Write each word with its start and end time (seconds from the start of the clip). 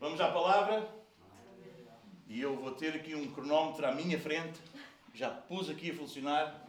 Vamos 0.00 0.18
à 0.18 0.28
palavra? 0.28 0.88
E 2.26 2.40
eu 2.40 2.56
vou 2.56 2.70
ter 2.70 2.94
aqui 2.94 3.14
um 3.14 3.30
cronómetro 3.34 3.86
à 3.86 3.92
minha 3.92 4.18
frente. 4.18 4.58
Já 5.12 5.28
pus 5.28 5.68
aqui 5.68 5.90
a 5.90 5.94
funcionar, 5.94 6.66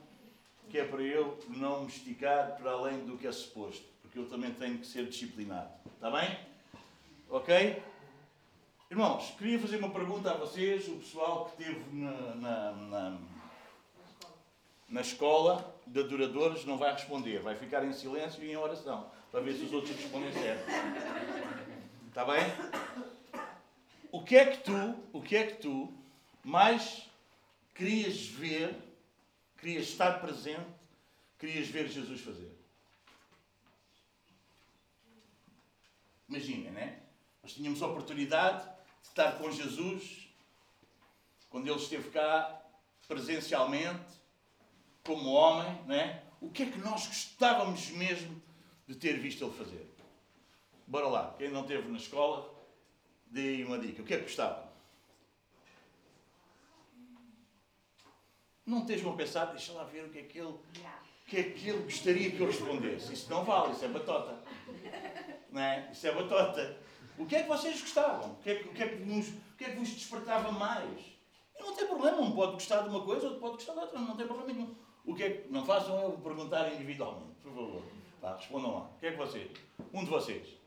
que 0.70 0.78
é 0.78 0.84
para 0.84 1.02
eu 1.02 1.39
não 1.47 1.83
me 1.83 1.88
esticar 1.88 2.57
para 2.57 2.71
além 2.71 3.05
do 3.05 3.17
que 3.17 3.25
é 3.25 3.31
suposto. 3.31 3.86
Porque 4.02 4.20
eu 4.20 4.28
também 4.28 4.54
tenho 4.55 4.79
que 4.79 4.86
ser 4.86 5.07
disciplinado. 5.07 5.70
Está 5.96 6.12
bem? 6.12 6.38
Ok? 7.29 7.81
Irmãos, 8.89 9.34
queria 9.38 9.57
fazer 9.57 9.77
uma 9.77 9.91
pergunta 9.91 10.32
a 10.32 10.34
vocês, 10.34 10.89
o 10.89 10.98
pessoal 10.98 11.45
que 11.45 11.63
esteve 11.63 11.86
na, 11.93 12.36
na, 12.36 12.71
na, 12.73 13.18
na 14.89 15.00
escola 15.00 15.73
de 15.88 16.02
adoradores 16.02 16.66
não 16.66 16.77
vai 16.77 16.91
responder, 16.91 17.39
vai 17.39 17.55
ficar 17.55 17.86
em 17.86 17.93
silêncio 17.93 18.43
e 18.43 18.52
em 18.52 18.57
oração, 18.57 19.09
para 19.32 19.39
ver 19.39 19.54
se 19.54 19.63
os 19.63 19.71
outros 19.71 19.95
respondem 19.95 20.34
certo. 20.34 20.66
Está 22.09 22.25
bem? 22.25 22.41
O 24.12 24.21
que 24.21 24.36
é 24.36 24.46
que 24.46 24.57
tu, 24.57 24.96
o 25.14 25.21
que 25.21 25.38
é 25.38 25.47
que 25.47 25.61
tu 25.61 25.93
mais 26.43 27.10
querias 27.74 28.28
ver, 28.28 28.75
querias 29.57 29.87
estar 29.87 30.20
presente, 30.20 30.68
querias 31.39 31.68
ver 31.68 31.87
Jesus 31.87 32.20
fazer? 32.20 32.52
Imagina, 36.28 36.72
né? 36.72 37.00
Nós 37.42 37.53
tínhamos 37.53 37.81
a 37.81 37.88
oportunidade 37.88 38.64
de 39.02 39.08
estar 39.08 39.38
com 39.38 39.50
Jesus 39.50 40.28
quando 41.50 41.67
ele 41.67 41.80
esteve 41.80 42.09
cá 42.09 42.62
presencialmente, 43.08 44.20
como 45.06 45.31
homem, 45.31 45.84
né? 45.84 46.23
O 46.42 46.50
que 46.50 46.64
é 46.64 46.66
que 46.66 46.80
nós 46.80 47.08
gostávamos 47.08 47.89
mesmo 47.92 48.42
de 48.88 48.95
ter 48.95 49.17
visto 49.20 49.45
ele 49.45 49.53
fazer? 49.53 49.89
Bora 50.86 51.08
lá, 51.08 51.36
quem 51.38 51.50
não 51.50 51.62
esteve 51.62 51.88
na 51.89 51.98
escola, 51.98 52.61
aí 53.40 53.64
uma 53.64 53.80
dica. 53.80 54.02
O 54.02 54.06
que 54.06 54.14
é 54.14 54.17
que 54.17 54.23
gostava? 54.23 54.72
Não 58.66 58.80
estejam 58.80 59.14
a 59.14 59.16
pensar, 59.16 59.46
deixa 59.46 59.73
lá 59.73 59.84
ver 59.84 60.06
o 60.06 60.10
que 60.10 60.20
é 60.20 60.23
que 60.23 60.38
ele, 60.38 60.56
que 61.28 61.38
é 61.38 61.44
que 61.44 61.70
ele 61.70 61.84
gostaria 61.84 62.32
que 62.32 62.40
eu 62.40 62.48
respondesse. 62.48 63.14
Isso 63.14 63.30
não 63.30 63.44
vale, 63.44 63.73
isso 63.73 63.86
é 63.86 63.88
batota. 63.88 64.38
Não 65.52 65.62
é? 65.62 65.90
Isso 65.92 66.08
é 66.08 66.14
batota. 66.14 66.78
O 67.18 67.26
que 67.26 67.36
é 67.36 67.44
que 67.44 67.50
vocês 67.50 67.82
gostavam? 67.82 68.32
O 68.32 68.36
que 68.38 68.50
é 68.50 68.56
que, 68.56 68.68
o 68.70 68.73
que, 68.73 68.84
é 68.84 68.88
que, 68.90 69.04
vos, 69.04 69.28
o 69.30 69.58
que, 69.58 69.64
é 69.66 69.70
que 69.70 69.76
vos 69.78 69.90
despertava 69.90 70.52
mais? 70.52 71.00
E 71.58 71.62
não 71.62 71.76
tem 71.76 71.88
problema, 71.88 72.20
um 72.20 72.32
pode 72.32 72.54
gostar 72.54 72.82
de 72.82 72.90
uma 72.90 73.04
coisa, 73.04 73.28
outro 73.28 73.40
pode 73.40 73.54
gostar 73.56 73.73
de 73.73 73.80
outra, 73.80 74.00
não 74.00 74.16
tem 74.16 74.26
problema 74.26 74.54
nenhum. 74.54 74.76
O 75.06 75.16
que 75.16 75.23
é 75.23 75.30
que, 75.30 75.52
não 75.52 75.66
façam 75.66 76.00
eu 76.02 76.12
perguntar 76.14 76.73
individualmente, 76.73 77.36
por 77.42 77.54
favor. 77.54 77.84
Tá, 78.20 78.36
respondam 78.36 78.73
lá. 78.73 78.82
O 78.82 79.00
que 79.00 79.08
é 79.08 79.12
que 79.12 79.18
vocês? 79.18 79.52
Um 79.94 80.04
de 80.04 80.10
vocês. 80.10 80.61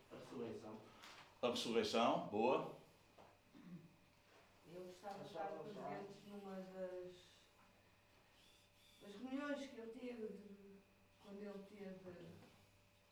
A. 1.45 1.47
A 1.47 1.51
ressurreição, 1.51 2.27
boa. 2.33 2.75
Eu 4.67 4.85
gostava 4.87 5.23
de 5.23 5.27
estar 5.27 5.45
presente 5.49 6.27
numa 6.27 6.55
das, 6.55 7.13
das 9.03 9.15
reuniões 9.21 9.59
que 9.59 9.79
ele 9.79 9.91
teve, 9.93 10.29
de, 10.39 10.81
quando 11.23 11.43
ele 11.43 11.53
teve, 11.69 12.01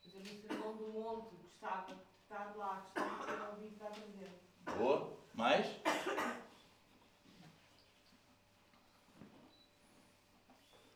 no 0.01 0.41
Sermão 0.41 0.77
do 0.77 0.87
Monte, 0.87 1.35
gostava 1.35 1.93
de 1.93 2.01
estar 2.23 2.55
lá, 2.55 2.91
gostava 2.95 3.19
de 3.19 3.25
ter 3.25 3.41
ouvido 3.51 3.73
estar 3.73 3.91
presente. 3.91 4.41
Boa. 4.79 5.15
Mais? 5.35 5.67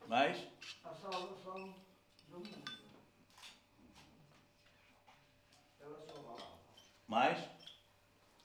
Mais? 0.08 0.47
A 0.83 0.95
salvação 0.95 1.75
do 2.30 2.38
mundo. 2.39 2.77
Ela 5.80 6.02
salvava. 6.02 6.58
Mais? 7.08 7.39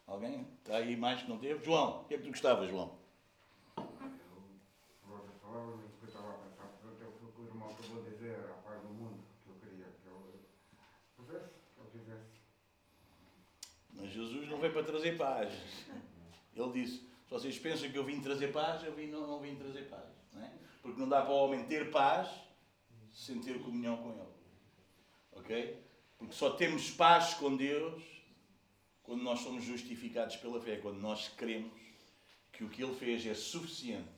Alguém? 0.06 0.46
Está 0.58 0.76
aí 0.76 0.96
mais 0.96 1.22
que 1.22 1.28
não 1.28 1.38
teve? 1.38 1.64
João, 1.64 2.02
o 2.02 2.04
que 2.04 2.14
é 2.14 2.18
que 2.18 2.24
tu 2.24 2.30
gostavas, 2.30 2.70
João? 2.70 2.96
Que 3.74 3.82
eu 5.10 6.08
estava 6.08 6.30
a 6.30 6.34
pensar, 6.34 6.66
portanto, 6.66 7.02
eu 7.02 7.42
o 7.42 7.46
irmão 7.46 7.68
eu 7.70 8.02
dizer 8.10 8.38
a 8.38 8.54
paz 8.62 8.80
do 8.82 8.88
mundo 8.88 9.24
que 9.42 9.50
eu 9.50 9.54
queria 9.56 9.86
que 9.86 10.06
eu 10.06 10.38
que 11.16 11.80
eu 11.80 11.84
fizesse. 11.90 12.40
Mas 13.94 14.10
Jesus 14.10 14.48
não 14.48 14.58
veio 14.58 14.72
para 14.72 14.84
trazer 14.84 15.18
paz. 15.18 15.52
Ele 16.54 16.72
disse: 16.72 16.98
se 16.98 17.30
vocês 17.30 17.58
pensam 17.58 17.90
que 17.90 17.98
eu 17.98 18.04
vim 18.04 18.20
trazer 18.20 18.52
paz, 18.52 18.84
eu 18.84 18.94
vim, 18.94 19.08
não, 19.08 19.26
não 19.26 19.40
vim 19.40 19.56
trazer 19.56 19.88
paz. 19.88 20.08
Não 20.32 20.42
é? 20.42 20.52
Porque 20.80 21.00
não 21.00 21.08
dá 21.08 21.22
para 21.22 21.32
o 21.32 21.44
homem 21.44 21.66
ter 21.66 21.90
paz 21.90 22.28
sem 23.12 23.40
ter 23.40 23.60
comunhão 23.62 23.96
com 23.96 24.10
Ele. 24.10 24.32
Ok? 25.32 25.82
Porque 26.18 26.34
só 26.34 26.50
temos 26.50 26.90
paz 26.90 27.34
com 27.34 27.56
Deus 27.56 28.21
quando 29.12 29.24
nós 29.24 29.40
somos 29.40 29.62
justificados 29.62 30.36
pela 30.36 30.58
fé, 30.58 30.76
quando 30.76 30.98
nós 30.98 31.28
cremos 31.28 31.78
que 32.50 32.64
o 32.64 32.68
que 32.70 32.82
Ele 32.82 32.94
fez 32.94 33.26
é 33.26 33.34
suficiente 33.34 34.08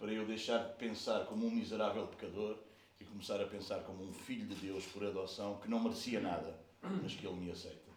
para 0.00 0.12
eu 0.12 0.26
deixar 0.26 0.58
de 0.58 0.74
pensar 0.74 1.26
como 1.26 1.46
um 1.46 1.50
miserável 1.52 2.08
pecador 2.08 2.58
e 2.98 3.04
começar 3.04 3.40
a 3.40 3.46
pensar 3.46 3.84
como 3.84 4.02
um 4.02 4.12
filho 4.12 4.48
de 4.48 4.56
Deus 4.56 4.84
por 4.86 5.06
adoção 5.06 5.60
que 5.60 5.70
não 5.70 5.78
merecia 5.78 6.18
nada, 6.18 6.58
mas 6.82 7.14
que 7.14 7.24
Ele 7.24 7.36
me 7.36 7.52
aceita. 7.52 7.88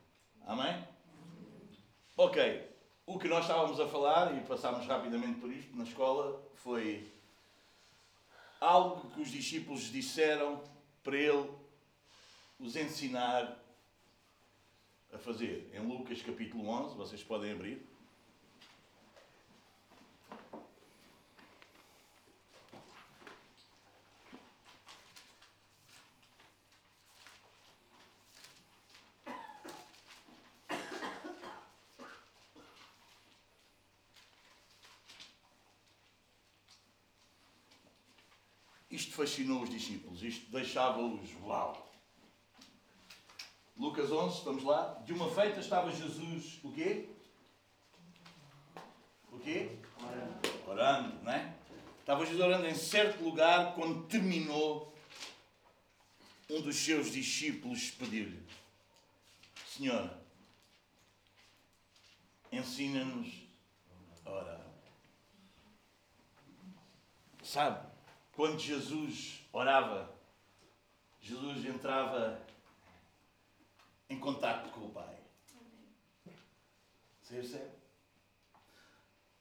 Amém? 0.45 0.87
Ok, 2.15 2.69
o 3.07 3.17
que 3.17 3.27
nós 3.27 3.45
estávamos 3.45 3.79
a 3.79 3.87
falar, 3.87 4.37
e 4.37 4.41
passámos 4.41 4.85
rapidamente 4.85 5.39
por 5.39 5.51
isto 5.51 5.75
na 5.75 5.83
escola, 5.83 6.47
foi 6.57 7.11
algo 8.61 9.09
que 9.09 9.19
os 9.19 9.31
discípulos 9.31 9.91
disseram 9.91 10.61
para 11.03 11.17
ele 11.17 11.49
os 12.59 12.75
ensinar 12.75 13.62
a 15.13 15.17
fazer. 15.19 15.69
Em 15.73 15.79
Lucas 15.79 16.21
capítulo 16.21 16.67
11, 16.67 16.95
vocês 16.95 17.23
podem 17.23 17.51
abrir. 17.51 17.85
Isto 38.89 39.13
fascinou 39.13 39.63
os 39.63 39.69
discípulos, 39.71 40.21
isto 40.21 40.51
deixava-os 40.51 41.33
uau. 41.41 41.92
Lucas 43.93 44.11
11, 44.11 44.43
vamos 44.43 44.63
lá. 44.63 44.99
De 45.05 45.13
uma 45.13 45.29
feita 45.29 45.59
estava 45.59 45.91
Jesus, 45.91 46.59
o 46.63 46.71
quê? 46.71 47.09
O 49.31 49.37
quê? 49.37 49.77
Orando. 50.01 50.67
Orando, 50.67 51.23
não 51.23 51.31
é? 51.31 51.53
Estava 51.99 52.25
Jesus 52.25 52.41
orando 52.41 52.65
em 52.65 52.73
certo 52.73 53.23
lugar 53.23 53.75
quando 53.75 54.07
terminou. 54.07 54.91
Um 56.49 56.59
dos 56.61 56.75
seus 56.75 57.11
discípulos 57.11 57.91
pediu-lhe: 57.91 58.43
Senhor, 59.67 60.09
ensina-nos 62.51 63.27
a 64.25 64.31
orar. 64.31 64.61
Sabe, 67.43 67.87
quando 68.35 68.57
Jesus 68.59 69.39
orava, 69.51 70.11
Jesus 71.21 71.63
entrava 71.63 72.41
em 74.13 74.19
contato 74.19 74.69
com 74.71 74.85
o 74.85 74.89
Pai. 74.91 75.17
Você 77.21 77.35
percebe? 77.35 77.71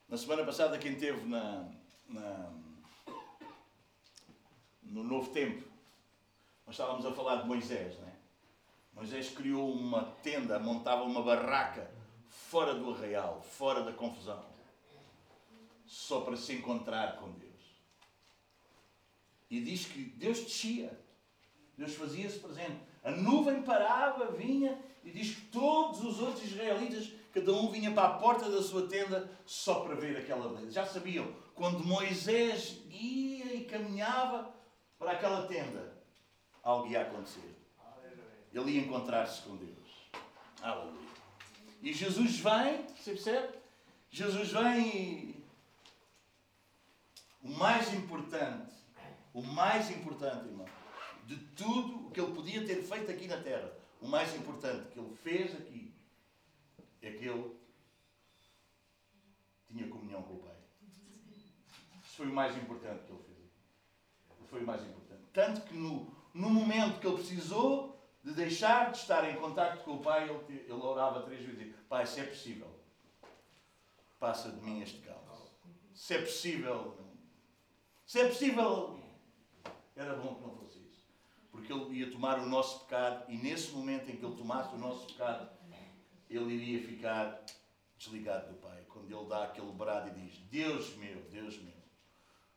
Na 0.09 0.17
semana 0.17 0.45
passada, 0.45 0.79
quem 0.79 0.93
esteve 0.93 1.27
na, 1.27 1.69
na- 2.09 2.53
no 4.83 5.05
Novo 5.05 5.31
Tempo, 5.33 5.67
nós 6.67 6.75
estávamos 6.75 7.05
a 7.07 7.13
falar 7.13 7.43
de 7.43 7.49
Moisés, 7.49 7.99
não 7.99 8.09
é? 8.09 8.13
Moisés 8.95 9.31
criou 9.31 9.73
uma 9.73 10.05
tenda, 10.23 10.59
montava 10.59 11.03
uma 11.05 11.23
barraca 11.23 11.91
fora 12.29 12.75
do 12.75 12.91
arraial, 12.95 13.43
fora 13.43 13.83
da 13.83 13.93
confusão, 13.93 14.45
só 15.87 16.21
para 16.21 16.37
se 16.37 16.55
encontrar 16.55 17.17
com 17.17 17.31
Deus. 17.33 17.53
E 19.51 19.61
diz 19.63 19.87
que 19.87 20.03
Deus 20.05 20.41
descia, 20.41 20.99
Deus 21.77 21.95
fazia-se 21.95 22.39
presente. 22.39 22.92
A 23.05 23.11
nuvem 23.11 23.63
parava, 23.63 24.27
vinha, 24.33 24.79
e 25.05 25.11
diz 25.11 25.35
que 25.35 25.41
todos 25.47 26.05
os 26.05 26.21
outros 26.21 26.45
israelitas, 26.45 27.11
cada 27.33 27.53
um 27.53 27.71
vinha 27.71 27.91
para 27.91 28.09
a 28.09 28.19
porta 28.19 28.49
da 28.49 28.63
sua 28.63 28.87
tenda 28.87 29.29
só 29.45 29.81
para 29.81 29.95
ver 29.95 30.17
aquela 30.17 30.49
beleza. 30.49 30.71
Já 30.71 30.87
sabiam, 30.87 31.27
quando 31.55 31.85
Moisés 31.85 32.79
ia 32.89 33.55
e 33.55 33.65
caminhava 33.65 34.55
para 34.99 35.13
aquela 35.13 35.47
tenda, 35.47 35.93
algo 36.63 36.87
ia 36.89 37.03
acontecer. 37.03 37.57
Ele 38.53 38.73
ia 38.73 38.83
encontrar-se 38.83 39.43
com 39.43 39.57
Deus. 39.57 39.73
Aleluia. 40.61 41.09
E 41.83 41.93
Jesus 41.93 42.39
vem, 42.39 42.87
você 42.97 43.13
percebe? 43.13 43.55
Jesus 44.11 44.53
vem 44.53 44.89
e. 44.89 45.43
O 47.43 47.49
mais 47.49 47.93
importante, 47.93 48.73
o 49.35 49.43
mais 49.43 49.91
importante, 49.91 50.47
irmão, 50.47 50.67
de 51.25 51.37
tudo 51.55 52.07
o 52.07 52.11
que 52.11 52.21
ele 52.21 52.35
podia 52.35 52.67
ter 52.67 52.83
feito 52.83 53.11
aqui 53.11 53.27
na 53.27 53.41
Terra. 53.41 53.73
O 54.01 54.09
mais 54.09 54.35
importante 54.35 54.91
que 54.91 54.99
ele 54.99 55.15
fez 55.17 55.55
aqui 55.55 55.95
é 57.01 57.11
que 57.11 57.27
ele 57.27 57.57
tinha 59.67 59.89
comunhão 59.89 60.23
com 60.23 60.35
o 60.35 60.39
Pai. 60.39 60.57
Isso 62.03 62.17
foi 62.17 62.27
o 62.27 62.35
mais 62.35 62.57
importante 62.57 63.05
que 63.05 63.13
ele 63.13 63.23
fez. 63.23 64.49
Foi 64.49 64.63
o 64.63 64.67
mais 64.67 64.83
importante. 64.83 65.23
Tanto 65.33 65.63
que 65.63 65.75
no, 65.75 66.15
no 66.35 66.51
momento 66.51 67.01
que 67.01 67.07
ele 67.07 67.17
precisou 67.17 67.93
de 68.23 68.33
deixar 68.35 68.93
de 68.93 68.99
estar 68.99 69.29
em 69.29 69.37
contato 69.37 69.83
com 69.83 69.95
o 69.95 70.03
Pai, 70.03 70.29
ele, 70.29 70.61
ele 70.61 70.73
orava 70.73 71.23
três 71.23 71.41
vezes 71.41 71.55
e 71.55 71.65
dizia, 71.65 71.79
Pai, 71.89 72.07
se 72.07 72.21
é 72.21 72.25
possível, 72.25 72.69
passa 74.21 74.53
de 74.53 74.61
mim 74.61 74.81
este 74.83 74.99
cálice. 74.99 75.23
Se 75.95 76.15
é 76.15 76.21
possível, 76.21 76.97
se 78.07 78.21
é 78.21 78.29
possível, 78.29 79.01
era 79.97 80.15
bom 80.15 80.35
que 80.35 80.43
não 80.43 80.51
fosse. 80.51 80.62
Porque 81.53 81.71
ele 81.71 81.99
ia 81.99 82.11
tomar 82.11 82.39
o 82.39 82.49
nosso 82.49 82.81
pecado 82.81 83.31
e 83.31 83.37
nesse 83.37 83.71
momento 83.73 84.11
em 84.11 84.17
que 84.17 84.25
ele 84.25 84.35
tomasse 84.35 84.75
o 84.75 84.79
nosso 84.79 85.07
pecado, 85.07 85.49
ele 86.29 86.55
iria 86.55 86.89
ficar 86.89 87.45
desligado 87.99 88.49
do 88.49 88.55
Pai. 88.55 88.83
Quando 88.89 89.15
ele 89.15 89.29
dá 89.29 89.45
aquele 89.45 89.71
brado 89.73 90.09
e 90.09 90.21
diz: 90.23 90.39
Deus 90.51 90.97
meu, 90.97 91.21
Deus 91.31 91.59
meu, 91.59 91.75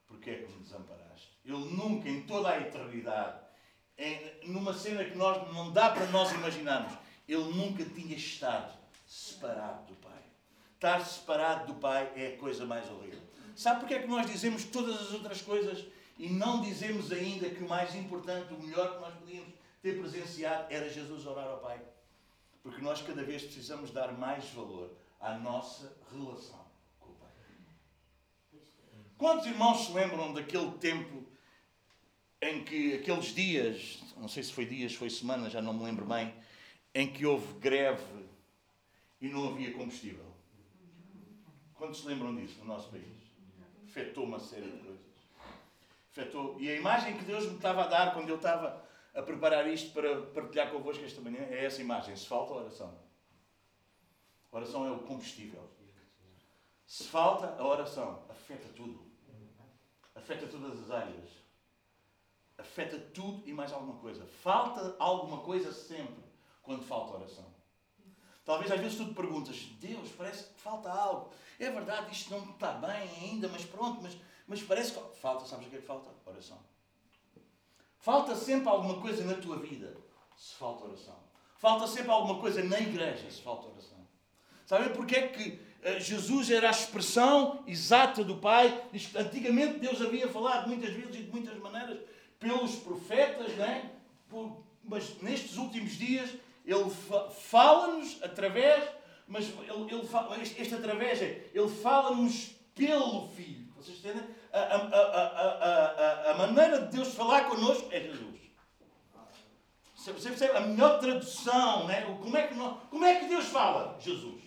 porquê 0.07 0.31
é 0.31 0.35
que 0.35 0.51
me 0.51 0.63
desamparaste? 0.63 1.37
Ele 1.43 1.57
nunca, 1.57 2.09
em 2.09 2.21
toda 2.23 2.49
a 2.49 2.59
eternidade, 2.59 3.39
em, 3.97 4.49
numa 4.49 4.73
cena 4.73 5.03
que 5.03 5.15
nós, 5.15 5.53
não 5.53 5.71
dá 5.71 5.91
para 5.91 6.07
nós 6.07 6.31
imaginarmos, 6.31 6.97
ele 7.27 7.43
nunca 7.53 7.83
tinha 7.83 8.15
estado 8.15 8.73
separado 9.05 9.85
do 9.87 9.95
Pai. 9.95 10.23
Estar 10.73 11.05
separado 11.05 11.67
do 11.73 11.79
Pai 11.79 12.11
é 12.15 12.27
a 12.27 12.37
coisa 12.37 12.65
mais 12.65 12.89
horrível. 12.89 13.21
Sabe 13.55 13.81
porque 13.81 13.93
é 13.93 14.01
que 14.01 14.07
nós 14.07 14.29
dizemos 14.29 14.65
todas 14.65 14.99
as 14.99 15.13
outras 15.13 15.41
coisas 15.41 15.85
e 16.17 16.29
não 16.29 16.61
dizemos 16.61 17.11
ainda 17.11 17.49
que 17.49 17.63
o 17.63 17.67
mais 17.67 17.93
importante, 17.95 18.53
o 18.53 18.61
melhor 18.61 18.95
que 18.95 19.01
nós 19.01 19.13
podíamos 19.15 19.53
ter 19.81 19.99
presenciado 19.99 20.73
era 20.73 20.89
Jesus 20.89 21.25
orar 21.25 21.47
ao 21.47 21.59
Pai? 21.59 21.81
Porque 22.63 22.81
nós 22.81 23.01
cada 23.01 23.23
vez 23.23 23.43
precisamos 23.43 23.91
dar 23.91 24.13
mais 24.17 24.49
valor 24.51 24.95
à 25.19 25.37
nossa 25.37 25.95
relação 26.11 26.65
com 26.99 27.11
o 27.11 27.15
Pai. 27.15 27.29
Quantos 29.17 29.45
irmãos 29.45 29.85
se 29.85 29.93
lembram 29.93 30.33
daquele 30.33 30.71
tempo 30.77 31.25
em 32.41 32.63
que, 32.63 32.93
aqueles 32.93 33.33
dias, 33.33 34.03
não 34.17 34.27
sei 34.27 34.43
se 34.43 34.53
foi 34.53 34.65
dias, 34.65 34.93
foi 34.93 35.09
semanas, 35.09 35.51
já 35.51 35.61
não 35.61 35.73
me 35.73 35.83
lembro 35.83 36.05
bem, 36.05 36.33
em 36.93 37.11
que 37.11 37.25
houve 37.25 37.59
greve 37.59 38.25
e 39.19 39.27
não 39.27 39.49
havia 39.49 39.73
combustível? 39.73 40.25
Quantos 41.73 42.01
se 42.01 42.07
lembram 42.07 42.33
disso 42.35 42.59
no 42.59 42.65
nosso 42.65 42.89
país? 42.89 43.03
Afetou 43.85 44.23
uma 44.23 44.39
série 44.39 44.71
de 44.71 44.77
coisas. 44.77 45.04
Afetou. 46.15 46.55
E 46.57 46.69
a 46.69 46.75
imagem 46.75 47.17
que 47.17 47.25
Deus 47.25 47.45
me 47.45 47.57
estava 47.57 47.83
a 47.83 47.87
dar 47.87 48.13
quando 48.13 48.29
eu 48.29 48.37
estava 48.37 48.81
a 49.13 49.21
preparar 49.21 49.67
isto 49.67 49.91
para 49.91 50.21
partilhar 50.27 50.71
convosco 50.71 51.03
esta 51.03 51.19
manhã 51.19 51.41
é 51.49 51.65
essa 51.65 51.81
imagem. 51.81 52.15
Se 52.15 52.25
falta 52.25 52.53
oração. 52.53 52.97
A 54.49 54.55
oração 54.55 54.87
é 54.87 54.91
o 54.91 54.99
combustível. 54.99 55.69
Se 56.87 57.03
falta 57.03 57.61
a 57.61 57.67
oração, 57.67 58.23
afeta 58.29 58.69
tudo. 58.69 59.05
Afeta 60.15 60.47
todas 60.47 60.83
as 60.83 60.91
áreas. 60.91 61.29
Afeta 62.57 62.97
tudo 62.97 63.43
e 63.45 63.51
mais 63.51 63.73
alguma 63.73 63.99
coisa. 63.99 64.25
Falta 64.25 64.95
alguma 64.97 65.39
coisa 65.39 65.73
sempre 65.73 66.23
quando 66.61 66.81
falta 66.81 67.17
oração. 67.17 67.53
Talvez 68.45 68.71
às 68.71 68.79
vezes 68.79 68.97
tu 68.97 69.05
te 69.05 69.13
perguntas, 69.13 69.57
Deus, 69.81 70.11
parece 70.15 70.45
que 70.45 70.61
falta 70.61 70.89
algo. 70.89 71.31
É 71.59 71.69
verdade, 71.69 72.13
isto 72.13 72.31
não 72.31 72.51
está 72.51 72.73
bem 72.73 73.09
ainda, 73.19 73.49
mas 73.49 73.65
pronto, 73.65 74.01
mas, 74.01 74.15
mas 74.47 74.61
parece 74.61 74.93
que 74.93 75.19
falta. 75.19 75.45
Sabes 75.45 75.67
o 75.67 75.69
que 75.69 75.77
é 75.77 75.79
que 75.79 75.85
falta? 75.85 76.09
Oração. 76.25 76.59
Falta 77.99 78.35
sempre 78.35 78.69
alguma 78.69 79.01
coisa 79.01 79.23
na 79.23 79.33
tua 79.33 79.57
vida, 79.57 79.97
se 80.37 80.53
falta 80.55 80.85
oração. 80.85 81.17
Falta 81.57 81.87
sempre 81.87 82.11
alguma 82.11 82.39
coisa 82.39 82.63
na 82.63 82.79
igreja, 82.79 83.29
se 83.31 83.41
falta 83.41 83.67
oração. 83.67 83.97
Sabem 84.65 84.93
porque 84.93 85.15
é 85.15 85.27
que 85.27 85.59
eh, 85.81 85.99
Jesus 85.99 86.51
era 86.51 86.67
a 86.67 86.71
expressão 86.71 87.63
exata 87.65 88.23
do 88.23 88.37
Pai? 88.37 88.83
Antigamente 89.15 89.79
Deus 89.79 90.01
havia 90.01 90.27
falado 90.27 90.67
muitas 90.67 90.91
vezes 90.93 91.15
e 91.15 91.23
de 91.23 91.31
muitas 91.31 91.57
maneiras 91.57 91.99
pelos 92.39 92.75
profetas, 92.75 93.55
não 93.57 93.65
é? 93.65 93.91
Por, 94.29 94.63
mas 94.83 95.19
nestes 95.21 95.57
últimos 95.57 95.93
dias 95.93 96.29
Ele 96.63 96.89
fa 96.89 97.29
fala-nos 97.29 98.21
através, 98.21 98.87
mas 99.27 99.45
ele, 99.45 99.91
ele 99.91 100.43
este, 100.43 100.61
este 100.61 100.75
através 100.75 101.21
é, 101.21 101.49
Ele 101.53 101.69
fala-nos 101.69 102.51
pelo 102.75 103.29
Filho. 103.29 103.65
Vocês 103.85 103.99
entendem? 103.99 104.23
A, 104.51 104.59
a, 104.59 104.77
a, 104.77 106.29
a, 106.29 106.31
a 106.31 106.37
maneira 106.37 106.81
de 106.81 106.97
Deus 106.97 107.13
falar 107.13 107.45
connosco 107.45 107.87
é 107.91 108.01
Jesus. 108.01 108.35
Você 109.95 110.29
percebe? 110.29 110.57
A 110.57 110.61
melhor 110.61 110.99
tradução, 110.99 111.85
né? 111.87 112.01
como, 112.01 112.35
é 112.35 112.47
que 112.47 112.55
nós, 112.55 112.77
como 112.89 113.05
é 113.05 113.15
que 113.19 113.27
Deus 113.27 113.45
fala? 113.45 113.95
Jesus. 113.99 114.41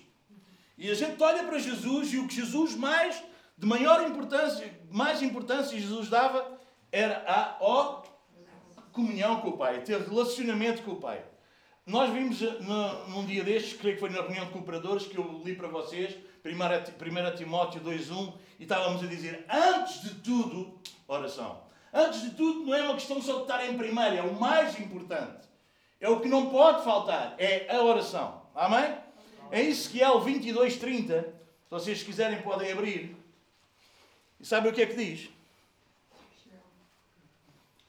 E 0.76 0.90
a 0.90 0.94
gente 0.94 1.22
olha 1.22 1.44
para 1.44 1.58
Jesus 1.58 2.12
e 2.12 2.18
o 2.18 2.26
que 2.26 2.34
Jesus 2.34 2.74
mais, 2.74 3.22
de 3.56 3.66
maior 3.66 4.08
importância, 4.08 4.72
mais 4.90 5.22
importância 5.22 5.78
Jesus 5.78 6.08
dava, 6.08 6.58
era 6.90 7.24
a 7.26 7.58
ó, 7.60 8.02
comunhão 8.92 9.40
com 9.40 9.50
o 9.50 9.56
Pai, 9.56 9.82
ter 9.82 10.00
relacionamento 10.00 10.82
com 10.82 10.92
o 10.92 11.00
Pai. 11.00 11.24
Nós 11.86 12.12
vimos 12.12 12.42
eh, 12.42 12.58
no, 12.60 13.08
num 13.08 13.26
dia 13.26 13.42
destes, 13.42 13.78
creio 13.78 13.94
que 13.94 14.00
foi 14.00 14.10
na 14.10 14.22
reunião 14.22 14.46
de 14.46 14.52
cooperadores, 14.52 15.06
que 15.06 15.16
eu 15.16 15.42
li 15.44 15.54
para 15.54 15.68
vocês, 15.68 16.16
1 16.54 17.36
Timóteo 17.36 17.80
2.1, 17.80 18.34
e 18.58 18.62
estávamos 18.62 19.02
a 19.02 19.06
dizer, 19.06 19.44
antes 19.48 20.02
de 20.02 20.14
tudo, 20.16 20.78
oração. 21.06 21.62
Antes 21.92 22.22
de 22.22 22.30
tudo, 22.30 22.66
não 22.66 22.74
é 22.74 22.82
uma 22.82 22.94
questão 22.94 23.20
só 23.20 23.36
de 23.36 23.42
estar 23.42 23.64
em 23.66 23.76
primeiro, 23.76 24.16
é 24.16 24.22
o 24.22 24.38
mais 24.38 24.78
importante. 24.78 25.48
É 26.00 26.08
o 26.08 26.20
que 26.20 26.28
não 26.28 26.50
pode 26.50 26.84
faltar, 26.84 27.34
é 27.38 27.74
a 27.74 27.82
oração. 27.82 28.42
Amém? 28.54 28.96
É 29.50 29.62
Ezequiel 29.62 30.20
22.30, 30.20 31.24
se 31.24 31.34
vocês 31.70 32.02
quiserem 32.02 32.42
podem 32.42 32.70
abrir. 32.70 33.16
E 34.40 34.46
sabe 34.46 34.68
o 34.68 34.72
que 34.72 34.82
é 34.82 34.86
que 34.86 34.94
diz? 34.94 35.30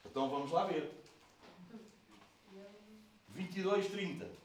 Então 0.05 0.29
vamos 0.29 0.51
lá 0.51 0.65
ver. 0.65 0.91
22.30. 3.37 4.38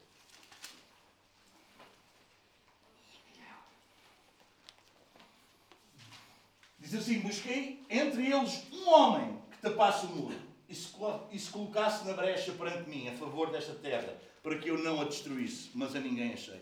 Assim: 6.97 7.19
Busquei 7.19 7.83
entre 7.89 8.31
eles 8.31 8.63
um 8.71 8.89
homem 8.89 9.41
que 9.51 9.57
tapasse 9.57 10.05
o 10.05 10.09
muro 10.09 10.35
e 10.67 10.75
se, 10.75 10.89
e 11.31 11.39
se 11.39 11.49
colocasse 11.49 12.05
na 12.05 12.13
brecha 12.13 12.51
perante 12.53 12.89
mim, 12.89 13.07
a 13.07 13.13
favor 13.13 13.51
desta 13.51 13.73
terra, 13.75 14.17
para 14.41 14.57
que 14.57 14.69
eu 14.69 14.77
não 14.77 15.01
a 15.01 15.05
destruísse, 15.05 15.71
mas 15.73 15.95
a 15.95 15.99
ninguém 15.99 16.33
achei. 16.33 16.61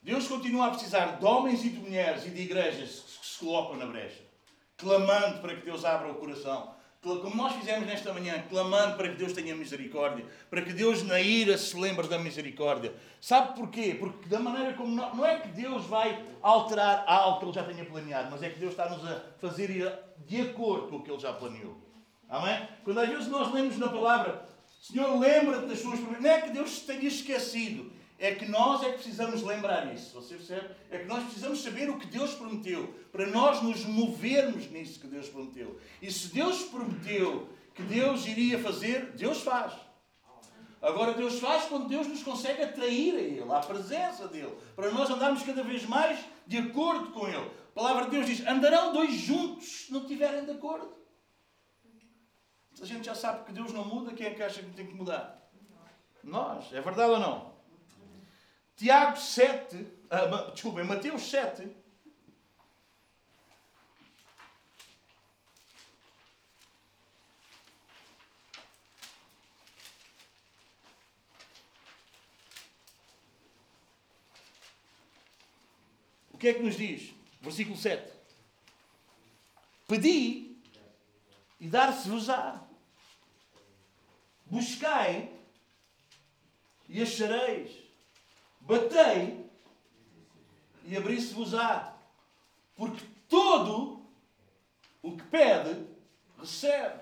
Deus 0.00 0.28
continua 0.28 0.66
a 0.66 0.70
precisar 0.70 1.18
de 1.18 1.24
homens 1.24 1.64
e 1.64 1.70
de 1.70 1.78
mulheres 1.78 2.24
e 2.24 2.30
de 2.30 2.42
igrejas 2.42 3.18
que 3.20 3.26
se 3.26 3.38
colocam 3.38 3.76
na 3.76 3.86
brecha, 3.86 4.22
clamando 4.76 5.40
para 5.40 5.56
que 5.56 5.64
Deus 5.64 5.84
abra 5.84 6.10
o 6.10 6.14
coração, 6.14 6.74
como 7.00 7.36
nós 7.36 7.54
fizemos 7.54 7.86
nesta 7.86 8.12
manhã, 8.12 8.42
clamando 8.48 8.96
para 8.96 9.08
que 9.08 9.16
Deus 9.16 9.32
tenha 9.32 9.54
misericórdia, 9.54 10.26
para 10.50 10.62
que 10.62 10.72
Deus 10.72 11.02
na 11.04 11.20
ira 11.20 11.56
se 11.56 11.78
lembre 11.78 12.08
da 12.08 12.18
misericórdia. 12.18 12.92
Sabe 13.20 13.56
porquê? 13.56 13.96
Porque 13.98 14.28
da 14.28 14.40
maneira 14.40 14.74
como 14.74 14.94
nós, 14.94 15.16
não 15.16 15.24
é 15.24 15.38
que 15.38 15.48
Deus 15.48 15.84
vai 15.86 16.24
alterar 16.42 17.04
algo 17.06 17.38
que 17.38 17.44
Ele 17.44 17.52
já 17.52 17.64
tenha 17.64 17.84
planeado, 17.84 18.30
mas 18.30 18.42
é 18.42 18.50
que 18.50 18.58
Deus 18.58 18.72
está-nos 18.72 19.06
a 19.06 19.22
fazer 19.40 19.68
de 20.26 20.40
acordo 20.40 20.88
com 20.88 20.96
o 20.96 21.02
que 21.02 21.10
Ele 21.10 21.20
já 21.20 21.32
planeou. 21.32 21.76
Amém? 22.28 22.68
Quando 22.84 22.98
às 22.98 23.08
vezes 23.08 23.28
nós 23.28 23.52
lemos 23.52 23.78
na 23.78 23.88
palavra, 23.88 24.46
Senhor, 24.80 25.18
lembra-te 25.18 25.66
das 25.66 25.80
suas 25.80 26.00
promessas, 26.00 26.22
não 26.22 26.30
é 26.30 26.40
que 26.42 26.50
Deus 26.50 26.70
se 26.70 26.86
tenha 26.86 27.08
esquecido, 27.08 27.92
é 28.18 28.34
que 28.34 28.46
nós 28.46 28.82
é 28.82 28.86
que 28.86 28.94
precisamos 28.94 29.42
lembrar 29.42 29.94
isso. 29.94 30.14
Você 30.14 30.34
percebe? 30.34 30.74
É 30.90 30.98
que 30.98 31.04
nós 31.06 31.22
precisamos 31.22 31.62
saber 31.62 31.88
o 31.88 31.98
que 31.98 32.06
Deus 32.06 32.34
prometeu, 32.34 32.92
para 33.12 33.26
nós 33.26 33.62
nos 33.62 33.84
movermos 33.84 34.68
nisso 34.70 34.98
que 34.98 35.06
Deus 35.06 35.28
prometeu. 35.28 35.78
E 36.02 36.10
se 36.10 36.34
Deus 36.34 36.62
prometeu 36.64 37.48
que 37.74 37.82
Deus 37.82 38.26
iria 38.26 38.58
fazer, 38.58 39.12
Deus 39.12 39.42
faz. 39.42 39.72
Agora, 40.82 41.14
Deus 41.14 41.38
faz 41.38 41.64
quando 41.66 41.88
Deus 41.88 42.06
nos 42.06 42.22
consegue 42.22 42.62
atrair 42.62 43.14
a 43.14 43.20
Ele, 43.20 43.52
à 43.52 43.60
presença 43.60 44.26
dEle, 44.28 44.56
para 44.74 44.90
nós 44.90 45.08
andarmos 45.10 45.42
cada 45.42 45.62
vez 45.62 45.84
mais 45.86 46.18
de 46.46 46.58
acordo 46.58 47.10
com 47.12 47.26
Ele. 47.28 47.36
A 47.36 47.74
palavra 47.74 48.04
de 48.04 48.10
Deus 48.10 48.26
diz: 48.26 48.46
andarão 48.46 48.92
dois 48.92 49.12
juntos 49.12 49.86
se 49.86 49.92
não 49.92 50.02
estiverem 50.02 50.44
de 50.44 50.52
acordo. 50.52 50.96
A 52.80 52.84
gente 52.84 53.06
já 53.06 53.14
sabe 53.14 53.44
que 53.44 53.52
Deus 53.52 53.72
não 53.72 53.84
muda, 53.84 54.12
quem 54.12 54.26
é 54.26 54.30
que 54.30 54.42
acha 54.42 54.62
que 54.62 54.70
tem 54.70 54.86
que 54.86 54.94
mudar? 54.94 55.50
Nós. 56.22 56.72
É 56.72 56.80
verdade 56.80 57.10
ou 57.10 57.18
não? 57.18 57.57
Tiago 58.78 59.16
7, 59.16 59.74
uh, 59.74 60.52
desculpem, 60.52 60.84
Mateus 60.84 61.22
7. 61.22 61.68
O 76.30 76.38
que 76.38 76.46
é 76.46 76.54
que 76.54 76.62
nos 76.62 76.76
diz? 76.76 77.12
Versículo 77.40 77.76
7. 77.76 78.12
Pedi 79.88 80.56
e 81.58 81.66
dar-se-vos-á. 81.66 82.64
Buscai 84.46 85.36
e 86.88 87.02
achareis 87.02 87.87
Batei 88.68 89.50
e 90.84 90.94
abri-se-vos-á. 90.94 91.96
Porque 92.76 93.02
todo 93.26 93.98
O 95.00 95.16
que 95.16 95.22
pede, 95.24 95.86
recebe. 96.38 97.00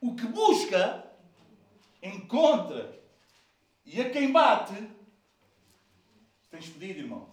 O 0.00 0.14
que 0.14 0.26
busca, 0.26 1.12
encontra. 2.00 2.98
E 3.84 4.00
a 4.00 4.10
quem 4.10 4.32
bate, 4.32 4.74
tens 6.50 6.68
pedido, 6.68 7.00
irmão. 7.00 7.28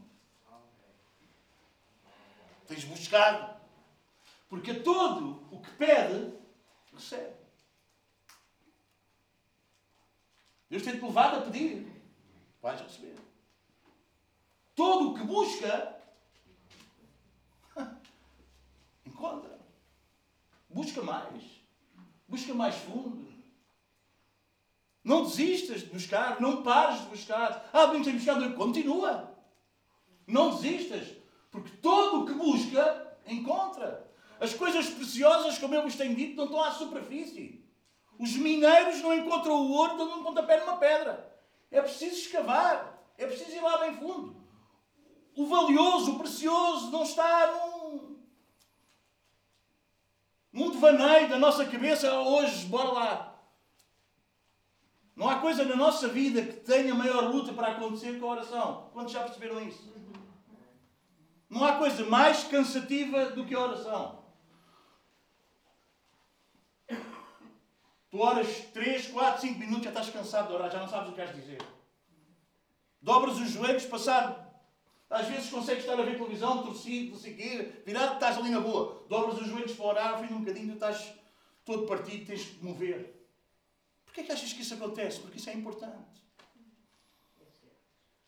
Tens 2.67 2.83
buscado. 2.83 3.61
Porque 4.49 4.71
a 4.71 4.83
todo 4.83 5.47
o 5.51 5.61
que 5.61 5.71
pede, 5.71 6.33
recebe. 6.91 7.35
Deus 10.69 10.83
tem-te 10.83 11.05
levado 11.05 11.37
a 11.37 11.41
pedir. 11.41 11.87
Vais 12.61 12.81
receber. 12.81 13.15
Todo 14.75 15.11
o 15.11 15.13
que 15.13 15.23
busca, 15.23 15.95
encontra. 19.05 19.59
Busca 20.69 21.03
mais. 21.03 21.43
Busca 22.27 22.53
mais 22.53 22.75
fundo. 22.75 23.31
Não 25.03 25.23
desistas 25.23 25.81
de 25.81 25.87
buscar, 25.87 26.39
não 26.39 26.63
pares 26.63 27.01
de 27.01 27.07
buscar. 27.07 27.69
Ah, 27.73 27.87
bem, 27.87 28.01
tens 28.01 28.15
buscado. 28.15 28.53
Continua. 28.53 29.35
Não 30.25 30.55
desistas. 30.55 31.07
Porque 31.51 31.69
todo 31.77 32.21
o 32.21 32.25
que 32.25 32.33
busca, 32.33 33.17
encontra. 33.27 34.09
As 34.39 34.53
coisas 34.53 34.89
preciosas, 34.89 35.57
como 35.57 35.75
eu 35.75 35.83
vos 35.83 35.95
tenho 35.95 36.15
dito, 36.15 36.35
não 36.35 36.45
estão 36.45 36.63
à 36.63 36.71
superfície. 36.71 37.63
Os 38.17 38.35
mineiros 38.35 39.01
não 39.01 39.13
encontram 39.13 39.55
o 39.55 39.71
ouro, 39.71 39.97
dão 39.97 40.19
um 40.19 40.23
pontapé 40.23 40.59
numa 40.59 40.77
pedra. 40.77 41.31
É 41.69 41.81
preciso 41.81 42.15
escavar. 42.15 42.93
É 43.17 43.27
preciso 43.27 43.51
ir 43.51 43.61
lá 43.61 43.77
bem 43.77 43.95
fundo. 43.95 44.42
O 45.35 45.45
valioso, 45.47 46.11
o 46.11 46.19
precioso, 46.19 46.91
não 46.91 47.03
está 47.03 47.47
num, 47.51 48.17
num 50.51 50.71
devaneio 50.71 51.29
da 51.29 51.39
nossa 51.39 51.65
cabeça. 51.65 52.13
Hoje, 52.13 52.65
bora 52.67 52.91
lá. 52.91 53.33
Não 55.15 55.29
há 55.29 55.39
coisa 55.39 55.63
na 55.63 55.75
nossa 55.75 56.07
vida 56.07 56.41
que 56.41 56.53
tenha 56.53 56.93
maior 56.93 57.31
luta 57.31 57.53
para 57.53 57.69
acontecer 57.69 58.17
que 58.17 58.23
a 58.23 58.27
oração. 58.27 58.89
Quantos 58.93 59.13
já 59.13 59.23
perceberam 59.23 59.65
isso? 59.65 59.93
Não 61.49 61.63
há 61.63 61.77
coisa 61.77 62.03
mais 62.05 62.43
cansativa 62.45 63.27
do 63.27 63.45
que 63.45 63.53
a 63.53 63.59
oração. 63.59 64.23
Tu 68.09 68.19
oras 68.19 68.47
3, 68.73 69.07
4, 69.07 69.41
5 69.41 69.59
minutos, 69.59 69.83
já 69.83 69.89
estás 69.89 70.09
cansado 70.09 70.47
de 70.47 70.53
orar, 70.53 70.69
já 70.69 70.79
não 70.79 70.87
sabes 70.87 71.09
o 71.09 71.11
que 71.13 71.17
queres 71.19 71.35
dizer. 71.35 71.61
Dobras 73.01 73.39
os 73.39 73.49
joelhos, 73.49 73.85
passar. 73.85 74.42
Às 75.13 75.27
vezes 75.27 75.51
consegues 75.51 75.83
estar 75.83 75.99
a 75.99 76.03
ver 76.03 76.17
televisão, 76.17 76.63
torcido, 76.63 77.11
não 77.11 77.19
sei 77.19 77.35
virado, 77.85 78.15
estás 78.15 78.35
ali 78.35 78.49
na 78.49 78.59
boa. 78.59 79.05
Dobras 79.07 79.39
os 79.39 79.47
joelhos 79.47 79.73
para 79.73 79.85
orar, 79.85 80.27
de 80.27 80.33
um 80.33 80.39
bocadinho, 80.39 80.73
estás 80.73 81.13
todo 81.63 81.85
partido, 81.85 82.25
tens 82.25 82.45
de 82.45 82.63
mover. 82.63 83.23
Porquê 84.05 84.21
é 84.21 84.23
que 84.23 84.31
achas 84.31 84.51
que 84.51 84.63
isso 84.63 84.73
acontece? 84.73 85.19
Porque 85.19 85.37
isso 85.37 85.51
é 85.51 85.53
importante. 85.53 86.19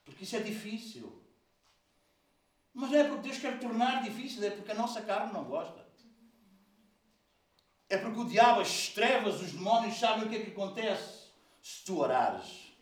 Porque 0.03 0.25
isso 0.25 0.35
é 0.35 0.41
difícil. 0.41 1.23
Mas 2.71 2.91
não 2.91 2.99
é 2.99 3.03
porque 3.05 3.29
Deus 3.29 3.39
quer 3.39 3.59
tornar 3.59 4.03
difícil, 4.03 4.43
é 4.43 4.51
porque 4.51 4.71
a 4.71 4.75
nossa 4.75 5.01
carne 5.01 5.33
não 5.33 5.45
gosta. 5.45 5.83
É 7.89 7.97
porque 7.97 8.19
o 8.19 8.25
diabo, 8.25 8.61
as 8.61 8.89
trevas, 8.89 9.41
os 9.41 9.53
demónios 9.53 9.97
sabem 9.97 10.25
o 10.25 10.29
que 10.29 10.35
é 10.35 10.43
que 10.43 10.51
acontece 10.51 11.29
se 11.63 11.83
tu 11.83 11.97
orares. 11.97 12.75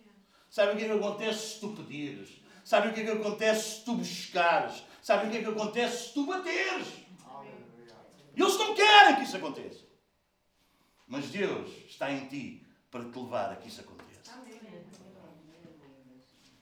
Sabem 0.49 0.75
o 0.75 0.77
que 0.77 0.83
é 0.83 0.87
que 0.89 0.93
acontece 0.93 1.53
se 1.53 1.59
tu 1.61 1.69
pedires. 1.69 2.42
Sabem 2.63 2.91
o 2.91 2.93
que 2.93 3.01
é 3.01 3.03
que 3.03 3.11
acontece 3.11 3.79
se 3.79 3.85
tu 3.85 3.95
buscares. 3.95 4.83
Sabem 5.01 5.27
o 5.27 5.31
que 5.31 5.37
é 5.37 5.41
que 5.41 5.49
acontece 5.49 6.07
se 6.07 6.13
tu 6.13 6.25
bateres. 6.25 6.87
E 8.35 8.41
eles 8.41 8.57
não 8.57 8.73
querem 8.73 9.15
que 9.17 9.23
isso 9.23 9.37
aconteça. 9.37 9.83
Mas 11.05 11.29
Deus 11.29 11.69
está 11.87 12.11
em 12.11 12.27
ti 12.27 12.65
para 12.89 13.03
te 13.03 13.19
levar 13.19 13.51
a 13.51 13.55
que 13.55 13.67
isso 13.67 13.81
aconteça. 13.81 14.03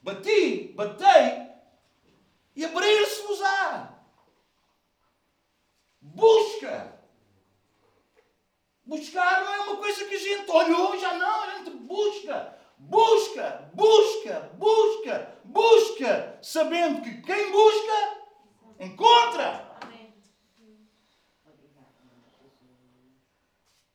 Bati, 0.02 0.72
batei 0.74 1.48
e 2.56 2.64
abrir-se-vos-á. 2.64 3.98
Busca. 6.00 7.00
Buscar 8.84 9.44
não 9.44 9.54
é 9.54 9.60
uma 9.60 9.76
coisa 9.76 10.04
que 10.04 10.14
a 10.14 10.18
gente 10.18 10.50
olhou 10.50 10.98
já 10.98 11.16
não, 11.16 11.42
a 11.44 11.50
gente 11.56 11.70
busca. 11.70 12.58
Busca, 12.88 13.70
busca, 13.74 14.50
busca, 14.58 15.38
busca, 15.44 16.38
sabendo 16.42 17.00
que 17.00 17.22
quem 17.22 17.50
busca, 17.50 18.18
encontra. 18.80 19.72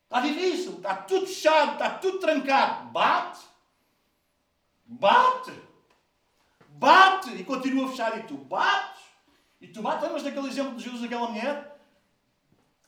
Está 0.04 0.20
difícil, 0.20 0.76
está 0.78 0.96
tudo 0.96 1.26
fechado, 1.26 1.72
está 1.72 1.90
tudo 1.98 2.18
trancado. 2.18 2.88
Bate, 2.90 3.40
bate, 4.86 5.52
bate 6.70 7.30
e 7.34 7.44
continua 7.44 7.86
a 7.86 7.90
fechar. 7.90 8.18
E 8.18 8.22
tu 8.22 8.34
bates, 8.36 9.02
e 9.60 9.68
tu 9.68 9.82
bates. 9.82 10.02
Lembras 10.04 10.22
daquele 10.22 10.48
exemplo 10.48 10.76
de 10.76 10.84
Jesus, 10.84 11.02
daquela 11.02 11.28
mulher? 11.28 11.78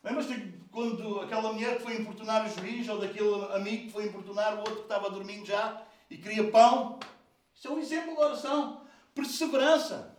Lembras-te 0.03 0.61
quando 0.73 1.21
aquela 1.21 1.53
mulher 1.53 1.77
que 1.77 1.83
foi 1.83 2.01
importunar 2.01 2.47
o 2.47 2.49
juiz, 2.49 2.89
ou 2.89 2.99
daquele 2.99 3.55
amigo 3.55 3.85
que 3.85 3.93
foi 3.93 4.07
importunar 4.07 4.55
o 4.55 4.61
outro 4.61 4.77
que 4.77 4.83
estava 4.83 5.11
dormindo 5.11 5.45
já 5.45 5.87
e 6.11 6.19
queria 6.19 6.51
pão? 6.51 6.99
Isso 7.55 7.69
é 7.69 7.71
um 7.71 7.79
exemplo 7.79 8.15
de 8.15 8.21
oração. 8.21 8.83
Perseverança. 9.15 10.17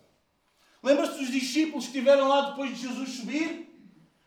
Lembras-te 0.82 1.20
dos 1.20 1.30
discípulos 1.30 1.86
que 1.86 1.92
estiveram 1.92 2.28
lá 2.28 2.52
depois 2.52 2.70
de 2.72 2.88
Jesus 2.88 3.10
subir? 3.18 3.70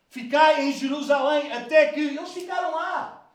Ficai 0.08 0.62
em 0.62 0.72
Jerusalém 0.72 1.50
até 1.52 1.86
que 1.88 2.00
eles 2.00 2.32
ficaram 2.32 2.72
lá. 2.72 3.30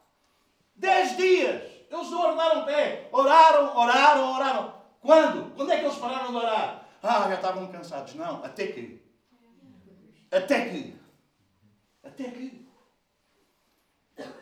Dez 0.76 1.18
dias. 1.18 1.64
Eles 1.90 2.10
não 2.12 2.22
ordenaram 2.22 2.66
pé. 2.66 3.10
Oraram, 3.12 3.76
oraram, 3.76 4.34
oraram. 4.34 4.74
Quando? 5.02 5.56
Quando 5.56 5.72
é 5.72 5.80
que 5.80 5.86
eles 5.86 5.98
pararam 5.98 6.32
de 6.32 6.38
orar? 6.38 6.88
Ah, 7.02 7.28
já 7.28 7.36
estavam 7.36 7.68
cansados. 7.72 8.14
Não, 8.16 8.44
até 8.44 8.68
que. 8.68 9.02
Até 10.32 10.70
que. 10.70 10.96
Até 12.04 12.24
que. 12.26 12.70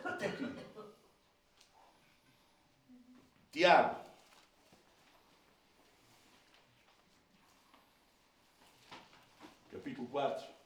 Até 0.03 0.29
que. 0.29 0.66
Tiago. 3.57 3.97
Capítulo 9.71 10.07
4. 10.09 10.56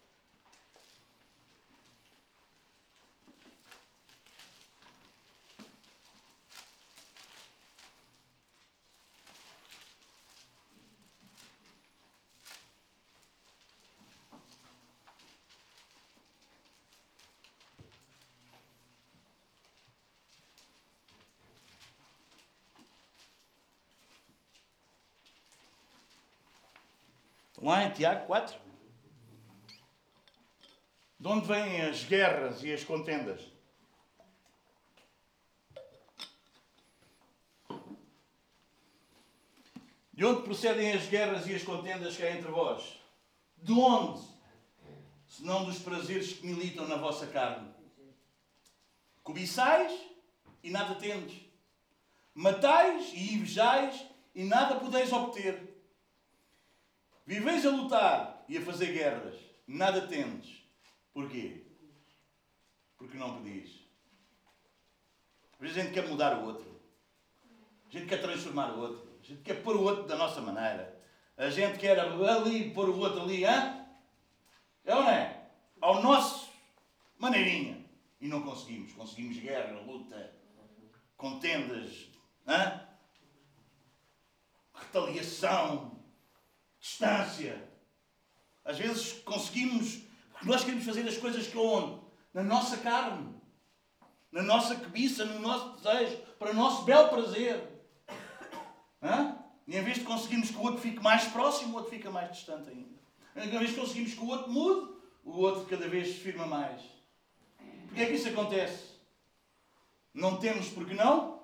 Lá 27.61 27.83
em 27.83 27.91
Tiago 27.91 28.25
4. 28.25 28.59
De 31.19 31.27
onde 31.27 31.45
vêm 31.45 31.81
as 31.81 32.03
guerras 32.03 32.63
e 32.63 32.73
as 32.73 32.83
contendas? 32.83 33.39
De 40.11 40.25
onde 40.25 40.41
procedem 40.41 40.91
as 40.93 41.07
guerras 41.07 41.47
e 41.47 41.53
as 41.53 41.61
contendas 41.61 42.17
que 42.17 42.23
há 42.23 42.35
entre 42.35 42.49
vós? 42.49 42.99
De 43.57 43.71
onde? 43.71 44.27
Se 45.27 45.43
não 45.43 45.63
dos 45.63 45.77
prazeres 45.77 46.33
que 46.33 46.47
militam 46.47 46.87
na 46.87 46.95
vossa 46.95 47.27
carne. 47.27 47.71
Cobiçais 49.21 49.91
e 50.63 50.71
nada 50.71 50.95
tendes. 50.95 51.39
Matais 52.33 53.11
e 53.13 53.35
invejais 53.35 54.03
e 54.33 54.43
nada 54.43 54.79
podeis 54.79 55.13
obter. 55.13 55.70
Viveis 57.25 57.65
a 57.65 57.69
lutar 57.69 58.45
e 58.47 58.57
a 58.57 58.61
fazer 58.61 58.93
guerras, 58.93 59.35
nada 59.67 60.07
tendes. 60.07 60.63
Porquê? 61.13 61.63
Porque 62.97 63.17
não 63.17 63.41
pedis. 63.41 63.81
Às 65.53 65.59
vezes 65.59 65.77
a 65.77 65.81
gente 65.81 65.93
quer 65.93 66.07
mudar 66.07 66.37
o 66.39 66.45
outro. 66.45 66.81
A 67.87 67.91
gente 67.91 68.07
quer 68.07 68.21
transformar 68.21 68.73
o 68.73 68.79
outro. 68.79 69.17
A 69.21 69.25
gente 69.25 69.41
quer 69.41 69.61
pôr 69.61 69.75
o 69.75 69.83
outro 69.83 70.03
da 70.03 70.15
nossa 70.15 70.41
maneira. 70.41 70.99
A 71.37 71.49
gente 71.49 71.79
quer 71.79 71.99
ali 71.99 72.71
pôr 72.71 72.89
o 72.89 72.99
outro 72.99 73.21
ali, 73.21 73.45
hã? 73.45 73.85
É 74.85 74.95
ou 74.95 75.03
não 75.03 75.09
é? 75.09 75.49
Ao 75.79 76.01
nosso 76.01 76.51
maneirinha. 77.17 77.85
E 78.19 78.27
não 78.27 78.41
conseguimos. 78.41 78.93
Conseguimos 78.93 79.37
guerra, 79.37 79.79
luta, 79.81 80.33
contendas, 81.17 82.09
hã? 82.47 82.87
retaliação, 84.91 85.91
distância. 86.81 87.69
Às 88.65 88.77
vezes 88.77 89.13
conseguimos, 89.21 90.01
nós 90.43 90.65
queremos 90.65 90.85
fazer 90.85 91.07
as 91.07 91.17
coisas 91.17 91.47
que 91.47 91.57
onde? 91.57 92.01
na 92.33 92.43
nossa 92.43 92.77
carne, 92.77 93.33
na 94.31 94.41
nossa 94.41 94.75
cobiça, 94.75 95.25
no 95.25 95.39
nosso 95.39 95.81
desejo, 95.81 96.17
para 96.39 96.51
o 96.51 96.55
nosso 96.55 96.83
belo 96.83 97.09
prazer. 97.09 97.61
Hã? 99.01 99.37
E 99.67 99.75
em 99.75 99.83
vez 99.83 99.97
de 99.97 100.05
conseguirmos 100.05 100.49
que 100.49 100.57
o 100.57 100.61
outro 100.61 100.81
fique 100.81 101.01
mais 101.01 101.25
próximo, 101.25 101.73
o 101.73 101.75
outro 101.77 101.91
fica 101.91 102.09
mais 102.09 102.31
distante 102.31 102.69
ainda. 102.69 103.01
Em 103.35 103.49
vez 103.49 103.71
de 103.71 103.79
conseguirmos 103.79 104.13
que 104.13 104.21
o 104.21 104.27
outro 104.27 104.51
mude, 104.51 104.93
o 105.23 105.37
outro 105.39 105.65
cada 105.65 105.87
vez 105.87 106.07
se 106.07 106.13
firma 106.15 106.45
mais. 106.45 106.81
Porquê 107.87 108.01
é 108.01 108.05
que 108.05 108.13
isso 108.13 108.29
acontece? 108.29 108.91
Não 110.13 110.37
temos 110.37 110.69
porque 110.69 110.93
não? 110.93 111.41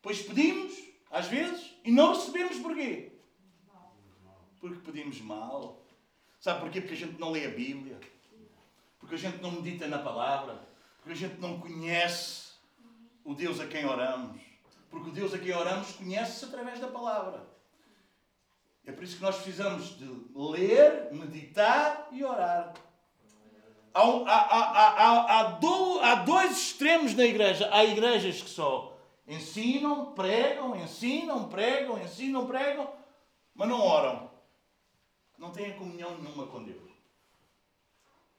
Pois 0.00 0.22
pedimos, 0.22 0.72
às 1.10 1.26
vezes, 1.26 1.71
e 1.84 1.90
não 1.90 2.12
recebemos 2.14 2.58
porquê? 2.58 3.12
Porque 4.60 4.90
pedimos 4.90 5.20
mal. 5.20 5.82
Sabe 6.38 6.60
porquê? 6.60 6.80
Porque 6.80 6.94
a 6.94 6.98
gente 6.98 7.18
não 7.18 7.30
lê 7.30 7.46
a 7.46 7.50
Bíblia. 7.50 7.98
Porque 8.98 9.16
a 9.16 9.18
gente 9.18 9.42
não 9.42 9.50
medita 9.50 9.88
na 9.88 9.98
palavra. 9.98 10.60
Porque 10.98 11.12
a 11.12 11.28
gente 11.28 11.40
não 11.40 11.58
conhece 11.58 12.52
o 13.24 13.34
Deus 13.34 13.58
a 13.60 13.66
quem 13.66 13.84
oramos. 13.84 14.40
Porque 14.90 15.10
o 15.10 15.12
Deus 15.12 15.34
a 15.34 15.38
quem 15.38 15.52
oramos 15.52 15.92
conhece-se 15.92 16.44
através 16.44 16.78
da 16.78 16.88
palavra. 16.88 17.44
É 18.84 18.92
por 18.92 19.02
isso 19.02 19.16
que 19.16 19.22
nós 19.22 19.36
precisamos 19.36 19.96
de 19.98 20.08
ler, 20.34 21.12
meditar 21.12 22.08
e 22.12 22.22
orar. 22.24 22.74
Há, 23.94 24.00
há, 24.00 25.40
há, 25.40 26.10
há, 26.10 26.14
dois 26.24 26.52
extremos 26.52 27.14
na 27.14 27.24
igreja. 27.24 27.68
Há 27.72 27.84
igrejas 27.84 28.40
que 28.40 28.50
só 28.50 28.91
ensinam, 29.26 30.12
pregam, 30.12 30.76
ensinam, 30.76 31.48
pregam, 31.48 32.02
ensinam, 32.02 32.46
pregam, 32.46 32.92
mas 33.54 33.68
não 33.68 33.80
oram. 33.80 34.30
Não 35.38 35.50
têm 35.50 35.76
comunhão 35.76 36.18
nenhuma 36.18 36.46
com 36.46 36.62
Deus. 36.62 36.90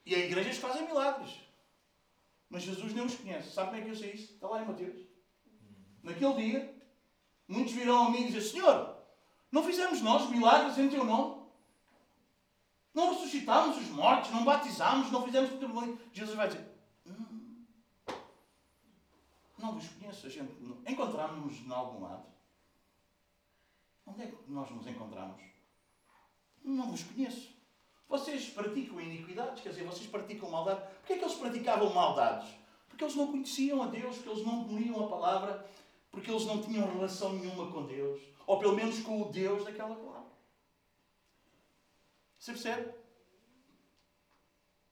E 0.06 0.14
há 0.14 0.18
igrejas 0.18 0.58
fazem 0.58 0.86
milagres. 0.86 1.40
Mas 2.48 2.62
Jesus 2.62 2.92
nem 2.94 3.04
os 3.04 3.14
conhece. 3.16 3.50
Sabe 3.50 3.70
como 3.70 3.80
é 3.80 3.84
que 3.84 3.90
eu 3.90 3.96
sei 3.96 4.12
isso? 4.12 4.34
Está 4.34 4.48
lá 4.48 4.62
em 4.62 4.66
Mateus. 4.66 5.00
Naquele 6.02 6.34
dia, 6.34 6.82
muitos 7.48 7.72
virão 7.72 8.06
a 8.06 8.10
mim 8.10 8.22
e 8.22 8.26
dizem: 8.26 8.52
Senhor, 8.52 8.96
não 9.50 9.64
fizemos 9.64 10.00
nós 10.02 10.28
milagres 10.30 10.78
em 10.78 10.88
teu 10.88 11.04
nome? 11.04 11.44
Não 12.92 13.12
ressuscitámos 13.12 13.76
os 13.78 13.88
mortos, 13.88 14.30
não 14.30 14.44
batizámos, 14.44 15.10
não 15.10 15.24
fizemos 15.24 15.50
tudo 15.50 15.98
Jesus 16.12 16.36
vai 16.36 16.48
dizer: 16.48 16.73
Não 19.64 19.72
vos 19.72 19.88
conheço, 19.88 20.26
a 20.26 20.28
gente. 20.28 20.52
Encontramos-nos 20.86 21.66
em 21.66 21.72
algum 21.72 22.02
lado. 22.02 22.26
Onde 24.06 24.22
é 24.22 24.26
que 24.26 24.36
nós 24.50 24.70
nos 24.70 24.86
encontramos? 24.86 25.42
Não 26.62 26.90
vos 26.90 27.02
conheço. 27.02 27.50
Vocês 28.06 28.50
praticam 28.50 29.00
iniquidades, 29.00 29.62
quer 29.62 29.70
dizer, 29.70 29.86
vocês 29.86 30.06
praticam 30.06 30.50
maldade. 30.50 30.82
Porquê 30.98 31.14
é 31.14 31.16
que 31.16 31.24
eles 31.24 31.36
praticavam 31.36 31.94
maldades? 31.94 32.46
Porque 32.90 33.04
eles 33.04 33.16
não 33.16 33.28
conheciam 33.28 33.82
a 33.82 33.86
Deus, 33.86 34.16
porque 34.16 34.28
eles 34.28 34.46
não 34.46 34.68
liam 34.68 35.02
a 35.02 35.08
palavra, 35.08 35.66
porque 36.10 36.30
eles 36.30 36.44
não 36.44 36.60
tinham 36.60 36.92
relação 36.92 37.32
nenhuma 37.32 37.72
com 37.72 37.86
Deus. 37.86 38.20
Ou 38.46 38.58
pelo 38.58 38.76
menos 38.76 39.00
com 39.00 39.22
o 39.22 39.32
Deus 39.32 39.64
daquela 39.64 39.96
palavra. 39.96 40.30
Você 42.38 42.52
percebe? 42.52 42.92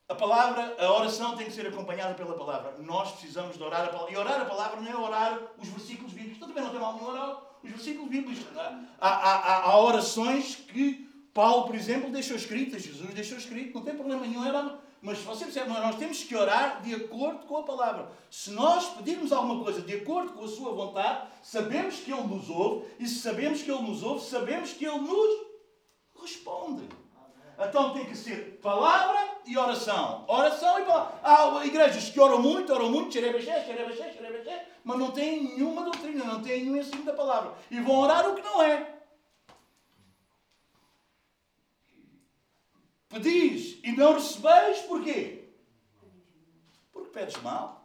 A 0.09 0.14
palavra, 0.14 0.76
a 0.78 0.92
oração 0.92 1.37
tem 1.37 1.47
que 1.47 1.52
ser 1.52 1.66
acompanhada 1.66 2.14
pela 2.14 2.35
palavra. 2.35 2.75
Nós 2.80 3.12
precisamos 3.12 3.56
de 3.56 3.62
orar 3.62 3.85
a 3.85 3.88
palavra. 3.88 4.12
E 4.12 4.16
orar 4.16 4.40
a 4.40 4.44
palavra 4.44 4.80
não 4.80 4.90
é 4.90 4.97
orar 4.97 5.38
os 5.59 5.68
versículos 5.68 6.12
bíblicos. 6.12 6.37
Então 6.37 6.49
também 6.49 6.64
não 6.64 6.71
tem 6.71 6.80
mal 6.80 6.94
nenhum 6.94 7.09
orar 7.09 7.42
os 7.62 7.71
versículos 7.71 8.11
bíblicos. 8.11 8.44
Há, 9.00 9.09
há, 9.09 9.71
há, 9.71 9.80
orações 9.80 10.56
que 10.56 11.09
Paulo, 11.32 11.66
por 11.66 11.75
exemplo, 11.75 12.11
deixou 12.11 12.37
escritas. 12.37 12.82
Jesus 12.82 13.14
deixou 13.14 13.38
escrito. 13.38 13.75
Não 13.75 13.85
tem 13.85 13.94
problema 13.94 14.26
nenhum. 14.26 14.44
Era, 14.44 14.79
mas 15.00 15.18
você 15.18 15.44
percebe, 15.44 15.70
nós 15.70 15.96
temos 15.96 16.22
que 16.22 16.37
orar 16.37 16.83
de 16.83 16.94
acordo 16.94 17.46
com 17.46 17.57
a 17.57 17.62
palavra. 17.62 18.11
Se 18.31 18.50
nós 18.50 18.90
pedirmos 18.90 19.33
alguma 19.33 19.62
coisa 19.62 19.81
de 19.81 19.94
acordo 19.94 20.33
com 20.33 20.44
a 20.44 20.48
sua 20.48 20.72
vontade, 20.72 21.29
sabemos 21.42 21.96
que 22.00 22.12
Ele 22.12 22.22
nos 22.22 22.50
ouve. 22.50 22.87
E 22.98 23.09
se 23.09 23.20
sabemos 23.20 23.62
que 23.62 23.70
Ele 23.70 23.83
nos 23.83 24.03
ouve, 24.03 24.24
sabemos 24.24 24.72
que 24.72 24.85
Ele 24.85 24.98
nos 24.98 25.46
responde. 26.20 26.87
Então 27.58 27.92
tem 27.92 28.06
que 28.06 28.16
ser 28.16 28.58
palavra 28.62 29.40
e 29.44 29.56
oração. 29.56 30.24
Oração 30.28 30.80
e 30.80 30.84
palavra. 30.84 31.20
Há 31.22 31.66
igrejas 31.66 32.10
que 32.10 32.20
oram 32.20 32.40
muito, 32.40 32.72
oram 32.72 32.90
muito, 32.90 33.12
xerebexé, 33.12 33.64
xerebexé, 33.64 34.12
xerebexé, 34.12 34.68
mas 34.84 34.98
não 34.98 35.10
têm 35.10 35.42
nenhuma 35.44 35.84
doutrina, 35.84 36.24
não 36.24 36.42
têm 36.42 36.64
nenhum 36.64 36.76
ensino 36.76 37.04
da 37.04 37.12
palavra. 37.12 37.54
E 37.70 37.80
vão 37.80 37.96
orar 37.96 38.28
o 38.28 38.34
que 38.34 38.42
não 38.42 38.62
é. 38.62 39.00
Pedis 43.08 43.78
e 43.84 43.92
não 43.92 44.14
recebeis, 44.14 44.78
porquê? 44.82 45.50
Porque 46.92 47.10
pedes 47.10 47.36
mal. 47.42 47.82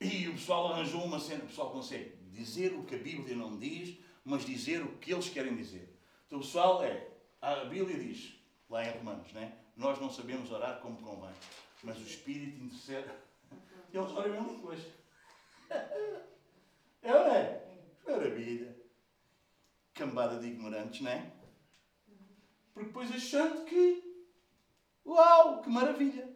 E 0.00 0.28
o 0.28 0.32
pessoal 0.32 0.72
arranjou 0.72 1.04
uma 1.04 1.18
cena, 1.18 1.44
o 1.44 1.46
pessoal 1.46 1.70
consegue 1.70 2.19
dizer 2.30 2.72
o 2.72 2.84
que 2.84 2.94
a 2.94 2.98
Bíblia 2.98 3.36
não 3.36 3.58
diz, 3.58 3.98
mas 4.24 4.44
dizer 4.44 4.82
o 4.82 4.96
que 4.98 5.12
eles 5.12 5.28
querem 5.28 5.56
dizer. 5.56 5.96
Então, 6.26 6.40
pessoal 6.40 6.82
é, 6.82 7.08
a 7.40 7.64
Bíblia 7.64 7.98
diz, 7.98 8.34
lá 8.68 8.84
em 8.84 8.98
Romanos, 8.98 9.32
né? 9.32 9.58
nós 9.76 9.98
não 9.98 10.10
sabemos 10.10 10.50
orar 10.50 10.80
como 10.80 11.00
convém, 11.02 11.34
mas 11.82 11.98
o 11.98 12.02
Espírito 12.02 12.62
intercede. 12.62 13.10
Eles 13.92 14.10
oram 14.12 14.34
em 14.34 14.52
línguas. 14.54 14.80
É 17.02 17.14
ou 17.14 17.24
não 17.24 17.34
é? 17.34 17.64
Maravilha. 18.06 18.76
Cambada 19.94 20.38
de 20.38 20.48
ignorantes, 20.48 21.00
não 21.00 21.10
é? 21.10 21.32
Porque 22.74 22.88
depois 22.88 23.10
achando 23.10 23.64
que, 23.64 24.26
uau, 25.06 25.62
que 25.62 25.70
maravilha. 25.70 26.28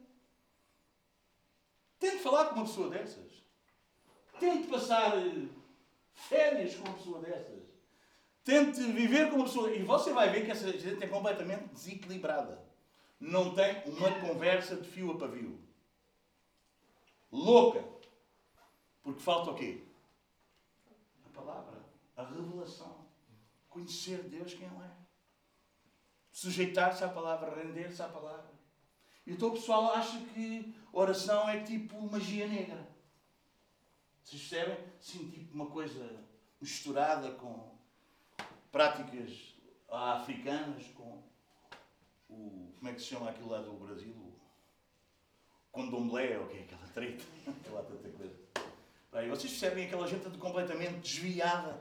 Tente 1.98 2.22
falar 2.22 2.46
com 2.46 2.54
uma 2.54 2.64
pessoa 2.64 2.88
dessas. 2.88 3.44
Tente 4.40 4.68
passar 4.68 5.18
eh, 5.18 5.48
férias 6.14 6.74
com 6.76 6.84
uma 6.84 6.94
pessoa 6.94 7.20
dessas. 7.20 7.62
Tente 8.42 8.80
viver 8.82 9.30
com 9.30 9.36
uma 9.36 9.44
pessoa. 9.44 9.70
E 9.70 9.82
você 9.82 10.12
vai 10.12 10.30
ver 10.30 10.44
que 10.44 10.50
essa 10.50 10.70
gente 10.72 11.02
é 11.02 11.06
completamente 11.06 11.68
desequilibrada. 11.68 12.62
Não 13.18 13.54
tem 13.54 13.82
uma 13.86 14.10
conversa 14.20 14.76
de 14.76 14.88
fio 14.88 15.12
a 15.12 15.18
pavio. 15.18 15.58
Louca. 17.32 17.84
Porque 19.02 19.20
falta 19.20 19.50
o 19.50 19.54
quê? 19.54 19.82
A 21.26 21.28
palavra. 21.30 21.78
A 22.16 22.22
revelação. 22.22 23.04
Conhecer 23.68 24.22
Deus 24.24 24.54
quem 24.54 24.66
Ele 24.66 24.76
é. 24.76 24.90
Sujeitar-se 26.30 27.02
à 27.02 27.08
palavra, 27.08 27.54
render-se 27.54 28.02
à 28.02 28.08
palavra. 28.08 28.52
Então 29.26 29.48
o 29.48 29.52
pessoal 29.52 29.92
acha 29.92 30.18
que 30.34 30.74
oração 30.92 31.48
é 31.48 31.62
tipo 31.62 32.00
magia 32.10 32.46
negra. 32.46 32.93
Vocês 34.24 34.42
percebem? 34.42 34.78
Sim, 35.00 35.28
tipo 35.28 35.54
uma 35.54 35.66
coisa 35.66 36.24
misturada 36.58 37.30
com 37.32 37.76
práticas 38.72 39.54
africanas, 39.90 40.86
com 40.94 41.22
o. 42.30 42.72
Como 42.78 42.88
é 42.88 42.94
que 42.94 43.00
se 43.00 43.08
chama 43.08 43.28
aquilo 43.28 43.50
lá 43.50 43.60
do 43.60 43.72
Brasil? 43.74 44.12
O 44.12 44.34
condomblé, 45.70 46.38
ou 46.38 46.46
o 46.46 46.48
que 46.48 46.56
é 46.56 46.60
aquela 46.62 46.88
treta? 46.88 47.22
lá 47.70 47.82
tanta 47.82 48.08
coisa. 48.08 48.34
Bem, 49.12 49.28
vocês 49.28 49.52
percebem 49.52 49.84
aquela 49.84 50.08
gente 50.08 50.28
completamente 50.38 51.00
desviada, 51.00 51.78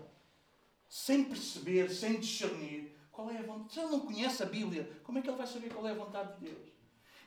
sem 0.88 1.24
perceber, 1.24 1.90
sem 1.90 2.20
discernir 2.20 2.96
qual 3.10 3.32
é 3.32 3.38
a 3.38 3.42
vontade. 3.42 3.74
Se 3.74 3.80
ele 3.80 3.90
não 3.90 4.02
conhece 4.02 4.44
a 4.44 4.46
Bíblia, 4.46 5.02
como 5.04 5.18
é 5.18 5.22
que 5.22 5.30
ele 5.30 5.38
vai 5.38 5.48
saber 5.48 5.70
qual 5.70 5.88
é 5.88 5.92
a 5.92 5.96
vontade 5.96 6.34
de 6.36 6.50
Deus? 6.50 6.74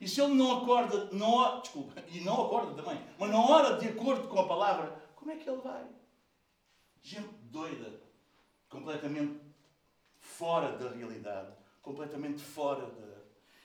E 0.01 0.07
se 0.07 0.21
ele 0.21 0.35
não 0.35 0.59
acorda, 0.59 1.09
não, 1.13 1.61
desculpa, 1.61 2.03
e 2.09 2.21
não 2.21 2.45
acorda 2.45 2.83
também, 2.83 3.01
mas 3.19 3.31
não 3.31 3.51
ora 3.51 3.79
de 3.79 3.89
acordo 3.89 4.29
com 4.29 4.39
a 4.39 4.47
palavra, 4.47 5.06
como 5.27 5.37
é 5.37 5.43
que 5.43 5.51
ele 5.51 5.61
vai? 5.61 5.85
Gente 7.03 7.29
doida, 7.51 8.01
completamente 8.69 9.41
fora 10.21 10.79
da 10.79 10.91
realidade, 10.91 11.53
completamente 11.83 12.41
fora 12.41 12.87
da. 12.87 13.17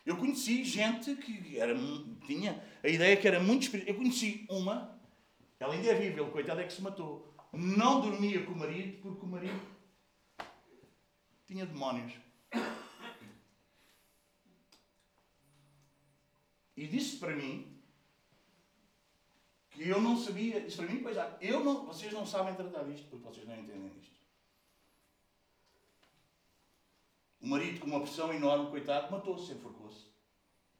Eu 0.03 0.17
conheci 0.17 0.63
gente 0.63 1.15
que 1.17 1.59
era, 1.59 1.75
tinha 2.25 2.63
a 2.83 2.87
ideia 2.87 3.15
que 3.15 3.27
era 3.27 3.39
muito 3.39 3.61
espiritual. 3.61 3.93
Eu 3.93 3.99
conheci 3.99 4.43
uma, 4.49 4.99
ela 5.59 5.75
ainda 5.75 5.89
é 5.89 5.93
viva, 5.93 6.27
coitada, 6.31 6.61
é 6.61 6.65
que 6.65 6.73
se 6.73 6.81
matou. 6.81 7.31
Não 7.53 8.01
dormia 8.01 8.43
com 8.43 8.53
o 8.53 8.57
marido 8.57 8.99
porque 8.99 9.23
o 9.23 9.29
marido 9.29 9.61
tinha 11.45 11.67
demónios. 11.67 12.13
E 16.75 16.87
disse 16.87 17.17
para 17.17 17.35
mim 17.35 17.80
que 19.81 19.89
eu 19.89 19.99
não 19.99 20.15
sabia, 20.15 20.59
isso 20.59 20.77
para 20.77 20.85
mim, 20.85 21.01
pois 21.01 21.15
já, 21.15 21.35
eu 21.41 21.63
não, 21.63 21.87
vocês 21.87 22.13
não 22.13 22.23
sabem 22.23 22.53
tratar 22.53 22.83
disto 22.83 23.07
porque 23.09 23.27
vocês 23.27 23.47
não 23.47 23.57
entendem 23.57 23.91
isto. 23.99 24.21
O 27.41 27.47
marido 27.47 27.79
com 27.79 27.87
uma 27.87 28.01
pressão 28.01 28.31
enorme, 28.31 28.69
coitado, 28.69 29.11
matou-se, 29.11 29.51
enforcou-se. 29.51 30.05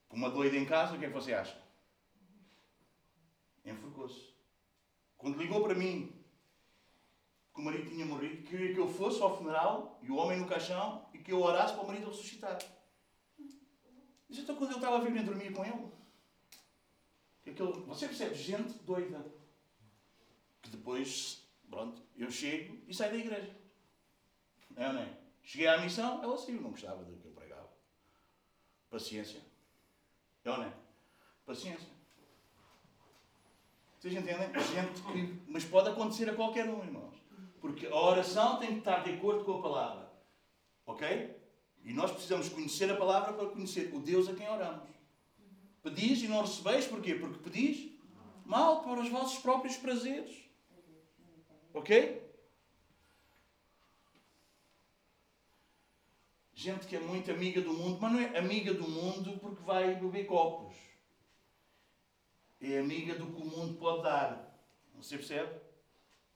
Com 0.07 0.17
uma 0.17 0.29
doida 0.29 0.55
em 0.55 0.65
casa, 0.65 0.95
o 0.95 0.99
que 0.99 1.05
é 1.05 1.07
que 1.07 1.13
você 1.15 1.33
acha? 1.33 1.59
Enforcou-se. 3.65 4.35
Quando 5.17 5.39
ligou 5.39 5.63
para 5.63 5.73
mim, 5.73 6.13
que 7.55 7.59
o 7.59 7.63
marido 7.63 7.89
tinha 7.89 8.05
morrido, 8.05 8.43
queria 8.43 8.71
que 8.71 8.79
eu 8.79 8.87
fosse 8.87 9.19
ao 9.19 9.35
funeral 9.35 9.99
e 10.03 10.11
o 10.11 10.15
homem 10.15 10.39
no 10.39 10.47
caixão 10.47 11.09
e 11.11 11.17
que 11.17 11.31
eu 11.31 11.41
orasse 11.41 11.73
para 11.73 11.83
o 11.83 11.87
marido 11.87 12.05
ressuscitar. 12.05 12.59
Mas 14.29 14.37
então 14.37 14.55
quando 14.55 14.71
eu 14.71 14.77
estava 14.77 14.97
a 14.97 14.99
vir 14.99 15.11
nem 15.11 15.25
dormia 15.25 15.51
com 15.51 15.65
ele. 15.65 15.91
Aquele, 17.45 17.71
você 17.81 18.07
percebe? 18.07 18.35
Gente 18.35 18.73
doida. 18.83 19.25
Que 20.61 20.69
depois, 20.69 21.43
pronto, 21.69 22.01
eu 22.15 22.29
chego 22.29 22.77
e 22.87 22.93
saio 22.93 23.11
da 23.11 23.17
igreja. 23.17 23.55
É 24.75 24.87
ou 24.87 24.93
não 24.93 25.01
é? 25.01 25.17
Cheguei 25.43 25.67
à 25.67 25.81
missão, 25.81 26.23
ela 26.23 26.37
saiu, 26.37 26.61
não 26.61 26.71
gostava 26.71 27.03
do 27.03 27.17
que 27.17 27.27
eu 27.27 27.31
pregava. 27.31 27.69
Paciência. 28.89 29.41
É 30.45 30.51
ou 30.51 30.57
não 30.57 30.65
é? 30.65 30.73
Paciência. 31.45 31.89
Vocês 33.99 34.13
entendem? 34.13 34.49
Gente 34.59 35.01
que. 35.01 35.51
Mas 35.51 35.63
pode 35.63 35.89
acontecer 35.89 36.29
a 36.29 36.35
qualquer 36.35 36.69
um, 36.69 36.83
irmãos. 36.83 37.15
Porque 37.59 37.85
a 37.85 37.95
oração 37.95 38.57
tem 38.57 38.73
que 38.73 38.79
estar 38.79 39.03
de 39.03 39.11
acordo 39.11 39.45
com 39.45 39.59
a 39.59 39.61
palavra. 39.61 40.11
Ok? 40.85 41.35
E 41.83 41.93
nós 41.93 42.11
precisamos 42.11 42.49
conhecer 42.49 42.91
a 42.91 42.97
palavra 42.97 43.33
para 43.33 43.49
conhecer 43.49 43.93
o 43.93 43.99
Deus 43.99 44.27
a 44.27 44.33
quem 44.33 44.49
oramos. 44.49 44.89
Pedis 45.83 46.21
e 46.21 46.27
não 46.27 46.41
recebeis, 46.41 46.85
porquê? 46.85 47.15
Porque 47.15 47.39
pedis 47.39 47.91
mal 48.45 48.83
para 48.83 48.99
os 48.99 49.09
vossos 49.09 49.39
próprios 49.39 49.77
prazeres. 49.77 50.49
Ok? 51.73 52.21
Gente 56.53 56.85
que 56.85 56.95
é 56.95 56.99
muito 56.99 57.31
amiga 57.31 57.61
do 57.61 57.73
mundo, 57.73 57.97
mas 57.99 58.11
não 58.11 58.19
é 58.19 58.37
amiga 58.37 58.73
do 58.73 58.87
mundo 58.87 59.39
porque 59.39 59.63
vai 59.63 59.95
beber 59.95 60.27
copos. 60.27 60.75
É 62.61 62.77
amiga 62.77 63.15
do 63.15 63.25
que 63.25 63.41
o 63.41 63.45
mundo 63.45 63.79
pode 63.79 64.03
dar. 64.03 64.55
Você 64.95 65.17
percebe? 65.17 65.59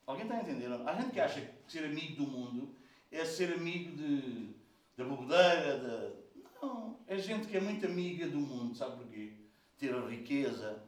Alguém 0.08 0.24
está 0.24 0.38
a 0.38 0.42
entender? 0.42 0.72
Há 0.72 0.96
gente 0.96 1.12
que 1.12 1.20
acha 1.20 1.42
que 1.42 1.72
ser 1.72 1.86
amigo 1.86 2.24
do 2.24 2.32
mundo 2.32 2.76
é 3.12 3.24
ser 3.24 3.54
amigo 3.54 3.96
de, 3.96 4.50
da 4.98 5.04
bobedeira, 5.04 5.78
da... 5.78 6.25
Não, 6.66 7.00
é 7.06 7.16
gente 7.20 7.48
que 7.48 7.56
é 7.56 7.62
muito 7.62 7.86
amiga 7.86 8.28
do 8.28 8.40
mundo, 8.40 8.76
sabe 8.76 8.98
porquê? 8.98 9.34
Ter 9.78 9.94
a 9.94 10.08
riqueza, 10.08 10.84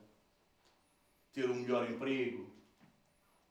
ter 1.31 1.47
o 1.47 1.53
melhor 1.53 1.87
emprego, 1.87 2.49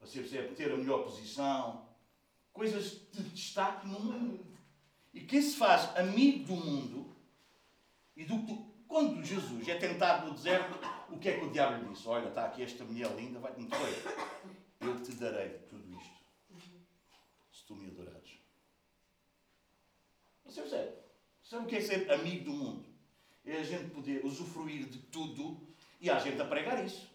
você 0.00 0.20
percebe? 0.20 0.54
Ter 0.56 0.72
a 0.72 0.76
melhor 0.76 1.04
posição, 1.04 1.88
coisas 2.52 3.00
de 3.12 3.22
destaque 3.30 3.86
no 3.86 4.00
mundo. 4.00 4.44
E 5.14 5.20
quem 5.20 5.40
se 5.40 5.56
faz 5.56 5.96
amigo 5.96 6.46
do 6.46 6.56
mundo, 6.56 7.16
e 8.16 8.24
do, 8.24 8.36
quando 8.88 9.24
Jesus 9.24 9.68
é 9.68 9.78
tentado 9.78 10.26
no 10.26 10.34
deserto, 10.34 10.80
o 11.08 11.18
que 11.18 11.28
é 11.28 11.38
que 11.38 11.44
o 11.44 11.50
diabo 11.52 11.84
lhe 11.84 11.92
disse? 11.92 12.08
Olha, 12.08 12.28
está 12.28 12.46
aqui 12.46 12.62
esta 12.62 12.84
mulher 12.84 13.14
linda, 13.14 13.38
vai-te 13.38 13.60
muito 13.60 13.76
bem. 13.76 14.88
Eu 14.88 15.00
te 15.00 15.12
darei 15.12 15.50
tudo 15.68 15.96
isto, 15.96 16.24
se 17.52 17.64
tu 17.64 17.76
me 17.76 17.86
adorares. 17.86 18.40
Você 20.44 20.60
percebe? 20.60 21.05
Sabe 21.48 21.64
o 21.64 21.68
que 21.68 21.76
é 21.76 21.80
ser 21.80 22.10
amigo 22.10 22.46
do 22.46 22.52
mundo? 22.52 22.84
É 23.44 23.58
a 23.58 23.62
gente 23.62 23.90
poder 23.90 24.24
usufruir 24.24 24.86
de 24.86 24.98
tudo 24.98 25.60
e 26.00 26.10
há 26.10 26.18
gente 26.18 26.42
a 26.42 26.44
pregar 26.44 26.84
isso. 26.84 27.08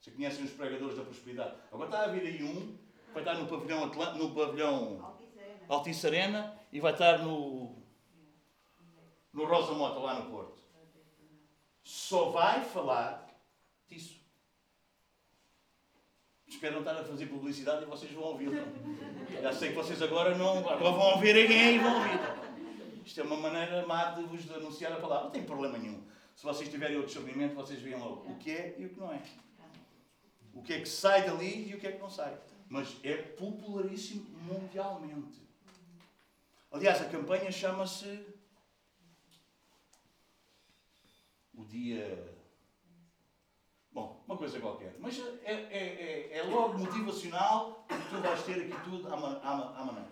Você 0.00 0.10
conhecem 0.10 0.44
os 0.44 0.50
pregadores 0.50 0.96
da 0.96 1.04
prosperidade? 1.04 1.54
Agora 1.70 1.88
está 1.88 2.04
a 2.04 2.08
vir 2.08 2.22
aí 2.22 2.42
um, 2.42 2.76
vai 3.14 3.22
estar 3.22 3.34
no 3.34 3.46
pavilhão, 3.46 3.84
Atl 3.84 4.18
no 4.18 4.34
pavilhão 4.34 5.16
Altice 5.68 6.08
e 6.72 6.80
vai 6.80 6.92
estar 6.92 7.18
no, 7.18 7.76
no 9.32 9.44
Rosa 9.44 9.74
Mota, 9.74 10.00
lá 10.00 10.18
no 10.18 10.28
Porto. 10.28 10.60
Só 11.84 12.30
vai 12.30 12.64
falar 12.64 13.28
disso. 13.86 14.20
Espero 16.48 16.74
não 16.74 16.80
estar 16.80 17.00
a 17.00 17.04
fazer 17.04 17.26
publicidade 17.26 17.84
e 17.84 17.86
vocês 17.86 18.10
vão 18.10 18.24
ouvir. 18.24 18.50
Já 19.40 19.52
sei 19.52 19.68
que 19.68 19.76
vocês 19.76 20.02
agora 20.02 20.36
não. 20.36 20.58
Agora 20.58 20.90
vão 20.90 21.12
ouvir 21.12 21.40
alguém 21.40 21.76
e 21.76 21.78
vão 21.78 21.94
ouvir. 21.94 22.41
Isto 23.04 23.20
é 23.20 23.24
uma 23.24 23.36
maneira 23.36 23.86
má 23.86 24.10
de 24.12 24.22
vos 24.22 24.50
anunciar 24.50 24.92
a 24.92 25.00
palavra. 25.00 25.24
Não 25.24 25.30
tem 25.30 25.44
problema 25.44 25.78
nenhum. 25.78 26.02
Se 26.34 26.44
vocês 26.44 26.68
tiverem 26.68 26.96
outro 26.96 27.12
discernimento, 27.12 27.54
vocês 27.54 27.80
veem 27.80 27.98
logo 27.98 28.30
o 28.30 28.36
que 28.38 28.50
é 28.50 28.74
e 28.78 28.86
o 28.86 28.90
que 28.90 29.00
não 29.00 29.12
é. 29.12 29.22
O 30.54 30.62
que 30.62 30.74
é 30.74 30.80
que 30.80 30.88
sai 30.88 31.24
dali 31.26 31.70
e 31.70 31.74
o 31.74 31.80
que 31.80 31.86
é 31.86 31.92
que 31.92 31.98
não 31.98 32.10
sai. 32.10 32.38
Mas 32.68 32.96
é 33.02 33.16
popularíssimo 33.16 34.26
mundialmente. 34.38 35.40
Aliás, 36.70 37.02
a 37.02 37.08
campanha 37.08 37.50
chama-se 37.50 38.24
o 41.54 41.64
dia. 41.64 42.34
Bom, 43.92 44.24
uma 44.26 44.38
coisa 44.38 44.58
qualquer. 44.58 44.96
Mas 44.98 45.18
é, 45.44 45.52
é, 45.52 46.32
é, 46.32 46.38
é 46.38 46.42
logo 46.44 46.78
motivacional 46.78 47.86
e 47.90 48.08
tu 48.08 48.22
vais 48.22 48.42
ter 48.42 48.62
aqui 48.62 48.84
tudo 48.84 49.06
à, 49.08 49.14
à, 49.14 49.80
à 49.80 49.84
maneira. 49.84 50.08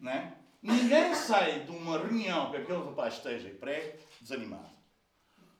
Não 0.00 0.10
é? 0.10 0.45
Ninguém 0.62 1.14
sai 1.14 1.64
de 1.64 1.70
uma 1.70 1.98
reunião 1.98 2.50
que 2.50 2.56
aquele 2.56 2.78
rapaz 2.78 3.14
esteja 3.14 3.48
e 3.48 3.54
pregue 3.54 3.98
desanimado. 4.20 4.76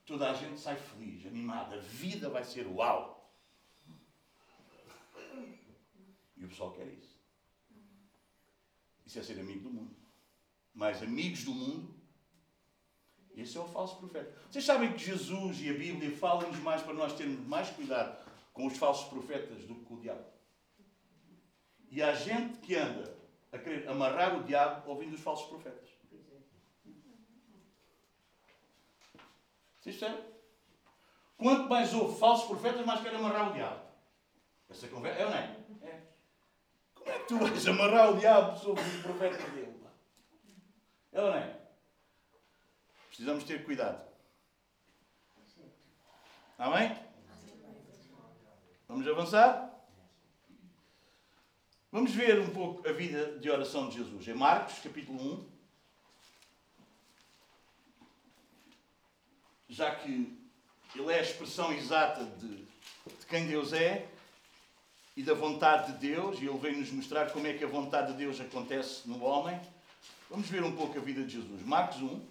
Toda 0.05 0.29
a 0.29 0.33
gente 0.33 0.59
sai 0.59 0.75
feliz, 0.75 1.25
animada. 1.25 1.75
A 1.75 1.79
vida 1.79 2.29
vai 2.29 2.43
ser 2.43 2.65
uau. 2.67 3.31
E 6.35 6.45
o 6.45 6.47
pessoal 6.47 6.71
quer 6.71 6.87
isso. 6.87 7.17
Isso 9.05 9.19
é 9.19 9.23
ser 9.23 9.39
amigo 9.39 9.61
do 9.61 9.69
mundo. 9.69 9.95
Mas 10.73 11.01
amigos 11.01 11.43
do 11.43 11.53
mundo, 11.53 11.95
esse 13.35 13.57
é 13.57 13.59
o 13.59 13.67
falso 13.67 13.97
profeta. 13.97 14.33
Vocês 14.49 14.63
sabem 14.63 14.93
que 14.93 14.99
Jesus 14.99 15.59
e 15.61 15.69
a 15.69 15.73
Bíblia 15.73 16.15
falam-nos 16.15 16.59
mais 16.59 16.81
para 16.81 16.93
nós 16.93 17.13
termos 17.13 17.45
mais 17.47 17.69
cuidado 17.69 18.25
com 18.53 18.65
os 18.65 18.77
falsos 18.77 19.07
profetas 19.09 19.65
do 19.65 19.75
que 19.75 19.85
com 19.85 19.95
o 19.95 19.99
diabo. 19.99 20.25
E 21.89 22.01
há 22.01 22.13
gente 22.13 22.59
que 22.59 22.75
anda 22.75 23.16
a 23.57 23.59
querer 23.59 23.89
amarrar 23.89 24.37
o 24.37 24.43
diabo 24.43 24.89
ouvindo 24.89 25.15
os 25.15 25.21
falsos 25.21 25.47
profetas. 25.47 25.89
Vocês 29.81 29.97
percebem? 29.97 30.25
Quanto 31.37 31.69
mais 31.69 31.93
ouve 31.93 32.19
falsos 32.19 32.47
profetas, 32.47 32.85
mais 32.85 33.01
quer 33.01 33.15
amarrar 33.15 33.51
o 33.51 33.53
diabo. 33.53 33.85
Essa 34.69 34.87
conversa 34.87 35.21
é 35.21 35.25
ou 35.25 35.31
não 35.31 35.37
é? 35.37 35.57
é? 35.83 36.01
Como 36.93 37.09
é 37.09 37.19
que 37.19 37.27
tu 37.27 37.37
vais 37.37 37.67
amarrar 37.67 38.11
o 38.11 38.17
diabo 38.17 38.57
sobre 38.57 38.81
o 38.81 39.03
profeta 39.03 39.49
dele? 39.51 39.77
É 41.13 41.21
ou 41.21 41.29
não 41.29 41.37
é? 41.37 41.59
Precisamos 43.07 43.43
ter 43.43 43.63
cuidado. 43.63 44.05
Amém? 46.57 46.97
Vamos 48.87 49.07
avançar? 49.07 49.76
Vamos 51.89 52.11
ver 52.11 52.37
um 52.41 52.49
pouco 52.49 52.85
a 52.87 52.91
vida 52.91 53.39
de 53.39 53.49
oração 53.49 53.87
de 53.87 53.95
Jesus. 53.95 54.27
Em 54.27 54.33
Marcos, 54.33 54.79
capítulo 54.79 55.17
1. 55.19 55.45
Já 59.69 59.95
que 59.95 60.37
ele 60.93 61.13
é 61.13 61.19
a 61.19 61.21
expressão 61.21 61.71
exata 61.71 62.25
de, 62.25 62.57
de 62.57 63.25
quem 63.29 63.47
Deus 63.47 63.71
é 63.71 64.05
e 65.15 65.23
da 65.23 65.33
vontade 65.33 65.93
de 65.93 65.99
Deus, 65.99 66.41
e 66.41 66.45
ele 66.45 66.57
vem 66.57 66.75
nos 66.75 66.91
mostrar 66.91 67.31
como 67.31 67.47
é 67.47 67.53
que 67.53 67.63
a 67.63 67.67
vontade 67.67 68.11
de 68.11 68.17
Deus 68.17 68.41
acontece 68.41 69.07
no 69.07 69.23
homem. 69.23 69.57
Vamos 70.29 70.49
ver 70.49 70.63
um 70.63 70.75
pouco 70.75 70.97
a 70.97 71.01
vida 71.01 71.23
de 71.23 71.35
Jesus. 71.35 71.61
Marcos 71.65 72.01
1. 72.01 72.21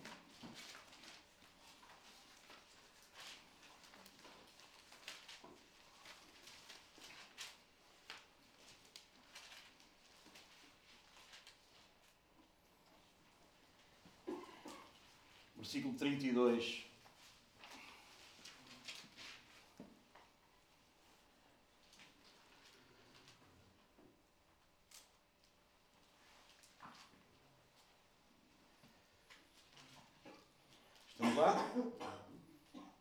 Versículo 15.76 15.94
32. 15.98 16.86
Estamos 31.10 31.36
lá? 31.36 31.70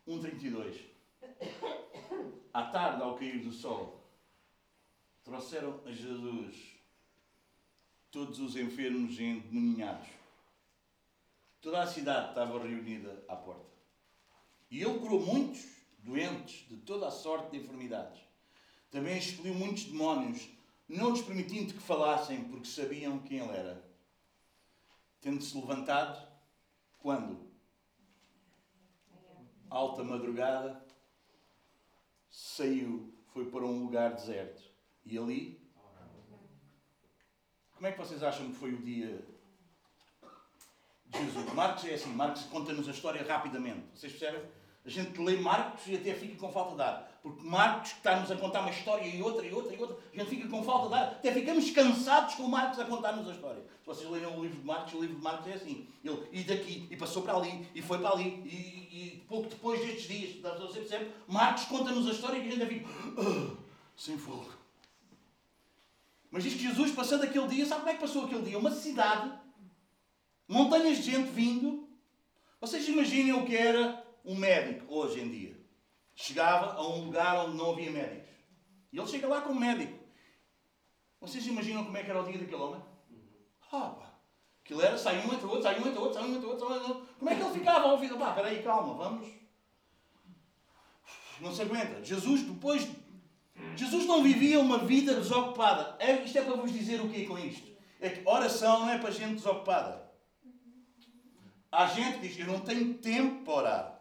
1,32. 0.06 0.82
À 2.54 2.64
tarde, 2.64 3.04
ao 3.04 3.16
cair 3.16 3.40
do 3.40 3.54
sol, 3.54 4.06
trouxeram 5.24 5.80
a 5.86 5.92
Jesus 5.94 6.74
todos 8.12 8.38
os 8.40 8.58
enfermos 8.58 9.18
e 9.18 9.24
endemoninhados. 9.24 10.25
Toda 11.66 11.82
a 11.82 11.88
cidade 11.88 12.30
estava 12.30 12.60
reunida 12.60 13.26
à 13.28 13.36
porta. 13.36 13.66
E 14.70 14.84
ele 14.84 15.00
curou 15.00 15.20
muitos 15.20 15.66
doentes 15.98 16.70
de 16.70 16.78
toda 16.78 17.08
a 17.08 17.12
sorte 17.12 17.50
de 17.50 17.58
enfermidades. 17.58 18.22
Também 18.92 19.18
expeliu 19.18 19.56
muitos 19.56 19.86
demónios, 19.86 20.48
não 20.88 21.10
lhes 21.10 21.24
permitindo 21.24 21.74
que 21.74 21.80
falassem, 21.80 22.44
porque 22.44 22.68
sabiam 22.68 23.18
quem 23.18 23.40
ele 23.40 23.58
era. 23.58 23.84
Tendo-se 25.20 25.58
levantado, 25.58 26.32
quando? 27.00 27.50
Alta 29.68 30.04
madrugada, 30.04 30.86
saiu, 32.30 33.12
foi 33.34 33.50
para 33.50 33.66
um 33.66 33.86
lugar 33.86 34.14
deserto. 34.14 34.62
E 35.04 35.18
ali 35.18 35.68
Como 37.74 37.88
é 37.88 37.92
que 37.92 37.98
vocês 37.98 38.22
acham 38.22 38.52
que 38.52 38.56
foi 38.56 38.72
o 38.72 38.84
dia 38.84 39.35
Jesus? 41.24 41.54
Marcos 41.54 41.86
é 41.86 41.94
assim, 41.94 42.10
Marcos 42.14 42.44
conta-nos 42.44 42.88
a 42.88 42.92
história 42.92 43.26
rapidamente. 43.28 43.84
Vocês 43.94 44.14
percebem? 44.14 44.42
A 44.86 44.90
gente 44.90 45.20
lê 45.20 45.38
Marcos 45.38 45.82
e 45.88 45.96
até 45.96 46.14
fica 46.14 46.36
com 46.38 46.52
falta 46.52 46.76
de 46.76 46.82
ar. 46.84 47.12
Porque 47.24 47.44
Marcos 47.44 47.92
está-nos 47.94 48.30
a 48.30 48.36
contar 48.36 48.62
uma 48.62 48.70
história 48.70 49.04
e 49.04 49.20
outra 49.20 49.44
e 49.44 49.52
outra 49.52 49.74
e 49.74 49.80
outra. 49.80 49.98
A 50.14 50.16
gente 50.16 50.30
fica 50.30 50.48
com 50.48 50.64
falta 50.64 50.90
de 50.90 50.94
ar. 50.94 51.08
Até 51.14 51.32
ficamos 51.34 51.72
cansados 51.72 52.36
com 52.36 52.44
Marcos 52.48 52.80
a 52.80 52.86
contar-nos 52.86 53.28
a 53.28 53.32
história. 53.32 53.64
Se 53.80 53.86
vocês 53.86 54.08
lerem 54.10 54.28
o 54.28 54.44
livro 54.44 54.60
de 54.60 54.66
Marcos, 54.66 54.94
o 54.94 55.02
livro 55.02 55.16
de 55.16 55.24
Marcos 55.24 55.48
é 55.48 55.54
assim. 55.54 55.88
Ele 56.04 56.28
e 56.32 56.44
daqui, 56.44 56.88
e 56.92 56.96
passou 56.96 57.24
para 57.24 57.36
ali, 57.36 57.68
e 57.74 57.82
foi 57.82 57.98
para 57.98 58.12
ali, 58.12 58.44
e, 58.46 59.16
e 59.16 59.26
pouco 59.28 59.50
depois 59.50 59.80
destes 59.80 60.08
dias, 60.08 60.36
você 60.60 60.80
percebe? 60.82 61.12
Marcos 61.28 61.64
conta-nos 61.66 62.08
a 62.08 62.12
história 62.12 62.38
e 62.38 62.42
a 62.48 62.52
gente 62.52 62.66
fica 62.68 62.88
"Ah, 63.18 63.56
sem 63.98 64.20
fogo. 64.20 64.52
Mas 66.30 66.44
diz 66.44 66.54
que 66.54 66.60
Jesus, 66.60 66.92
passando 66.92 67.24
aquele 67.24 67.48
dia, 67.48 67.66
sabe 67.66 67.82
como 67.82 67.90
é 67.90 67.94
que 67.96 68.02
passou 68.02 68.26
aquele 68.26 68.44
dia? 68.44 68.60
Uma 68.60 68.70
cidade, 68.70 69.32
montanhas 70.48 70.98
de 70.98 71.12
gente 71.12 71.30
vindo. 71.30 71.90
Vocês 72.60 72.88
imaginem 72.88 73.34
o 73.34 73.46
que 73.46 73.56
era 73.56 74.04
um 74.24 74.36
médico 74.36 74.94
hoje 74.94 75.20
em 75.20 75.30
dia. 75.30 75.60
Chegava 76.16 76.74
a 76.74 76.88
um 76.88 77.06
lugar 77.06 77.46
onde 77.46 77.58
não 77.58 77.72
havia 77.72 77.92
médicos. 77.92 78.30
E 78.92 78.98
ele 78.98 79.08
chega 79.08 79.28
lá 79.28 79.42
como 79.42 79.60
médico. 79.60 80.06
Vocês 81.20 81.46
imaginam 81.48 81.84
como 81.84 81.98
é 81.98 82.04
que 82.04 82.10
era 82.10 82.22
o 82.22 82.26
dia 82.26 82.38
daquele 82.38 82.62
homem? 82.62 82.82
Pá. 83.70 84.14
Aquilo 84.64 84.82
era, 84.82 84.98
sai 84.98 85.18
um, 85.20 85.34
entra 85.34 85.48
outro, 85.48 85.64
sai 85.64 85.80
um, 85.80 85.88
entra 85.88 86.00
outro, 86.00 86.14
sai 86.14 86.24
um, 86.24 86.36
entra 86.36 86.48
outro, 86.48 86.68
sai 86.68 86.78
um, 86.78 86.82
entra 86.82 86.94
outro. 86.94 87.10
Como 87.20 87.30
é 87.30 87.36
que 87.36 87.42
ele 87.42 87.54
ficava 87.54 87.88
a 87.88 87.92
ouvir? 87.92 88.18
Pá, 88.18 88.32
peraí, 88.32 88.64
calma, 88.64 88.94
vamos. 88.94 89.28
Não 91.42 91.54
se 91.54 91.62
aguenta. 91.62 92.04
Jesus, 92.04 92.44
depois. 92.44 92.88
Jesus 93.76 94.06
não 94.06 94.24
vivia 94.24 94.60
uma 94.60 94.80
vida 94.80 95.16
desocupada. 95.16 95.96
É, 96.00 96.24
isto 96.24 96.38
é 96.38 96.42
para 96.42 96.56
vos 96.56 96.72
dizer 96.72 97.02
o 97.02 97.10
quê 97.10 97.26
com 97.26 97.38
isto? 97.38 97.76
É 98.00 98.10
que 98.10 98.28
oração 98.28 98.82
não 98.82 98.90
é 98.90 98.98
para 98.98 99.12
gente 99.12 99.36
desocupada. 99.36 100.05
Há 101.76 101.88
gente 101.88 102.20
que 102.20 102.28
diz, 102.30 102.40
eu 102.40 102.48
não 102.48 102.62
tenho 102.62 102.94
tempo 102.94 103.44
para 103.44 103.54
orar. 103.54 103.96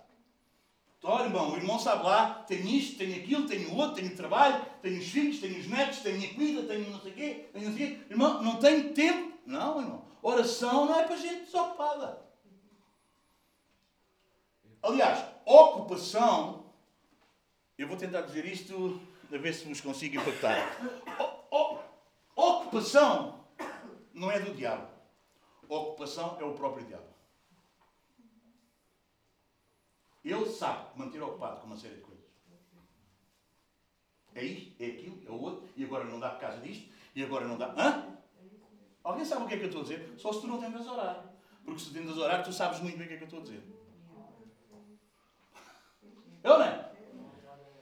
Olha, 1.02 1.24
irmão, 1.24 1.50
o 1.52 1.56
irmão 1.56 1.76
sabe 1.78 2.04
lá, 2.04 2.44
tenho 2.46 2.66
isto, 2.68 2.96
tenho 2.96 3.16
aquilo, 3.16 3.46
tenho 3.48 3.74
outro, 3.76 3.96
tenho 3.96 4.14
trabalho, 4.16 4.64
tenho 4.80 4.98
os 5.00 5.08
filhos, 5.08 5.40
tenho 5.40 5.58
os 5.58 5.66
netos, 5.66 5.98
tenho 5.98 6.30
a 6.30 6.34
cuida, 6.34 6.62
tenho 6.62 6.88
não 6.90 7.00
sei 7.00 7.10
o 7.10 7.14
quê, 7.14 7.48
tenho 7.52 7.68
não 7.68 7.76
sei 7.76 7.86
o 7.86 7.88
quê. 7.96 8.06
Irmão, 8.10 8.42
não 8.42 8.58
tenho 8.60 8.94
tempo. 8.94 9.36
Não, 9.44 9.80
irmão. 9.80 10.04
Oração 10.22 10.86
não 10.86 10.98
é 10.98 11.02
para 11.02 11.16
gente 11.16 11.44
desocupada. 11.46 12.22
Aliás, 14.82 15.24
ocupação, 15.44 16.64
eu 17.76 17.88
vou 17.88 17.96
tentar 17.96 18.20
dizer 18.22 18.44
isto, 18.46 19.00
a 19.32 19.36
ver 19.36 19.52
se 19.52 19.66
vos 19.66 19.80
consigo 19.80 20.20
impactar. 20.20 20.78
O- 21.50 21.74
o- 21.74 21.78
ocupação 22.36 23.44
não 24.12 24.30
é 24.30 24.38
do 24.38 24.54
diabo. 24.54 24.86
Ocupação 25.68 26.36
é 26.40 26.44
o 26.44 26.52
próprio 26.52 26.86
diabo. 26.86 27.13
Ele 30.24 30.46
sabe 30.46 30.98
manter 30.98 31.22
ocupado 31.22 31.60
com 31.60 31.66
uma 31.66 31.76
série 31.76 31.96
de 31.96 32.00
coisas. 32.00 32.24
É 34.34 34.42
isto, 34.42 34.82
é 34.82 34.86
aquilo, 34.86 35.22
é 35.26 35.30
o 35.30 35.40
outro, 35.40 35.68
e 35.76 35.84
agora 35.84 36.04
não 36.04 36.18
dá 36.18 36.30
por 36.30 36.40
causa 36.40 36.58
disto, 36.60 36.90
e 37.14 37.22
agora 37.22 37.46
não 37.46 37.56
dá. 37.56 37.72
Hã? 37.76 38.16
Alguém 39.04 39.24
sabe 39.24 39.44
o 39.44 39.46
que 39.46 39.54
é 39.54 39.58
que 39.58 39.64
eu 39.64 39.68
estou 39.68 39.82
a 39.82 39.84
dizer? 39.84 40.14
Só 40.16 40.32
se 40.32 40.40
tu 40.40 40.46
não 40.46 40.58
tentas 40.58 40.86
orar. 40.86 41.24
Porque 41.64 41.80
se 41.80 41.92
tentas 41.92 42.16
orar, 42.16 42.42
tu 42.42 42.52
sabes 42.52 42.80
muito 42.80 42.96
bem 42.96 43.06
o 43.06 43.08
que 43.08 43.14
é 43.14 43.16
que 43.18 43.22
eu 43.24 43.26
estou 43.26 43.40
a 43.40 43.42
dizer. 43.42 43.62
É 46.42 46.50
ou 46.50 46.58
não 46.58 46.64
é? 46.64 46.90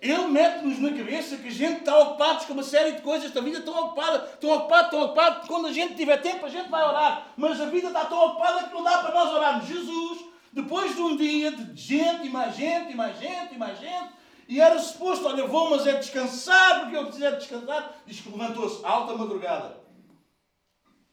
Ele 0.01 0.27
mete-nos 0.27 0.81
na 0.81 0.91
cabeça 0.91 1.37
que 1.37 1.47
a 1.47 1.53
gente 1.53 1.79
está 1.79 1.97
ocupados 1.97 2.45
com 2.45 2.55
uma 2.55 2.65
série 2.65 2.93
de 2.97 3.03
coisas 3.03 3.31
da 3.31 3.41
vida, 3.41 3.63
tão 3.63 3.87
ocupada, 3.87 4.19
tão 4.19 4.51
ocupado, 4.51 4.91
tão 4.91 5.03
ocupado, 5.03 5.41
que 5.43 5.47
quando 5.47 5.69
a 5.69 5.73
gente 5.73 5.95
tiver 5.95 6.17
tempo 6.17 6.45
a 6.45 6.49
gente 6.49 6.69
vai 6.69 6.83
orar. 6.83 7.33
Mas 7.37 7.61
a 7.61 7.67
vida 7.67 7.87
está 7.87 8.05
tão 8.07 8.19
ocupada 8.27 8.65
que 8.65 8.75
não 8.75 8.83
dá 8.83 8.99
para 8.99 9.15
nós 9.15 9.33
orarmos. 9.33 9.69
Jesus, 9.69 10.32
depois 10.53 10.95
de 10.95 11.01
um 11.01 11.17
dia 11.17 11.51
de 11.51 11.81
gente, 11.81 12.27
e 12.27 12.31
mais 12.31 12.55
gente, 12.55 12.93
e 12.93 12.95
mais 12.95 13.19
gente, 13.19 13.55
e 13.55 13.59
mais 13.59 13.79
gente, 13.79 14.13
e 14.49 14.61
era 14.61 14.79
suposto, 14.79 15.27
olha, 15.27 15.47
vou, 15.47 15.71
mas 15.71 15.87
é 15.87 15.95
descansar, 15.95 16.81
porque 16.81 16.97
eu 16.97 17.05
preciso 17.05 17.25
é 17.25 17.31
descansar, 17.33 18.03
diz 18.07 18.21
que 18.21 18.29
levantou-se 18.29 18.85
alta 18.85 19.15
madrugada 19.15 19.81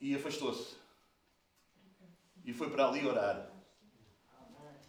e 0.02 0.16
afastou-se. 0.16 0.78
E 2.44 2.54
foi 2.54 2.70
para 2.70 2.88
ali 2.88 3.08
orar. 3.08 3.50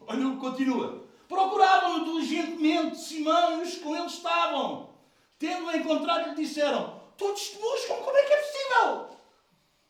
Olha, 0.00 0.36
continua. 0.36 1.04
Procuravam-no 1.28 2.04
diligentemente 2.04 2.98
Simão 2.98 3.60
e 3.60 3.62
os 3.62 3.74
que 3.74 3.80
com 3.80 3.94
ele 3.94 4.06
estavam. 4.06 4.90
Tendo-o 5.38 5.76
encontrado, 5.76 6.30
lhe 6.30 6.34
disseram: 6.34 7.00
Todos 7.16 7.50
te 7.50 7.58
buscam, 7.58 7.94
como 7.96 8.16
é 8.16 8.22
que 8.24 8.32
é 8.32 8.36
possível? 8.36 9.10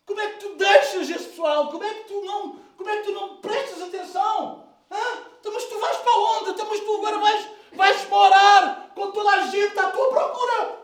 Como 0.05 0.19
é 0.19 0.33
que 0.33 0.39
tu 0.39 0.55
deixas 0.55 1.09
esse 1.09 1.29
pessoal? 1.29 1.69
Como 1.71 1.83
é 1.83 1.93
que 1.93 2.03
tu 2.07 2.21
não, 2.25 2.59
como 2.81 2.89
é 2.89 2.97
que 2.97 3.03
tu 3.03 3.11
não 3.11 3.37
prestas 3.37 3.79
atenção? 3.83 4.67
Hã? 4.89 4.97
Então, 5.39 5.53
mas 5.53 5.65
tu 5.65 5.79
vais 5.79 5.97
para 5.97 6.15
onde? 6.17 6.49
Então, 6.49 6.67
mas 6.67 6.79
tu 6.79 6.95
agora 6.95 7.19
vais, 7.19 7.47
vais 7.73 8.09
morar 8.09 8.91
com 8.95 9.11
toda 9.11 9.29
a 9.29 9.45
gente 9.47 9.77
à 9.77 9.91
tua 9.91 10.09
procura. 10.09 10.81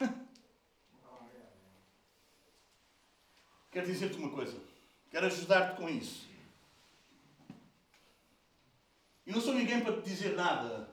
Quero 3.70 3.86
dizer-te 3.86 4.16
uma 4.16 4.30
coisa. 4.30 4.56
Quero 5.10 5.26
ajudar-te 5.26 5.76
com 5.76 5.90
isso. 5.90 6.26
E 9.26 9.32
não 9.32 9.42
sou 9.42 9.52
ninguém 9.52 9.82
para 9.82 10.00
te 10.00 10.08
dizer 10.08 10.34
nada. 10.34 10.88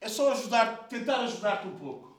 É 0.00 0.08
só 0.08 0.32
ajudar, 0.32 0.88
tentar 0.88 1.20
ajudar-te 1.20 1.68
um 1.68 1.78
pouco. 1.78 2.11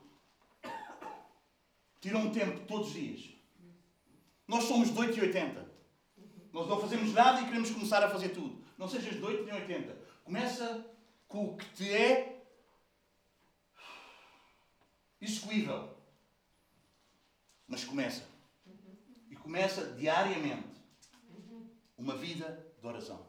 Tira 2.03 2.17
um 2.17 2.33
tempo 2.33 2.65
todos 2.67 2.89
os 2.89 2.93
dias. 2.95 3.29
Nós 4.45 4.65
somos 4.65 4.91
de 4.91 4.99
8 4.99 5.17
e 5.17 5.21
80. 5.21 5.71
Nós 6.51 6.67
não 6.67 6.81
fazemos 6.81 7.13
nada 7.13 7.39
e 7.39 7.45
queremos 7.45 7.71
começar 7.71 8.03
a 8.03 8.09
fazer 8.09 8.27
tudo. 8.27 8.61
Não 8.77 8.89
sejas 8.89 9.23
8 9.23 9.45
nem 9.45 9.53
80. 9.53 9.97
Começa 10.25 10.85
com 11.29 11.45
o 11.45 11.55
que 11.55 11.65
te 11.73 11.89
é 11.89 12.43
execuível. 15.21 15.95
Mas 17.65 17.85
começa. 17.85 18.27
E 19.29 19.35
começa 19.37 19.93
diariamente 19.93 20.75
uma 21.97 22.17
vida 22.17 22.69
de 22.81 22.85
oração. 22.85 23.25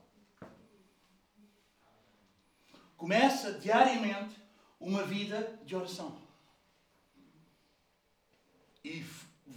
Começa 2.96 3.52
diariamente 3.52 4.34
uma 4.80 5.04
vida 5.04 5.60
de 5.64 5.76
oração. 5.76 6.23
E 8.85 9.05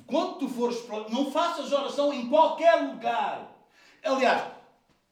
quando 0.06 0.40
tu 0.40 0.50
fores. 0.50 0.78
Não 1.10 1.32
faças 1.32 1.72
oração 1.72 2.14
em 2.14 2.30
qualquer 2.30 2.76
lugar. 2.76 3.54
Aliás, 4.04 4.52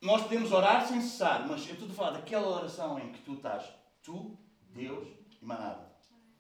nós 0.02 0.24
podemos 0.24 0.52
orar 0.52 0.88
sem 0.88 1.02
cessar, 1.02 1.46
mas 1.48 1.68
eu 1.68 1.74
estou 1.74 1.90
a 1.90 1.94
falar 1.94 2.12
daquela 2.12 2.48
oração 2.48 2.98
em 3.00 3.12
que 3.12 3.22
tu 3.22 3.34
estás, 3.34 3.66
tu, 4.02 4.38
Deus 4.70 5.08
e 5.42 5.46
mais 5.46 5.60
nada. 5.60 5.92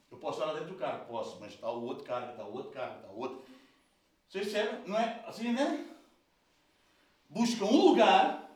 Eu 0.10 0.18
posso 0.18 0.42
orar 0.42 0.54
dentro 0.54 0.70
do 0.70 0.80
carro, 0.80 1.06
posso, 1.06 1.38
mas 1.40 1.54
está 1.54 1.70
o 1.70 1.84
outro 1.84 2.06
carro, 2.06 2.32
está 2.32 2.46
o 2.46 2.54
outro 2.54 2.72
carro, 2.72 2.96
está 2.96 3.12
o 3.12 3.20
outro. 3.20 3.44
Vocês 4.30 4.52
percebem? 4.52 4.88
Não 4.88 4.98
é? 4.98 5.24
Vocês 5.26 5.48
entendem? 5.48 5.88
Buscam 7.30 7.66
um 7.66 7.90
lugar, 7.90 8.50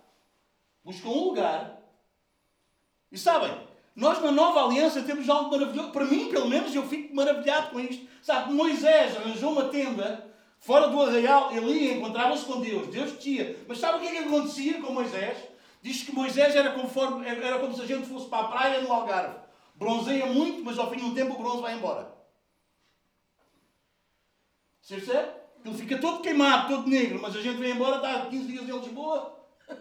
buscam 0.84 1.10
um 1.10 1.24
lugar, 1.26 1.80
e 3.12 3.18
sabem, 3.18 3.68
nós 3.96 4.22
na 4.22 4.32
nova 4.32 4.66
aliança 4.66 5.02
temos 5.02 5.30
algo 5.30 5.52
maravilhoso. 5.52 5.92
Para 5.92 6.06
mim, 6.06 6.30
pelo 6.30 6.48
menos, 6.48 6.74
eu 6.74 6.88
fico 6.88 7.14
maravilhado 7.16 7.72
com 7.72 7.80
isto. 7.80 8.08
Sabe, 8.22 8.54
Moisés 8.54 9.18
arranjou 9.18 9.52
uma 9.52 9.66
tenda 9.66 10.30
fora 10.60 10.88
do 10.88 11.02
arraial, 11.02 11.52
ele 11.52 11.94
encontrava-se 11.94 12.46
com 12.46 12.62
Deus, 12.62 12.88
Deus 12.88 13.14
descia. 13.14 13.58
Mas 13.68 13.80
sabe 13.80 13.98
o 13.98 14.02
que 14.02 14.08
é 14.08 14.12
que 14.12 14.28
acontecia 14.28 14.82
com 14.82 14.94
Moisés? 14.94 15.38
Diz 15.82 16.04
que 16.04 16.14
Moisés 16.14 16.56
era, 16.56 16.72
conforme, 16.72 17.28
era 17.28 17.60
como 17.60 17.74
se 17.74 17.82
a 17.82 17.86
gente 17.86 18.08
fosse 18.08 18.28
para 18.28 18.46
a 18.46 18.48
praia 18.48 18.82
no 18.82 18.92
Algarve. 18.92 19.36
Bronzeia 19.76 20.26
muito, 20.26 20.64
mas 20.64 20.78
ao 20.78 20.90
fim 20.90 20.98
de 20.98 21.06
um 21.06 21.14
tempo 21.14 21.36
o 21.36 21.38
bronze 21.38 21.62
vai 21.62 21.74
embora. 21.74 22.14
Percebe? 24.88 25.30
Ele 25.64 25.78
fica 25.78 25.98
todo 26.00 26.22
queimado, 26.22 26.76
todo 26.76 26.90
negro, 26.90 27.20
mas 27.22 27.36
a 27.36 27.42
gente 27.42 27.58
vem 27.58 27.72
embora, 27.72 27.98
está 27.98 28.26
15 28.26 28.48
dias 28.48 28.68
em 28.68 28.80
Lisboa, 28.80 29.40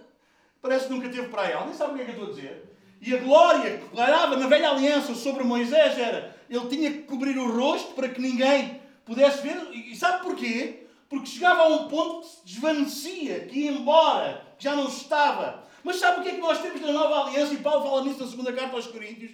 parece 0.61 0.87
que 0.87 0.93
nunca 0.93 1.09
teve 1.09 1.29
praia. 1.29 1.65
Nem 1.65 1.75
sabe 1.75 1.93
o 1.93 1.97
que 1.97 2.03
é 2.03 2.05
que 2.05 2.11
eu 2.11 2.15
estou 2.15 2.29
a 2.29 2.35
dizer. 2.35 2.68
E 3.01 3.15
a 3.15 3.19
glória 3.19 3.79
que 3.79 3.97
pairava 3.97 4.37
na 4.37 4.49
velha 4.49 4.71
aliança 4.71 5.15
sobre 5.15 5.45
Moisés 5.45 5.99
era, 5.99 6.37
ele 6.51 6.67
tinha 6.69 6.91
que 6.91 7.03
cobrir 7.03 7.39
o 7.39 7.51
rosto 7.57 7.95
para 7.95 8.09
que 8.09 8.21
ninguém 8.21 8.81
pudesse 9.05 9.43
ver. 9.43 9.71
E 9.73 9.95
sabe 9.95 10.23
porquê? 10.23 10.87
Porque 11.09 11.27
chegava 11.27 11.63
a 11.63 11.69
um 11.69 11.89
ponto 11.89 12.21
que 12.21 12.27
se 12.27 12.45
desvanecia, 12.45 13.41
que 13.47 13.61
ia 13.61 13.73
embora, 13.73 14.45
que 14.59 14.65
já 14.65 14.75
não 14.75 14.89
estava. 14.89 15.65
Mas 15.85 15.97
sabe 15.97 16.21
o 16.21 16.23
que 16.23 16.31
é 16.31 16.33
que 16.33 16.41
nós 16.41 16.61
temos 16.61 16.81
na 16.81 16.93
nova 16.93 17.29
aliança? 17.29 17.55
E 17.55 17.59
Paulo 17.59 17.89
fala 17.89 18.05
nisso 18.05 18.23
na 18.23 18.31
segunda 18.31 18.53
carta 18.53 18.77
aos 18.77 18.87
Coríntios. 18.89 19.31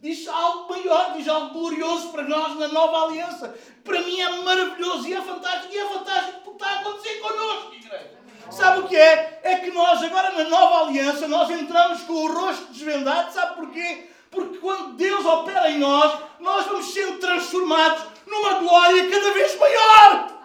Diz 0.00 0.28
algo 0.28 0.70
maior, 0.70 1.14
diz 1.16 1.26
algo 1.26 1.52
glorioso 1.52 2.10
para 2.12 2.22
nós 2.22 2.56
na 2.56 2.68
nova 2.68 3.06
aliança. 3.06 3.52
Para 3.82 4.00
mim 4.00 4.20
é 4.20 4.30
maravilhoso 4.42 5.08
e 5.08 5.12
é 5.12 5.20
fantástico. 5.20 5.74
E 5.74 5.78
é 5.78 5.88
fantástico 5.88 6.40
porque 6.44 6.62
está 6.62 6.70
a 6.70 6.80
acontecer 6.80 7.18
connosco, 7.20 7.74
igreja. 7.74 8.18
Sabe 8.50 8.80
o 8.80 8.88
que 8.88 8.96
é? 8.96 9.40
É 9.42 9.56
que 9.56 9.70
nós 9.70 10.02
agora 10.02 10.30
na 10.32 10.48
nova 10.48 10.86
aliança, 10.86 11.28
nós 11.28 11.50
entramos 11.50 12.02
com 12.02 12.12
o 12.12 12.32
rosto 12.32 12.72
desvendado. 12.72 13.32
Sabe 13.32 13.56
porquê? 13.56 14.08
Porque 14.30 14.58
quando 14.58 14.94
Deus 14.96 15.24
opera 15.24 15.70
em 15.70 15.78
nós, 15.78 16.20
nós 16.40 16.66
vamos 16.66 16.92
sendo 16.92 17.18
transformados 17.18 18.04
numa 18.26 18.54
glória 18.54 19.10
cada 19.10 19.32
vez 19.32 19.58
maior. 19.58 20.38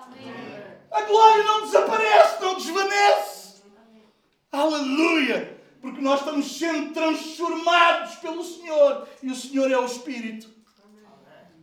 A 0.92 1.02
glória 1.02 1.44
não 1.44 1.62
desaparece, 1.62 2.42
não 2.42 2.56
desvanece. 2.56 3.64
Aleluia! 4.52 5.60
Porque 5.82 6.00
nós 6.00 6.20
estamos 6.20 6.58
sendo 6.58 6.94
transformados 6.94 8.16
pelo 8.16 8.44
Senhor 8.44 9.08
e 9.22 9.32
o 9.32 9.36
Senhor 9.36 9.70
é 9.72 9.78
o 9.78 9.86
Espírito 9.86 10.50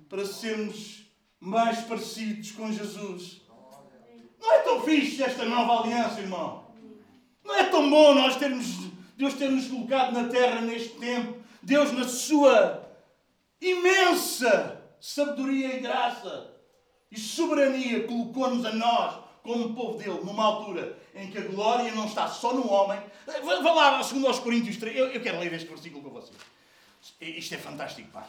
para 0.09 0.27
sermos 0.27 1.07
mais 1.39 1.81
parecidos 1.83 2.51
com 2.51 2.71
Jesus. 2.71 3.40
Não 4.41 4.53
é 4.53 4.59
tão 4.61 4.83
fixe 4.83 5.23
esta 5.23 5.45
nova 5.45 5.83
aliança, 5.83 6.21
irmão? 6.21 6.65
Não 7.45 7.55
é 7.55 7.65
tão 7.65 7.89
bom 7.91 8.15
nós 8.15 8.37
termos, 8.37 8.67
Deus 9.17 9.35
ter 9.35 9.51
nos 9.51 9.69
colocado 9.69 10.13
na 10.13 10.29
terra 10.29 10.61
neste 10.61 10.91
tempo, 10.91 11.39
Deus 11.63 11.93
na 11.93 12.09
sua 12.09 12.89
imensa 13.61 14.81
sabedoria 15.01 15.77
e 15.77 15.81
graça 15.81 16.51
e 17.11 17.19
soberania 17.19 18.07
colocou-nos 18.07 18.65
a 18.65 18.73
nós 18.73 19.19
como 19.43 19.75
povo 19.75 19.99
dele 19.99 20.21
numa 20.23 20.45
altura 20.45 20.99
em 21.15 21.31
que 21.31 21.39
a 21.39 21.43
glória 21.43 21.93
não 21.93 22.07
está 22.07 22.29
só 22.29 22.55
no 22.55 22.71
homem. 22.71 23.01
Vá 23.43 23.73
lá, 23.73 24.03
segundo 24.03 24.27
aos 24.27 24.39
Coríntios 24.39 24.77
3, 24.77 24.97
eu, 24.97 25.07
eu 25.09 25.21
quero 25.21 25.39
ler 25.39 25.53
este 25.53 25.69
versículo 25.69 26.03
com 26.03 26.11
vocês. 26.11 26.37
Isto 27.21 27.55
é 27.55 27.59
fantástico, 27.59 28.11
pá. 28.11 28.27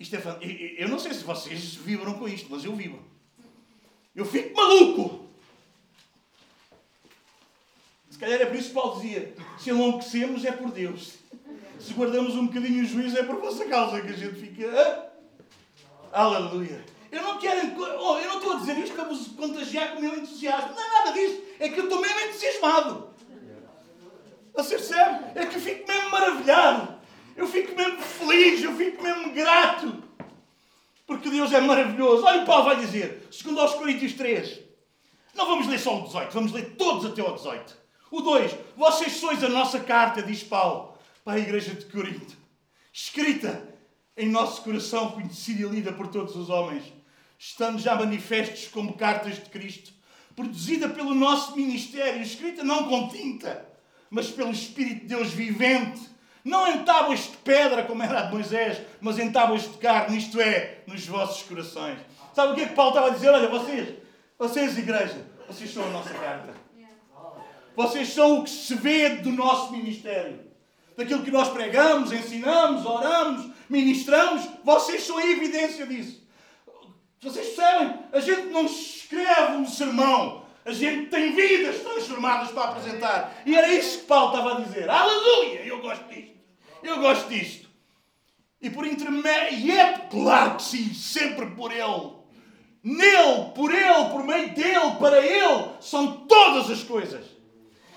Isto 0.00 0.16
é 0.16 0.20
fan... 0.20 0.38
Eu 0.40 0.88
não 0.88 0.98
sei 0.98 1.14
se 1.14 1.22
vocês 1.22 1.74
vibram 1.76 2.14
com 2.14 2.28
isto, 2.28 2.48
mas 2.50 2.64
eu 2.64 2.74
vibro. 2.74 3.13
Eu 4.14 4.24
fico 4.24 4.56
maluco. 4.56 5.24
Se 8.08 8.18
calhar 8.18 8.40
é 8.40 8.46
por 8.46 8.56
isso 8.56 8.68
que 8.68 8.74
Paulo 8.74 9.00
dizia: 9.00 9.34
se 9.58 9.70
enlouquecemos 9.70 10.44
é 10.44 10.52
por 10.52 10.70
Deus. 10.70 11.14
Se 11.80 11.92
guardamos 11.92 12.36
um 12.36 12.46
bocadinho 12.46 12.84
o 12.84 12.86
juízo 12.86 13.18
é 13.18 13.24
por 13.24 13.40
vossa 13.40 13.64
causa 13.64 14.00
que 14.00 14.12
a 14.12 14.16
gente 14.16 14.40
fica. 14.40 14.70
Ah? 16.12 16.22
Aleluia. 16.22 16.84
Eu 17.10 17.22
não 17.22 17.38
quero. 17.38 17.74
Oh, 17.76 18.18
eu 18.18 18.28
não 18.28 18.38
estou 18.38 18.52
a 18.52 18.56
dizer 18.60 18.78
isto 18.78 18.94
para 18.94 19.04
vos 19.04 19.26
contagiar 19.28 19.92
com 19.92 19.98
o 19.98 20.00
meu 20.00 20.16
entusiasmo. 20.16 20.74
Não 20.74 20.84
é 20.84 20.88
nada 20.90 21.12
disso. 21.12 21.42
É 21.58 21.68
que 21.68 21.80
eu 21.80 21.84
estou 21.84 22.00
mesmo 22.00 22.20
entusiasmado. 22.20 23.08
Você 24.54 24.76
percebe? 24.76 25.24
É 25.34 25.46
que 25.46 25.56
eu 25.56 25.60
fico 25.60 25.88
mesmo 25.88 26.10
maravilhado. 26.10 26.94
Eu 27.36 27.48
fico 27.48 27.74
mesmo 27.74 28.00
feliz. 28.00 28.62
Eu 28.62 28.76
fico 28.76 29.02
mesmo 29.02 29.32
grato. 29.32 30.04
Porque 31.06 31.30
Deus 31.30 31.52
é 31.52 31.60
maravilhoso. 31.60 32.24
Olha 32.24 32.42
o 32.42 32.46
Paulo 32.46 32.64
vai 32.64 32.76
dizer, 32.76 33.26
segundo 33.30 33.60
aos 33.60 33.74
Coríntios 33.74 34.14
3. 34.14 34.60
Não 35.34 35.46
vamos 35.46 35.66
ler 35.66 35.78
só 35.78 35.98
o 35.98 36.04
18, 36.04 36.32
vamos 36.32 36.52
ler 36.52 36.76
todos 36.76 37.04
até 37.04 37.20
ao 37.20 37.34
18. 37.34 37.76
O 38.10 38.20
2. 38.20 38.52
Vocês 38.76 39.12
sois 39.12 39.42
a 39.42 39.48
nossa 39.48 39.80
carta, 39.80 40.22
diz 40.22 40.42
Paulo, 40.42 40.96
para 41.24 41.34
a 41.34 41.38
igreja 41.38 41.74
de 41.74 41.84
Corinto. 41.86 42.36
Escrita 42.92 43.68
em 44.16 44.28
nosso 44.28 44.62
coração, 44.62 45.10
conhecida 45.10 45.62
e 45.62 45.68
lida 45.68 45.92
por 45.92 46.06
todos 46.06 46.36
os 46.36 46.48
homens 46.48 46.84
estando 47.38 47.78
já 47.78 47.94
manifestos 47.94 48.68
como 48.68 48.94
cartas 48.94 49.34
de 49.34 49.50
Cristo, 49.50 49.92
produzida 50.34 50.88
pelo 50.88 51.14
nosso 51.14 51.54
ministério, 51.54 52.22
escrita 52.22 52.64
não 52.64 52.88
com 52.88 53.08
tinta, 53.08 53.68
mas 54.10 54.30
pelo 54.30 54.50
Espírito 54.50 55.00
de 55.00 55.06
Deus 55.08 55.30
vivente, 55.30 56.00
não 56.44 56.68
em 56.68 56.84
tábuas 56.84 57.20
de 57.20 57.36
pedra, 57.38 57.84
como 57.84 58.02
era 58.02 58.20
a 58.20 58.22
de 58.24 58.32
Moisés, 58.32 58.82
mas 59.00 59.18
em 59.18 59.32
tábuas 59.32 59.62
de 59.62 59.78
carne, 59.78 60.18
isto 60.18 60.38
é, 60.38 60.82
nos 60.86 61.06
vossos 61.06 61.42
corações. 61.42 61.98
Sabe 62.34 62.52
o 62.52 62.54
que 62.54 62.62
é 62.62 62.66
que 62.66 62.74
Paulo 62.74 62.90
estava 62.90 63.06
a 63.06 63.14
dizer? 63.14 63.30
Olha, 63.30 63.48
vocês, 63.48 63.94
vocês, 64.38 64.76
igreja, 64.76 65.26
vocês 65.48 65.72
são 65.72 65.84
a 65.84 65.88
nossa 65.88 66.12
carta. 66.12 66.52
Vocês 67.74 68.08
são 68.10 68.40
o 68.40 68.44
que 68.44 68.50
se 68.50 68.74
vê 68.74 69.16
do 69.16 69.30
nosso 69.30 69.72
ministério. 69.72 70.38
Daquilo 70.96 71.24
que 71.24 71.30
nós 71.30 71.48
pregamos, 71.48 72.12
ensinamos, 72.12 72.84
oramos, 72.84 73.50
ministramos, 73.68 74.46
vocês 74.62 75.02
são 75.02 75.18
a 75.18 75.26
evidência 75.26 75.86
disso. 75.86 76.22
Vocês 77.20 77.46
percebem? 77.46 77.98
A 78.12 78.20
gente 78.20 78.48
não 78.48 78.66
escreve 78.66 79.56
um 79.56 79.66
sermão. 79.66 80.44
A 80.64 80.72
gente 80.72 81.08
tem 81.08 81.34
vidas 81.34 81.80
transformadas 81.80 82.50
para 82.50 82.64
apresentar. 82.64 83.34
E 83.44 83.56
era 83.56 83.72
isso 83.72 84.00
que 84.00 84.06
Paulo 84.06 84.36
estava 84.36 84.58
a 84.58 84.60
dizer. 84.60 84.88
Aleluia! 84.88 85.60
Eu 85.64 85.80
gosto 85.80 86.04
disto. 86.08 86.33
Eu 86.84 87.00
gosto 87.00 87.28
disto. 87.28 87.68
E 88.60 88.70
por 88.70 88.86
intermédio. 88.86 89.58
E 89.58 89.70
é 89.70 89.98
claro 90.10 90.56
que 90.56 90.62
sim, 90.62 90.92
sempre 90.92 91.46
por 91.46 91.72
Ele. 91.72 92.12
Nele, 92.82 93.50
por 93.54 93.72
Ele, 93.74 94.10
por 94.10 94.22
meio 94.22 94.54
dele, 94.54 94.96
para 95.00 95.18
Ele, 95.18 95.70
são 95.80 96.26
todas 96.26 96.70
as 96.70 96.82
coisas. 96.82 97.24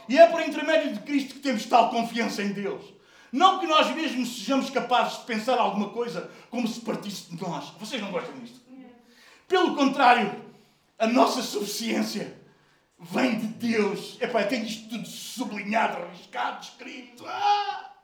E 0.07 0.17
é 0.17 0.25
por 0.27 0.41
intermédio 0.41 0.93
de 0.93 1.01
Cristo 1.01 1.35
que 1.35 1.41
temos 1.41 1.65
tal 1.65 1.89
confiança 1.89 2.41
em 2.41 2.53
Deus. 2.53 2.81
Não 3.29 3.59
que 3.59 3.67
nós 3.67 3.93
mesmos 3.93 4.39
sejamos 4.39 4.69
capazes 4.69 5.19
de 5.19 5.25
pensar 5.25 5.57
alguma 5.57 5.89
coisa 5.89 6.31
como 6.49 6.65
se 6.65 6.79
partisse 6.79 7.29
de 7.29 7.41
nós. 7.41 7.65
Vocês 7.77 8.01
não 8.01 8.09
gostam 8.09 8.33
disto? 8.39 8.61
Pelo 9.49 9.75
contrário, 9.75 10.43
a 10.97 11.07
nossa 11.07 11.41
suficiência 11.41 12.37
vem 12.97 13.37
de 13.37 13.47
Deus. 13.47 14.17
Epá, 14.21 14.43
tenho 14.43 14.65
isto 14.65 14.89
tudo 14.89 15.05
sublinhado, 15.05 16.03
arriscado, 16.03 16.63
escrito. 16.63 17.25
Ah! 17.27 17.96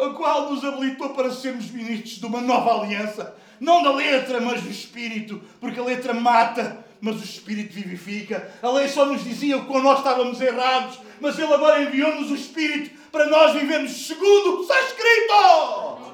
O 0.00 0.14
qual 0.14 0.50
nos 0.50 0.64
habilitou 0.64 1.10
para 1.10 1.30
sermos 1.30 1.70
ministros 1.70 2.18
de 2.18 2.26
uma 2.26 2.40
nova 2.40 2.80
aliança. 2.80 3.34
Não 3.58 3.82
da 3.82 3.92
letra, 3.92 4.40
mas 4.40 4.62
do 4.62 4.70
Espírito. 4.70 5.42
Porque 5.60 5.78
a 5.78 5.84
letra 5.84 6.14
mata, 6.14 6.84
mas 7.00 7.20
o 7.20 7.24
Espírito 7.24 7.74
vivifica. 7.74 8.50
A 8.62 8.70
lei 8.70 8.88
só 8.88 9.04
nos 9.04 9.22
dizia 9.22 9.58
quão 9.60 9.82
nós 9.82 9.98
estávamos 9.98 10.40
errados. 10.40 10.98
Mas 11.20 11.38
Ele 11.38 11.52
agora 11.52 11.82
enviou-nos 11.82 12.30
o 12.30 12.34
Espírito 12.34 12.98
para 13.12 13.26
nós 13.26 13.52
vivermos 13.52 14.06
segundo 14.06 14.54
o 14.54 14.56
que 14.56 14.62
está 14.62 14.80
escrito. 14.80 16.10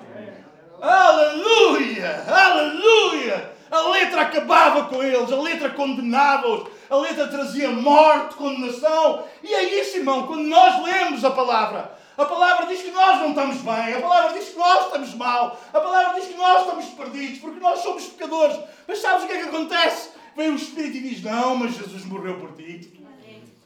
Aleluia! 0.80 2.24
Aleluia! 2.28 3.56
A 3.70 3.80
letra 3.90 4.22
acabava 4.22 4.84
com 4.84 5.02
eles, 5.02 5.32
a 5.32 5.36
letra 5.40 5.70
condenava-os, 5.70 6.68
a 6.88 6.96
letra 6.96 7.26
trazia 7.26 7.68
morte, 7.68 8.36
condenação. 8.36 9.24
E 9.42 9.52
é 9.52 9.80
isso, 9.80 9.98
irmão, 9.98 10.26
quando 10.26 10.44
nós 10.44 10.82
lemos 10.84 11.24
a 11.24 11.30
palavra. 11.30 11.96
A 12.16 12.24
palavra 12.24 12.66
diz 12.66 12.80
que 12.80 12.90
nós 12.90 13.20
não 13.20 13.28
estamos 13.30 13.56
bem, 13.58 13.94
a 13.94 14.00
palavra 14.00 14.38
diz 14.38 14.48
que 14.48 14.58
nós 14.58 14.86
estamos 14.86 15.14
mal, 15.14 15.60
a 15.72 15.80
palavra 15.80 16.18
diz 16.18 16.28
que 16.28 16.36
nós 16.36 16.62
estamos 16.62 16.86
perdidos, 16.86 17.38
porque 17.40 17.60
nós 17.60 17.80
somos 17.80 18.04
pecadores. 18.06 18.58
Mas 18.88 18.98
sabes 19.00 19.24
o 19.24 19.26
que 19.26 19.34
é 19.34 19.42
que 19.42 19.48
acontece? 19.48 20.10
Vem 20.34 20.50
o 20.50 20.56
Espírito 20.56 20.96
e 20.96 21.10
diz: 21.10 21.22
Não, 21.22 21.56
mas 21.56 21.74
Jesus 21.74 22.04
morreu 22.06 22.38
por 22.38 22.52
ti. 22.52 23.04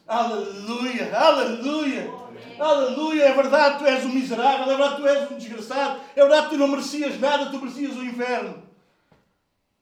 Aleluia, 0.06 1.16
aleluia, 1.16 2.10
aleluia. 2.58 3.24
É 3.26 3.32
verdade, 3.32 3.78
tu 3.78 3.86
és 3.86 4.04
um 4.04 4.08
miserável, 4.08 4.64
é 4.64 4.76
verdade, 4.76 4.96
tu 4.96 5.06
és 5.06 5.30
um 5.30 5.36
desgraçado, 5.36 6.00
é 6.16 6.20
verdade, 6.20 6.48
tu 6.48 6.56
não 6.56 6.66
merecias 6.66 7.20
nada, 7.20 7.50
tu 7.50 7.58
merecias 7.58 7.96
o 7.96 8.04
inferno. 8.04 8.64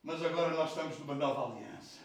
Mas 0.03 0.23
agora 0.23 0.51
nós 0.51 0.69
estamos 0.69 0.99
numa 0.99 1.15
nova 1.15 1.53
aliança. 1.53 1.99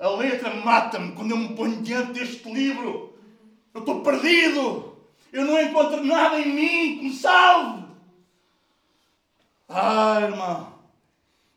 A 0.00 0.08
letra 0.08 0.52
mata-me 0.54 1.12
quando 1.12 1.30
eu 1.30 1.36
me 1.36 1.54
ponho 1.54 1.80
diante 1.82 2.12
deste 2.12 2.50
livro. 2.50 3.14
Eu 3.72 3.80
estou 3.80 4.00
perdido. 4.00 4.89
Eu 5.32 5.44
não 5.44 5.60
encontro 5.60 6.04
nada 6.04 6.40
em 6.40 6.52
mim 6.52 6.98
que 6.98 7.04
me 7.04 7.14
salve. 7.14 7.84
Ah, 9.68 10.20
irmão. 10.22 10.80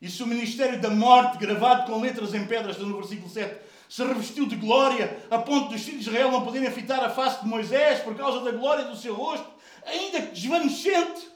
E 0.01 0.09
se 0.09 0.21
o 0.21 0.27
ministério 0.27 0.79
da 0.79 0.89
morte, 0.89 1.37
gravado 1.37 1.91
com 1.91 2.01
letras 2.01 2.33
em 2.33 2.45
pedras, 2.45 2.77
no 2.77 2.97
versículo 2.97 3.29
7, 3.29 3.55
se 3.89 4.03
revestiu 4.03 4.45
de 4.45 4.55
glória, 4.55 5.25
a 5.31 5.37
ponto 5.37 5.69
dos 5.69 5.81
filhos 5.81 6.03
de 6.03 6.09
Israel 6.09 6.31
não 6.31 6.43
poderem 6.43 6.69
fitar 6.71 7.03
a 7.03 7.09
face 7.09 7.41
de 7.41 7.47
Moisés 7.47 7.99
por 7.99 8.15
causa 8.15 8.41
da 8.41 8.51
glória 8.51 8.85
do 8.85 8.95
seu 8.95 9.15
rosto, 9.15 9.47
ainda 9.85 10.21
que 10.21 10.33
desvanecente, 10.33 11.27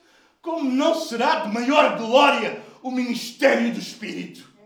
como 0.42 0.70
não 0.70 0.96
será 0.96 1.42
de 1.42 1.54
maior 1.54 1.98
glória 1.98 2.62
o 2.82 2.92
ministério 2.92 3.72
do 3.74 3.80
Espírito. 3.80 4.57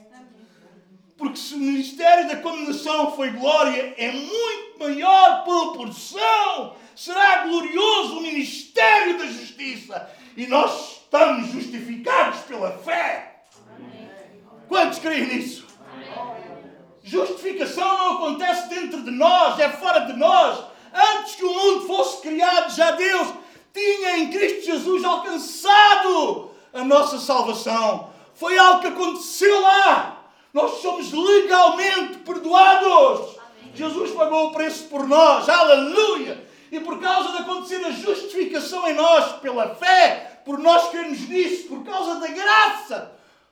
Porque 1.22 1.38
se 1.38 1.54
o 1.54 1.60
ministério 1.60 2.28
da 2.28 2.38
condenação 2.38 3.16
foi 3.16 3.30
glória, 3.30 3.94
é 3.96 4.12
muito 4.12 4.80
maior 4.80 5.44
proporção. 5.44 6.76
Será 6.96 7.46
glorioso 7.46 8.18
o 8.18 8.22
ministério 8.22 9.20
da 9.20 9.28
justiça. 9.28 10.10
E 10.36 10.48
nós 10.48 10.94
estamos 11.04 11.52
justificados 11.52 12.40
pela 12.40 12.72
fé. 12.72 13.44
Quantos 14.68 14.98
creem 14.98 15.28
nisso? 15.28 15.68
Justificação 17.04 18.00
não 18.00 18.14
acontece 18.16 18.68
dentro 18.70 19.04
de 19.04 19.12
nós, 19.12 19.60
é 19.60 19.70
fora 19.70 20.00
de 20.00 20.14
nós. 20.14 20.66
Antes 20.92 21.36
que 21.36 21.46
o 21.46 21.54
mundo 21.54 21.86
fosse 21.86 22.20
criado, 22.24 22.76
já 22.76 22.90
Deus 22.94 23.28
tinha 23.72 24.18
em 24.18 24.32
Cristo 24.32 24.66
Jesus 24.66 25.04
alcançado 25.06 26.50
a 26.74 26.84
nossa 26.84 27.20
salvação. 27.20 28.10
Foi 28.34 28.58
algo 28.58 28.82
que 28.82 28.88
aconteceu 28.88 29.62
lá. 29.62 30.21
Nós 30.54 30.82
somos 30.82 31.12
legalmente 31.12 32.20
perdoados. 32.20 33.38
Amém. 33.38 33.72
Jesus 33.74 34.12
pagou 34.12 34.48
o 34.48 34.52
preço 34.52 34.86
por 34.90 35.08
nós. 35.08 35.48
Aleluia! 35.48 36.46
E 36.72 36.80
por 36.80 37.00
causa 37.00 37.32
de 37.32 37.38
acontecer 37.40 37.84
a 37.86 37.92
justificação 37.92 38.88
em 38.88 38.94
nós, 38.94 39.40
pela 39.40 39.76
fé, 39.76 40.42
por 40.46 40.58
nós 40.58 40.90
crermos 40.90 41.28
nisso, 41.28 41.68
por 41.68 41.84
causa 41.84 42.20
da 42.20 42.28
graça, 42.28 43.12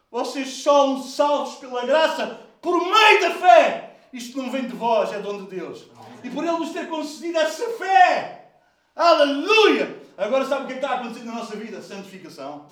vocês 0.10 0.64
são 0.64 1.04
salvos 1.04 1.56
pela 1.56 1.86
graça, 1.86 2.40
por 2.62 2.80
meio 2.80 3.22
da 3.22 3.32
fé. 3.32 3.98
Isto 4.12 4.42
não 4.42 4.50
vem 4.50 4.68
de 4.68 4.76
vós, 4.76 5.14
é 5.14 5.20
dom 5.20 5.44
de 5.44 5.56
Deus. 5.56 5.86
E 6.24 6.30
por 6.30 6.44
Ele 6.44 6.58
nos 6.58 6.72
ter 6.72 6.88
concedido 6.90 7.38
essa 7.38 7.70
fé. 7.72 8.52
Aleluia! 8.96 9.98
Agora 10.18 10.46
sabe 10.46 10.64
o 10.64 10.68
que 10.68 10.74
é 10.74 10.78
que 10.78 10.86
está 10.86 10.98
acontecendo 10.98 11.28
na 11.28 11.36
nossa 11.36 11.56
vida? 11.56 11.82
Santificação. 11.82 12.66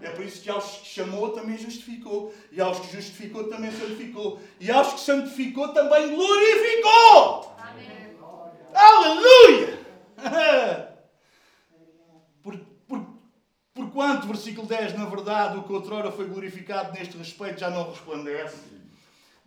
É 0.00 0.10
por 0.10 0.24
isso 0.24 0.42
que 0.42 0.50
aos 0.50 0.78
que 0.78 0.86
chamou 0.86 1.30
também 1.30 1.58
justificou. 1.58 2.34
E 2.52 2.60
aos 2.60 2.78
que 2.80 2.92
justificou 2.92 3.48
também 3.48 3.70
santificou. 3.72 4.40
E 4.60 4.70
aos 4.70 4.92
que 4.92 5.00
santificou 5.00 5.68
também 5.68 6.14
glorificou. 6.14 7.56
Amém. 7.58 8.16
Aleluia! 8.74 9.78
Por, 12.42 12.58
por, 12.86 13.06
porquanto, 13.74 14.26
versículo 14.26 14.66
10, 14.66 14.96
na 14.96 15.04
verdade, 15.04 15.58
o 15.58 15.64
que 15.64 15.72
outrora 15.72 16.10
foi 16.10 16.26
glorificado 16.26 16.92
neste 16.92 17.16
respeito 17.16 17.60
já 17.60 17.68
não 17.68 17.90
resplandece 17.90 18.56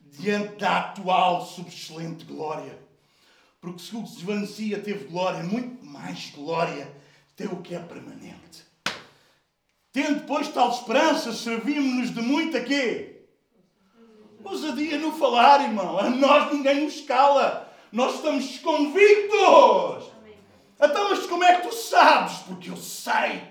diante 0.05 0.57
da 0.57 0.79
atual 0.79 1.45
subexcelente 1.45 2.25
glória. 2.25 2.77
Porque 3.59 3.79
se 3.79 3.95
o 3.95 4.03
que 4.03 4.09
se 4.09 4.15
desvanecia 4.17 4.79
teve 4.79 5.05
glória, 5.05 5.41
muito 5.43 5.83
mais 5.85 6.29
glória 6.31 6.91
tem 7.35 7.47
o 7.47 7.61
que 7.61 7.73
é 7.73 7.79
permanente. 7.79 8.63
Tendo, 9.93 10.25
pois, 10.25 10.47
tal 10.47 10.69
esperança, 10.69 11.33
servimos-nos 11.33 12.13
de 12.13 12.21
muito 12.21 12.55
a 12.55 12.61
quê? 12.61 13.23
Ousadia 14.43 14.97
no 14.97 15.11
falar, 15.11 15.61
irmão. 15.61 15.99
A 15.99 16.09
nós 16.09 16.53
ninguém 16.53 16.83
nos 16.83 17.01
cala. 17.01 17.69
Nós 17.91 18.15
estamos 18.15 18.57
convictos. 18.59 20.11
Então, 20.79 21.09
mas 21.09 21.25
como 21.27 21.43
é 21.43 21.57
que 21.57 21.67
tu 21.67 21.73
sabes? 21.73 22.37
Porque 22.39 22.69
eu 22.69 22.77
sei. 22.77 23.43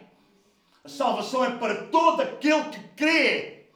A 0.83 0.89
salvação 0.89 1.45
é 1.45 1.51
para 1.51 1.85
todo 1.85 2.23
aquele 2.23 2.65
que 2.65 2.81
crê. 2.97 3.67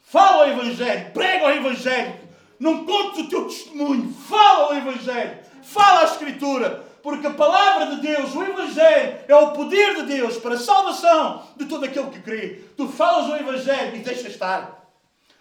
Fala 0.00 0.44
o 0.44 0.50
Evangelho, 0.50 1.10
prega 1.12 1.46
o 1.46 1.50
Evangelho. 1.50 2.20
Não 2.58 2.84
contes 2.84 3.20
o 3.20 3.28
teu 3.28 3.46
testemunho. 3.46 4.12
Fala 4.12 4.72
o 4.72 4.76
Evangelho. 4.76 5.38
Fala 5.62 6.00
a 6.00 6.04
Escritura. 6.04 6.91
Porque 7.02 7.26
a 7.26 7.34
palavra 7.34 7.96
de 7.96 8.00
Deus, 8.00 8.34
o 8.34 8.42
Evangelho, 8.42 9.18
é 9.26 9.34
o 9.34 9.50
poder 9.50 9.96
de 9.96 10.02
Deus 10.02 10.36
para 10.36 10.54
a 10.54 10.58
salvação 10.58 11.42
de 11.56 11.64
todo 11.64 11.84
aquele 11.84 12.10
que 12.10 12.20
crê. 12.20 12.60
Tu 12.76 12.86
falas 12.88 13.28
o 13.28 13.36
Evangelho 13.36 13.96
e 13.96 14.00
deixa 14.00 14.28
estar. 14.28 14.88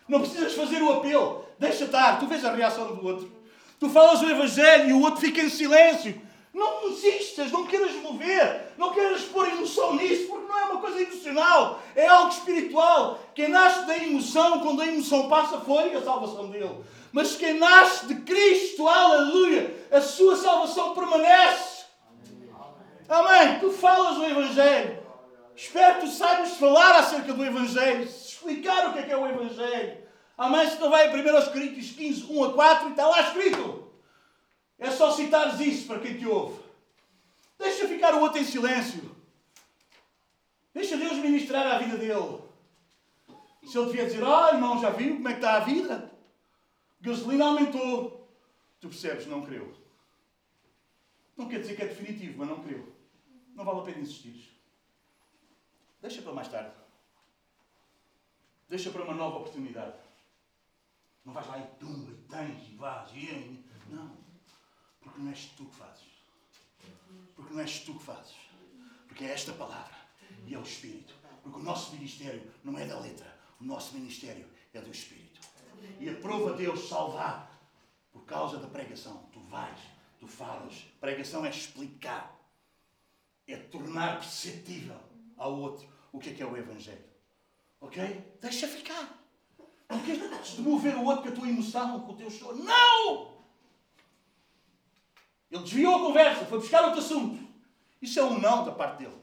Não 0.08 0.20
precisas 0.20 0.54
fazer 0.54 0.82
o 0.82 0.92
apelo. 0.92 1.46
Deixa 1.60 1.86
estar. 1.86 2.20
Tu 2.20 2.26
vês 2.26 2.44
a 2.44 2.54
reação 2.54 2.96
do 2.96 3.06
outro. 3.06 3.32
Tu 3.80 3.90
falas 3.90 4.22
o 4.22 4.30
Evangelho 4.30 4.90
e 4.90 4.94
o 4.94 5.02
outro 5.02 5.22
fica 5.22 5.42
em 5.42 5.50
silêncio. 5.50 6.20
Não 6.54 6.90
insistas, 6.90 7.50
não 7.50 7.66
queiras 7.66 7.96
mover, 7.96 8.74
não 8.78 8.92
queiras 8.92 9.22
pôr 9.22 9.48
emoção 9.48 9.96
nisso, 9.96 10.28
porque 10.28 10.48
não 10.52 10.60
é 10.60 10.64
uma 10.66 10.82
coisa 10.82 11.02
emocional, 11.02 11.82
é 11.96 12.06
algo 12.08 12.30
espiritual. 12.30 13.20
Quem 13.34 13.48
nasce 13.48 13.86
da 13.88 13.98
emoção, 13.98 14.60
quando 14.60 14.82
a 14.82 14.88
emoção 14.88 15.30
passa, 15.30 15.60
foi 15.62 15.96
a 15.96 16.02
salvação 16.02 16.50
dele. 16.50 16.76
Mas 17.14 17.36
quem 17.36 17.54
nasce 17.54 18.06
de 18.06 18.16
Cristo, 18.16 18.86
aleluia, 18.88 19.31
a 19.92 20.02
sua 20.02 20.38
salvação 20.38 20.96
permanece. 20.96 21.86
Amém. 23.10 23.60
Tu 23.60 23.72
falas 23.72 24.18
o 24.18 24.24
Evangelho. 24.24 25.02
Espero 25.54 26.00
que 26.00 26.06
tu 26.06 26.12
saibas 26.12 26.58
falar 26.58 27.00
acerca 27.00 27.34
do 27.34 27.46
Evangelho, 27.46 28.04
explicar 28.04 28.90
o 28.90 28.94
que 28.94 29.00
é 29.00 29.04
que 29.04 29.12
é 29.12 29.18
o 29.18 29.28
Evangelho. 29.28 30.02
Amém. 30.38 30.70
Se 30.70 30.80
não 30.80 30.90
vai 30.90 31.08
em 31.08 31.22
1 31.22 31.52
Coríntios 31.52 31.92
15, 31.92 32.26
1 32.32 32.44
a 32.46 32.54
4, 32.54 32.88
e 32.88 32.92
está 32.92 33.08
lá 33.08 33.22
escrito. 33.22 33.92
É 34.80 34.90
só 34.90 35.12
citares 35.12 35.60
isso 35.60 35.88
para 35.88 36.00
quem 36.00 36.18
te 36.18 36.26
ouve. 36.26 36.60
Deixa 37.60 37.88
ficar 37.88 38.16
o 38.16 38.22
outro 38.22 38.40
em 38.40 38.46
silêncio. 38.46 39.16
Deixa 40.74 40.96
Deus 40.98 41.18
ministrar 41.18 41.68
a 41.68 41.78
vida 41.78 41.98
dele. 41.98 42.40
Se 43.66 43.78
ele 43.78 43.88
devia 43.88 44.06
dizer, 44.06 44.24
ah, 44.24 44.52
irmão, 44.54 44.82
já 44.82 44.90
viu 44.90 45.16
como 45.16 45.28
é 45.28 45.34
que 45.34 45.38
está 45.38 45.58
a 45.58 45.60
vida? 45.60 46.12
Gasolina 47.00 47.46
aumentou. 47.46 48.28
Tu 48.80 48.88
percebes, 48.88 49.28
não 49.28 49.44
creu. 49.44 49.81
Não 51.42 51.50
quer 51.50 51.60
dizer 51.60 51.76
que 51.76 51.82
é 51.82 51.88
definitivo, 51.88 52.38
mas 52.38 52.50
não 52.50 52.62
creu. 52.62 52.96
Não 53.56 53.66
vale 53.66 53.80
a 53.80 53.84
pena 53.84 53.98
insistir. 53.98 54.56
Deixa 56.00 56.22
para 56.22 56.34
mais 56.34 56.48
tarde. 56.48 56.72
Deixa 58.70 58.92
para 58.92 59.04
uma 59.04 59.16
nova 59.16 59.38
oportunidade. 59.38 59.98
Não 61.26 61.34
vais 61.34 61.48
lá 61.48 61.58
e 61.58 61.66
tumba, 61.80 62.12
e 62.12 62.16
tens, 62.30 62.70
e 62.70 62.76
vais, 62.76 63.10
e... 63.16 63.66
Não. 63.90 64.16
Porque 65.02 65.20
não 65.20 65.30
és 65.30 65.46
tu 65.58 65.66
que 65.66 65.76
fazes. 65.76 66.06
Porque 67.36 67.54
não 67.54 67.60
és 67.60 67.80
tu 67.80 67.96
que 67.96 68.04
fazes. 68.04 68.36
Porque 69.08 69.26
é 69.26 69.32
esta 69.32 69.52
palavra 69.54 69.98
e 70.46 70.54
é 70.54 70.60
o 70.60 70.64
Espírito. 70.64 71.16
Porque 71.42 71.60
o 71.60 71.64
nosso 71.64 71.92
ministério 71.94 72.52
não 72.64 72.78
é 72.78 72.86
da 72.86 73.00
letra. 73.00 73.36
O 73.60 73.64
nosso 73.64 73.96
ministério 73.96 74.48
é 74.76 74.80
do 74.80 74.92
Espírito. 74.92 75.42
E 76.00 76.08
aprova 76.08 76.54
Deus 76.54 76.88
salvar 76.88 77.60
por 78.12 78.26
causa 78.26 78.60
da 78.60 78.68
pregação. 78.68 79.28
Tu 79.34 79.40
vais, 79.40 79.80
tu 80.22 80.28
falas. 80.28 80.86
Pregação 81.02 81.44
é 81.44 81.50
explicar. 81.50 82.40
É 83.48 83.58
tornar 83.58 84.20
perceptível 84.20 85.00
ao 85.36 85.60
outro 85.60 85.90
o 86.14 86.20
que 86.20 86.30
é 86.30 86.34
que 86.34 86.44
é 86.44 86.46
o 86.46 86.56
Evangelho. 86.56 87.04
Ok? 87.82 88.38
Deixa 88.40 88.68
ficar. 88.68 89.20
Não 89.90 90.00
queres 90.00 90.60
mover 90.60 90.96
o 90.96 91.04
outro 91.04 91.24
com 91.24 91.30
a 91.30 91.32
tua 91.32 91.50
emoção, 91.50 92.02
com 92.02 92.14
o 92.14 92.16
teu 92.16 92.30
choro. 92.30 92.64
Não! 92.64 93.42
Ele 95.50 95.64
desviou 95.64 95.96
a 95.96 96.00
conversa, 96.00 96.46
foi 96.46 96.60
buscar 96.60 96.86
outro 96.86 97.00
assunto. 97.00 97.46
Isso 98.02 98.20
é 98.20 98.24
um 98.24 98.40
não 98.40 98.64
da 98.64 98.72
parte 98.72 99.00
dele. 99.00 99.20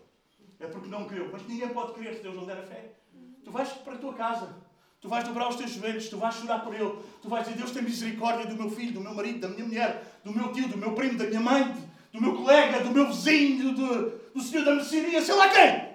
É 0.59 0.67
porque 0.67 0.89
não 0.89 1.07
creu. 1.07 1.31
Mas 1.33 1.47
ninguém 1.47 1.69
pode 1.73 1.95
crer 1.95 2.17
se 2.17 2.23
Deus 2.23 2.35
não 2.35 2.45
der 2.45 2.59
a 2.59 2.67
fé. 2.67 2.97
Tu 3.45 3.51
vais 3.51 3.73
para 3.73 3.95
a 3.95 3.99
tua 3.99 4.15
casa. 4.15 4.68
Tu 5.01 5.09
vais 5.09 5.23
dobrar 5.25 5.49
os 5.49 5.57
teus 5.57 5.71
joelhos, 5.71 6.09
tu 6.09 6.17
vais 6.17 6.35
chorar 6.35 6.65
por 6.65 6.75
ele. 6.75 6.93
Tu 7.23 7.29
vais 7.29 7.45
dizer, 7.45 7.57
Deus 7.57 7.71
tem 7.71 7.83
misericórdia 7.83 8.47
do 8.47 8.57
meu 8.57 8.71
filho, 8.71 8.93
do 8.93 9.01
meu 9.01 9.15
marido, 9.15 9.41
da 9.41 9.49
minha 9.49 9.65
mulher, 9.65 10.21
do 10.25 10.33
meu 10.33 10.53
tio, 10.53 10.69
do 10.69 10.77
meu 10.77 10.93
primo, 10.93 11.17
da 11.17 11.25
minha 11.25 11.41
mãe, 11.41 11.73
do 12.13 12.21
meu 12.21 12.35
colega, 12.35 12.81
do 12.81 12.91
meu 12.91 13.07
vizinho, 13.07 13.73
do, 13.75 14.11
do 14.35 14.43
senhor 14.43 14.65
da 14.65 14.75
mercearia, 14.75 15.23
sei 15.23 15.35
lá 15.35 15.49
quem. 15.49 15.89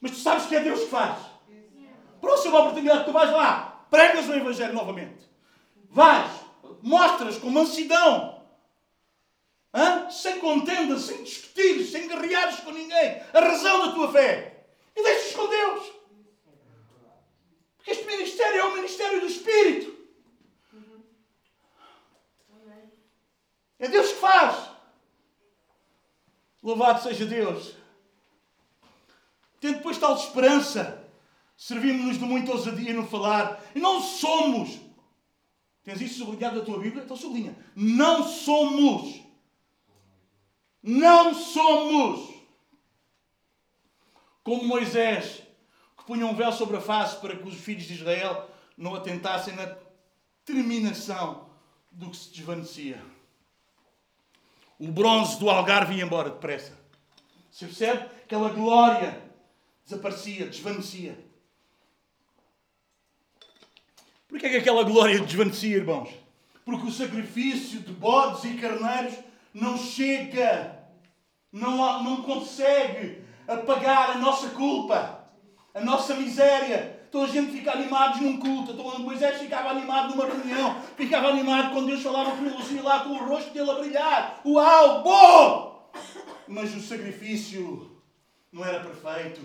Mas 0.00 0.10
tu 0.12 0.16
sabes 0.18 0.46
que 0.46 0.56
é 0.56 0.60
Deus 0.60 0.80
que 0.80 0.90
faz. 0.90 1.18
Próxima 2.20 2.58
oportunidade, 2.60 3.04
tu 3.04 3.12
vais 3.12 3.30
lá, 3.30 3.86
pregas 3.90 4.28
o 4.28 4.34
Evangelho 4.34 4.74
novamente. 4.74 5.30
Vais, 5.88 6.30
mostras 6.82 7.38
com 7.38 7.48
mansidão, 7.48 8.40
Hã? 9.72 10.10
sem 10.10 10.40
contenda, 10.40 10.98
sem 10.98 11.22
discutir, 11.22 11.84
sem 11.84 12.08
guerreares 12.08 12.56
com 12.60 12.72
ninguém, 12.72 13.22
a 13.32 13.40
razão 13.40 13.86
da 13.86 13.92
tua 13.92 14.10
fé. 14.10 14.64
E 14.96 15.02
deixas 15.02 15.32
com 15.32 15.46
Deus. 15.46 15.99
Este 17.90 18.06
ministério 18.06 18.60
é 18.60 18.64
o 18.64 18.74
ministério 18.74 19.20
do 19.20 19.26
Espírito. 19.26 19.98
É 23.80 23.88
Deus 23.88 24.12
que 24.12 24.20
faz. 24.20 24.70
Louvado 26.62 27.02
seja 27.02 27.26
Deus. 27.26 27.74
Tendo 29.58 29.78
depois 29.78 29.98
tal 29.98 30.14
esperança, 30.14 31.04
servimos-nos 31.56 32.18
de 32.18 32.24
muita 32.24 32.52
ousadia 32.52 32.94
no 32.94 33.08
falar. 33.08 33.60
E 33.74 33.80
não 33.80 34.00
somos. 34.00 34.78
Tens 35.82 36.00
isso 36.00 36.18
sublinhado 36.18 36.60
na 36.60 36.64
tua 36.64 36.78
Bíblia? 36.78 37.02
Então 37.02 37.16
sublinha. 37.16 37.56
Não 37.74 38.22
somos. 38.22 39.20
Não 40.82 41.34
somos. 41.34 42.30
Como 44.44 44.64
Moisés, 44.64 45.39
que 46.00 46.06
punha 46.06 46.26
um 46.26 46.34
véu 46.34 46.50
sobre 46.52 46.78
a 46.78 46.80
face 46.80 47.16
para 47.20 47.36
que 47.36 47.46
os 47.46 47.54
filhos 47.54 47.84
de 47.84 47.94
Israel 47.94 48.48
não 48.76 48.94
atentassem 48.94 49.54
na 49.54 49.76
terminação 50.44 51.48
do 51.90 52.10
que 52.10 52.16
se 52.16 52.32
desvanecia. 52.32 53.00
O 54.78 54.88
bronze 54.88 55.38
do 55.38 55.50
algarve 55.50 55.94
ia 55.94 56.04
embora 56.04 56.30
depressa. 56.30 56.78
Você 57.50 57.66
percebe? 57.66 58.04
Aquela 58.24 58.48
glória 58.48 59.20
desaparecia, 59.84 60.46
desvanecia. 60.46 61.18
Porquê 64.26 64.46
é 64.46 64.50
que 64.50 64.56
aquela 64.56 64.84
glória 64.84 65.20
desvanecia, 65.20 65.76
irmãos? 65.76 66.08
Porque 66.64 66.86
o 66.86 66.92
sacrifício 66.92 67.80
de 67.80 67.92
bodes 67.92 68.44
e 68.44 68.56
carneiros 68.56 69.18
não 69.52 69.76
chega, 69.76 70.78
não, 71.52 72.02
não 72.02 72.22
consegue 72.22 73.24
apagar 73.46 74.10
a 74.10 74.18
nossa 74.18 74.50
culpa, 74.50 75.19
a 75.74 75.80
nossa 75.80 76.14
miséria. 76.14 77.00
Então 77.08 77.24
a 77.24 77.26
gente 77.26 77.52
fica 77.52 77.72
animados 77.72 78.20
num 78.20 78.38
culto. 78.38 78.72
Então 78.72 78.98
Moisés 79.00 79.38
ficava 79.38 79.70
animado 79.70 80.10
numa 80.10 80.26
reunião, 80.26 80.80
ficava 80.96 81.28
animado 81.28 81.72
quando 81.72 81.86
Deus 81.86 82.02
falava 82.02 82.36
com 82.36 82.44
ele, 82.44 82.56
assim, 82.56 82.80
lá 82.80 83.00
com 83.00 83.10
o 83.10 83.28
rosto 83.28 83.52
dele 83.52 83.70
a 83.70 83.74
brilhar. 83.74 84.40
Uau, 84.44 85.02
bom! 85.02 85.90
Mas 86.46 86.74
o 86.74 86.80
sacrifício 86.80 88.00
não 88.52 88.64
era 88.64 88.80
perfeito. 88.80 89.40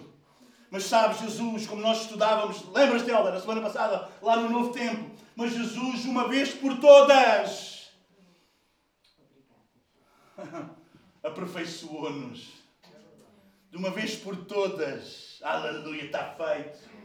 Mas 0.69 0.83
sabes, 0.85 1.19
Jesus, 1.19 1.67
como 1.67 1.81
nós 1.81 2.01
estudávamos, 2.01 2.65
lembras-te, 2.73 3.09
Helder, 3.09 3.33
na 3.33 3.39
semana 3.39 3.61
passada, 3.61 4.09
lá 4.21 4.35
no 4.35 4.49
Novo 4.49 4.73
Tempo, 4.73 5.09
mas 5.35 5.53
Jesus, 5.53 6.05
uma 6.05 6.27
vez 6.27 6.53
por 6.53 6.77
todas, 6.79 7.89
aperfeiçoou-nos. 11.23 12.65
De 13.71 13.77
uma 13.77 13.89
vez 13.89 14.15
por 14.15 14.35
todas, 14.45 15.34
aleluia, 15.51 16.05
está 16.05 16.23
feito. 16.23 16.95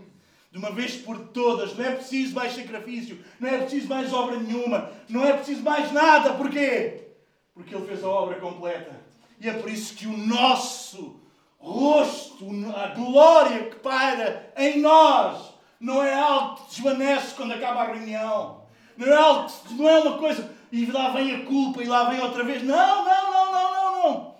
De 0.50 0.58
uma 0.58 0.72
vez 0.72 0.96
por 0.96 1.18
todas, 1.28 1.76
não 1.76 1.84
é 1.84 1.92
preciso 1.92 2.34
mais 2.34 2.54
sacrifício, 2.54 3.24
não 3.38 3.48
é 3.48 3.58
preciso 3.58 3.88
mais 3.88 4.12
obra 4.12 4.36
nenhuma, 4.36 4.90
não 5.08 5.24
é 5.24 5.34
preciso 5.34 5.62
mais 5.62 5.92
nada, 5.92 6.34
porquê? 6.34 7.08
Porque 7.54 7.74
Ele 7.74 7.86
fez 7.86 8.02
a 8.02 8.08
obra 8.08 8.40
completa. 8.40 9.00
E 9.40 9.48
é 9.48 9.52
por 9.52 9.70
isso 9.70 9.94
que 9.94 10.06
o 10.06 10.16
nosso 10.16 11.20
rosto, 11.58 12.46
a 12.74 12.88
glória 12.88 13.70
que 13.70 13.76
paira 13.76 14.52
em 14.56 14.80
nós, 14.80 15.54
não 15.78 16.02
é 16.02 16.12
algo 16.12 16.56
que 16.56 16.70
desvanece 16.70 17.34
quando 17.34 17.52
acaba 17.52 17.82
a 17.82 17.92
reunião. 17.92 18.60
Não 18.96 19.06
é, 19.06 19.16
algo, 19.16 19.50
não 19.70 19.88
é 19.88 20.00
uma 20.00 20.18
coisa 20.18 20.50
e 20.72 20.86
lá 20.86 21.10
vem 21.10 21.34
a 21.34 21.44
culpa 21.46 21.82
e 21.82 21.86
lá 21.86 22.10
vem 22.10 22.20
outra 22.20 22.44
vez. 22.44 22.62
Não, 22.62 23.04
não, 23.04 23.30
não, 23.30 23.52
não, 23.52 23.72
não, 23.72 24.02
não. 24.02 24.34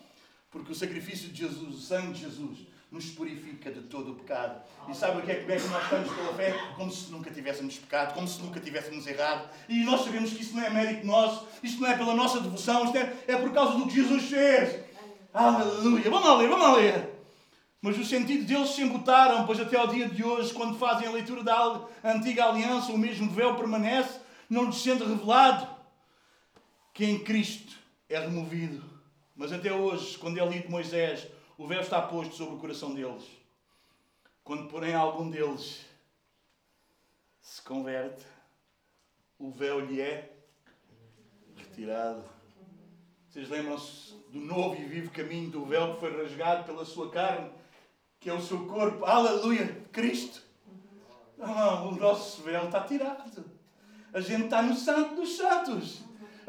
Porque 0.51 0.73
o 0.73 0.75
sacrifício 0.75 1.29
de 1.29 1.39
Jesus, 1.39 1.75
o 1.77 1.81
sangue 1.81 2.13
de 2.13 2.21
Jesus, 2.21 2.59
nos 2.91 3.07
purifica 3.11 3.71
de 3.71 3.83
todo 3.83 4.13
o 4.13 4.15
pecado. 4.17 4.61
E 4.89 4.95
sabe 4.95 5.19
o 5.19 5.23
que 5.23 5.31
é 5.31 5.37
que, 5.37 5.53
é 5.53 5.57
que 5.57 5.69
nós 5.69 5.85
estamos 5.85 6.13
pela 6.13 6.35
fé? 6.35 6.55
Como 6.77 6.91
se 6.91 7.11
nunca 7.13 7.31
tivéssemos 7.31 7.79
pecado, 7.79 8.15
como 8.15 8.27
se 8.27 8.43
nunca 8.43 8.59
tivéssemos 8.59 9.07
errado. 9.07 9.49
E 9.69 9.85
nós 9.85 10.05
sabemos 10.05 10.33
que 10.33 10.43
isso 10.43 10.57
não 10.57 10.65
é 10.65 10.71
mérito 10.71 11.07
nosso, 11.07 11.47
isto 11.63 11.81
não 11.81 11.89
é 11.89 11.97
pela 11.97 12.15
nossa 12.15 12.41
devoção, 12.41 12.85
isto 12.85 12.97
é, 12.97 13.15
é 13.29 13.37
por 13.37 13.53
causa 13.53 13.79
do 13.79 13.87
que 13.87 13.95
Jesus 13.95 14.25
fez. 14.25 14.85
Aleluia! 15.33 16.11
Vamos 16.11 16.29
lá 16.29 16.37
ler, 16.37 16.49
vamos 16.49 16.67
lá 16.67 16.77
ler. 16.77 17.11
Mas 17.81 17.97
os 17.97 18.09
sentidos 18.09 18.45
deles 18.45 18.71
se 18.71 18.83
embutaram, 18.83 19.47
pois 19.47 19.61
até 19.61 19.79
ao 19.79 19.87
dia 19.87 20.09
de 20.09 20.23
hoje, 20.23 20.53
quando 20.53 20.79
fazem 20.79 21.07
a 21.07 21.13
leitura 21.13 21.43
da 21.43 21.81
antiga 22.05 22.47
aliança, 22.47 22.93
o 22.93 22.99
mesmo 22.99 23.31
véu 23.31 23.55
permanece, 23.55 24.19
não 24.51 24.65
lhes 24.65 24.83
sendo 24.83 25.07
revelado 25.07 25.67
que 26.93 27.05
em 27.05 27.21
Cristo 27.21 27.73
é 28.09 28.19
removido. 28.19 28.85
Mas 29.35 29.53
até 29.53 29.73
hoje, 29.73 30.19
quando 30.19 30.39
é 30.39 30.45
lido 30.45 30.69
Moisés, 30.69 31.27
o 31.61 31.67
véu 31.67 31.83
está 31.83 32.01
posto 32.01 32.35
sobre 32.35 32.55
o 32.55 32.59
coração 32.59 32.95
deles. 32.95 33.23
Quando, 34.43 34.67
porém, 34.71 34.95
algum 34.95 35.29
deles 35.29 35.85
se 37.43 37.61
converte, 37.61 38.25
o 39.39 39.51
véu 39.51 39.79
lhe 39.79 40.01
é 40.01 40.33
retirado. 41.55 42.25
Vocês 43.29 43.51
lembram-se 43.51 44.15
do 44.31 44.41
novo 44.41 44.81
e 44.81 44.87
vivo 44.87 45.11
caminho 45.11 45.51
do 45.51 45.67
véu 45.67 45.93
que 45.93 46.01
foi 46.01 46.23
rasgado 46.23 46.65
pela 46.65 46.87
sua 46.87 47.11
carne, 47.11 47.51
que 48.19 48.31
é 48.31 48.33
o 48.33 48.41
seu 48.41 48.67
corpo? 48.67 49.05
Aleluia! 49.05 49.85
Cristo! 49.93 50.43
Não, 51.37 51.91
o 51.91 51.95
nosso 51.95 52.41
véu 52.41 52.65
está 52.65 52.85
tirado. 52.85 53.45
A 54.15 54.21
gente 54.23 54.45
está 54.45 54.63
no 54.63 54.75
Santo 54.75 55.15
dos 55.15 55.37
Santos. 55.37 56.01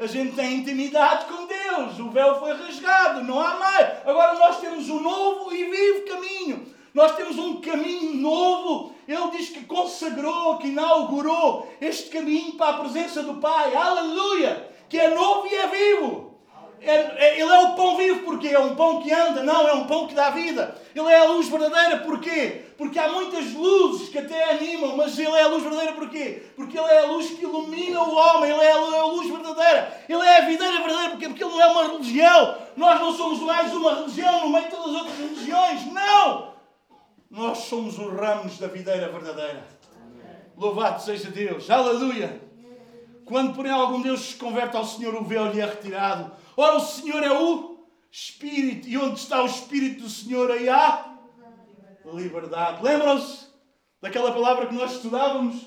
A 0.02 0.06
gente 0.08 0.34
tem 0.34 0.54
intimidade 0.56 1.26
com 1.26 1.46
Deus. 1.46 2.00
O 2.00 2.10
véu 2.10 2.40
foi 2.40 2.52
rasgado, 2.54 3.22
não 3.22 3.38
há 3.38 3.54
mais. 3.54 3.86
Agora 4.04 4.36
nós 4.36 4.58
temos 4.58 4.88
um 4.88 5.00
novo 5.00 5.54
e 5.54 5.62
vivo 5.62 6.06
caminho. 6.06 6.66
Nós 6.92 7.14
temos 7.14 7.38
um 7.38 7.60
caminho 7.60 8.16
novo. 8.16 8.92
Ele 9.06 9.30
diz 9.30 9.50
que 9.50 9.64
consagrou, 9.64 10.58
que 10.58 10.66
inaugurou 10.66 11.72
este 11.80 12.10
caminho 12.10 12.54
para 12.54 12.70
a 12.70 12.78
presença 12.80 13.22
do 13.22 13.34
Pai. 13.34 13.76
Aleluia! 13.76 14.68
Que 14.88 14.98
é 14.98 15.14
novo 15.14 15.46
e 15.46 15.54
é 15.54 15.66
vivo. 15.68 16.31
É, 16.84 16.94
é, 16.94 17.40
ele 17.40 17.50
é 17.50 17.58
o 17.60 17.76
pão 17.76 17.96
vivo 17.96 18.24
porque 18.24 18.48
é 18.48 18.58
um 18.58 18.74
pão 18.74 19.00
que 19.00 19.12
anda, 19.12 19.44
não, 19.44 19.68
é 19.68 19.72
um 19.72 19.86
pão 19.86 20.08
que 20.08 20.14
dá 20.14 20.30
vida. 20.30 20.76
Ele 20.92 21.08
é 21.08 21.20
a 21.20 21.24
luz 21.24 21.48
verdadeira 21.48 21.98
porquê? 21.98 22.62
Porque 22.76 22.98
há 22.98 23.08
muitas 23.08 23.52
luzes 23.52 24.08
que 24.08 24.18
até 24.18 24.50
animam, 24.50 24.96
mas 24.96 25.16
ele 25.16 25.30
é 25.30 25.44
a 25.44 25.46
luz 25.46 25.62
verdadeira 25.62 25.92
porquê? 25.92 26.42
Porque 26.56 26.76
ele 26.76 26.88
é 26.88 27.04
a 27.04 27.06
luz 27.06 27.30
que 27.30 27.44
ilumina 27.44 28.02
o 28.02 28.14
homem, 28.14 28.50
ele 28.50 28.64
é 28.64 28.72
a 28.72 29.04
luz 29.04 29.30
verdadeira. 29.30 30.02
Ele 30.08 30.22
é 30.22 30.38
a 30.38 30.40
videira 30.44 30.78
verdadeira 30.78 31.10
porquê? 31.10 31.28
Porque 31.28 31.44
ele 31.44 31.52
não 31.52 31.62
é 31.62 31.66
uma 31.68 31.84
religião. 31.84 32.58
Nós 32.76 33.00
não 33.00 33.12
somos 33.12 33.38
mais 33.40 33.72
uma 33.72 33.94
religião 33.94 34.40
no 34.40 34.50
meio 34.50 34.64
de 34.64 34.70
todas 34.70 34.88
as 34.88 35.02
outras 35.02 35.18
religiões, 35.18 35.86
não! 35.92 36.52
Nós 37.30 37.58
somos 37.58 37.96
os 37.96 38.12
ramos 38.12 38.58
da 38.58 38.66
videira 38.66 39.08
verdadeira. 39.08 39.62
Louvado 40.56 41.00
seja 41.00 41.30
Deus, 41.30 41.70
aleluia! 41.70 42.42
Quando, 43.24 43.54
porém, 43.54 43.70
algum 43.70 44.02
Deus 44.02 44.20
se 44.20 44.34
converte 44.34 44.76
ao 44.76 44.84
Senhor, 44.84 45.14
o 45.14 45.24
véu 45.24 45.52
lhe 45.52 45.60
é 45.60 45.64
retirado 45.64 46.41
Ora, 46.56 46.76
o 46.76 46.80
Senhor 46.80 47.22
é 47.22 47.32
o 47.32 47.86
Espírito. 48.10 48.88
E 48.88 48.96
onde 48.98 49.18
está 49.18 49.42
o 49.42 49.46
Espírito 49.46 50.02
do 50.02 50.10
Senhor, 50.10 50.50
aí 50.50 50.68
há 50.68 51.16
liberdade. 52.04 52.82
Lembram-se 52.82 53.48
daquela 54.00 54.32
palavra 54.32 54.66
que 54.66 54.74
nós 54.74 54.92
estudávamos? 54.92 55.66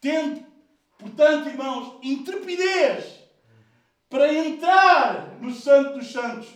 Tendo, 0.00 0.44
portanto, 0.98 1.48
irmãos, 1.48 1.98
intrepidez 2.02 3.20
para 4.08 4.32
entrar 4.32 5.38
no 5.40 5.52
Santo 5.52 5.98
dos 5.98 6.12
Santos. 6.12 6.48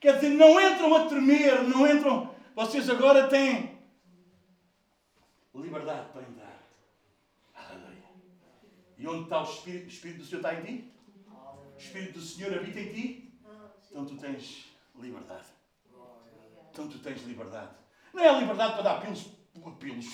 Quer 0.00 0.14
dizer, 0.14 0.30
não 0.30 0.60
entram 0.60 0.94
a 0.94 1.06
tremer, 1.06 1.62
não 1.62 1.86
entram. 1.86 2.34
Vocês 2.54 2.88
agora 2.88 3.28
têm 3.28 3.76
liberdade 5.54 6.08
para 6.12 6.22
entrar. 6.22 6.62
Aleluia. 7.54 8.04
E 8.98 9.06
onde 9.06 9.24
está 9.24 9.40
o 9.40 9.44
Espírito? 9.44 9.86
O 9.86 9.88
Espírito 9.88 10.18
do 10.20 10.26
Senhor 10.26 10.38
está 10.38 10.54
em 10.54 10.64
ti? 10.64 10.95
O 11.76 11.78
Espírito 11.78 12.18
do 12.18 12.24
Senhor 12.24 12.54
habita 12.54 12.80
em 12.80 12.92
ti, 12.92 13.38
então 13.90 14.06
tu 14.06 14.16
tens 14.16 14.64
liberdade. 14.98 15.46
Então 16.72 16.88
tu 16.88 16.98
tens 16.98 17.22
liberdade. 17.24 17.70
Não 18.14 18.22
é 18.22 18.28
a 18.28 18.38
liberdade 18.38 18.72
para 18.72 18.82
dar 18.82 19.00
pilos, 19.02 19.26
pilos, 19.78 20.06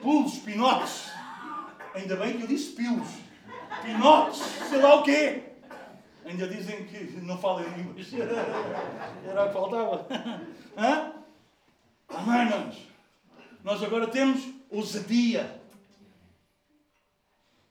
pulos, 0.00 0.38
pinotes. 0.38 1.10
Ainda 1.94 2.16
bem 2.16 2.36
que 2.36 2.42
eu 2.44 2.46
disse 2.46 2.76
pilos, 2.76 3.08
pinotes, 3.82 4.38
sei 4.68 4.80
lá 4.80 4.94
o 4.94 5.02
quê. 5.02 5.42
Ainda 6.24 6.46
dizem 6.46 6.86
que 6.86 6.98
não 7.20 7.38
falam 7.38 7.64
línguas. 7.76 8.12
Era 8.12 9.44
o 9.44 9.48
que 9.48 9.52
faltava. 9.52 10.06
Hã? 10.76 11.12
Amém, 12.08 12.42
irmãos? 12.42 12.86
Nós 13.64 13.82
agora 13.82 14.06
temos 14.06 14.42
ousadia. 14.70 15.60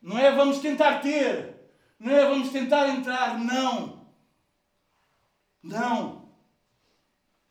Não 0.02 0.18
é 0.18 0.32
vamos 0.36 0.60
tentar 0.60 1.00
ter, 1.00 1.59
não 2.00 2.12
é 2.14 2.30
vamos 2.30 2.50
tentar 2.50 2.88
entrar, 2.88 3.38
não. 3.38 4.08
Não. 5.62 6.30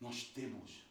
Nós 0.01 0.23
temos. 0.23 0.83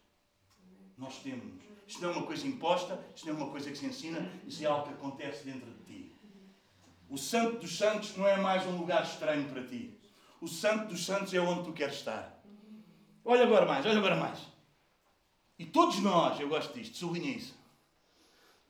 Nós 0.96 1.18
temos. 1.18 1.62
Isto 1.86 2.02
não 2.02 2.10
é 2.10 2.12
uma 2.12 2.26
coisa 2.26 2.46
imposta, 2.46 3.02
isto 3.14 3.26
não 3.26 3.34
é 3.34 3.36
uma 3.42 3.50
coisa 3.50 3.70
que 3.70 3.78
se 3.78 3.86
ensina, 3.86 4.30
isto 4.46 4.62
é 4.62 4.66
algo 4.66 4.86
que 4.86 4.92
acontece 4.92 5.44
dentro 5.44 5.70
de 5.70 5.84
ti. 5.84 6.16
O 7.08 7.16
Santo 7.16 7.60
dos 7.60 7.76
Santos 7.76 8.16
não 8.16 8.28
é 8.28 8.36
mais 8.36 8.66
um 8.66 8.76
lugar 8.76 9.02
estranho 9.02 9.48
para 9.48 9.66
ti. 9.66 9.98
O 10.40 10.46
Santo 10.46 10.88
dos 10.88 11.04
Santos 11.04 11.32
é 11.32 11.40
onde 11.40 11.64
tu 11.64 11.72
queres 11.72 11.96
estar. 11.96 12.38
Olha 13.24 13.44
agora 13.44 13.66
mais, 13.66 13.84
olha 13.86 13.98
agora 13.98 14.16
mais. 14.16 14.38
E 15.58 15.64
todos 15.64 15.98
nós, 16.00 16.38
eu 16.38 16.48
gosto 16.48 16.74
disto, 16.74 16.96
sublinha 16.96 17.36
isso. 17.36 17.58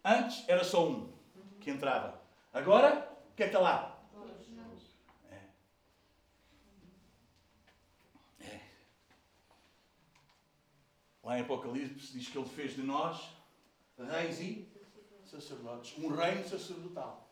Antes 0.05 0.45
era 0.49 0.65
só 0.65 0.89
um 0.89 1.13
que 1.61 1.71
entrava. 1.71 2.23
Agora, 2.53 3.11
o 3.33 3.35
que 3.35 3.43
é 3.43 3.49
que 3.49 3.55
está 3.55 3.59
lá? 3.59 3.98
Lá 11.29 11.39
em 11.39 11.43
Apocalipse 11.43 12.11
diz 12.15 12.27
que 12.31 12.39
ele 12.39 12.49
fez 12.49 12.75
de 12.75 12.81
nós 12.81 13.29
reis 13.99 14.41
e 14.41 14.67
sacerdotes. 15.27 15.95
Um 15.99 16.09
reino 16.09 16.49
sacerdotal. 16.49 17.31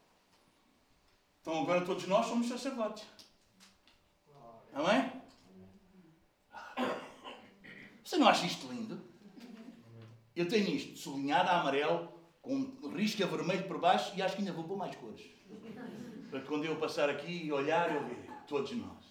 Então 1.41 1.63
agora 1.63 1.83
todos 1.83 2.07
nós 2.07 2.27
somos 2.27 2.47
sacerdotes. 2.47 3.07
Amém? 4.75 5.11
Você 8.05 8.19
não 8.19 8.29
acha 8.29 8.45
isto 8.45 8.69
lindo? 8.69 9.01
Eu 10.35 10.47
tenho 10.47 10.69
isto 10.77 10.99
sublinhado 10.99 11.49
a 11.49 11.63
amarelo, 11.63 12.13
com 12.43 12.91
risca 12.95 13.27
vermelho 13.27 13.67
por 13.67 13.81
baixo 13.81 14.13
e 14.15 14.21
acho 14.21 14.37
que 14.37 14.43
ainda 14.43 14.53
vou 14.53 14.65
pôr 14.65 14.77
mais 14.77 14.95
cores. 14.95 15.25
Para 16.29 16.43
quando 16.43 16.67
eu 16.67 16.77
passar 16.79 17.09
aqui 17.09 17.47
e 17.47 17.51
olhar, 17.51 17.95
eu 17.95 18.05
ver 18.05 18.31
todos 18.47 18.73
nós. 18.73 19.07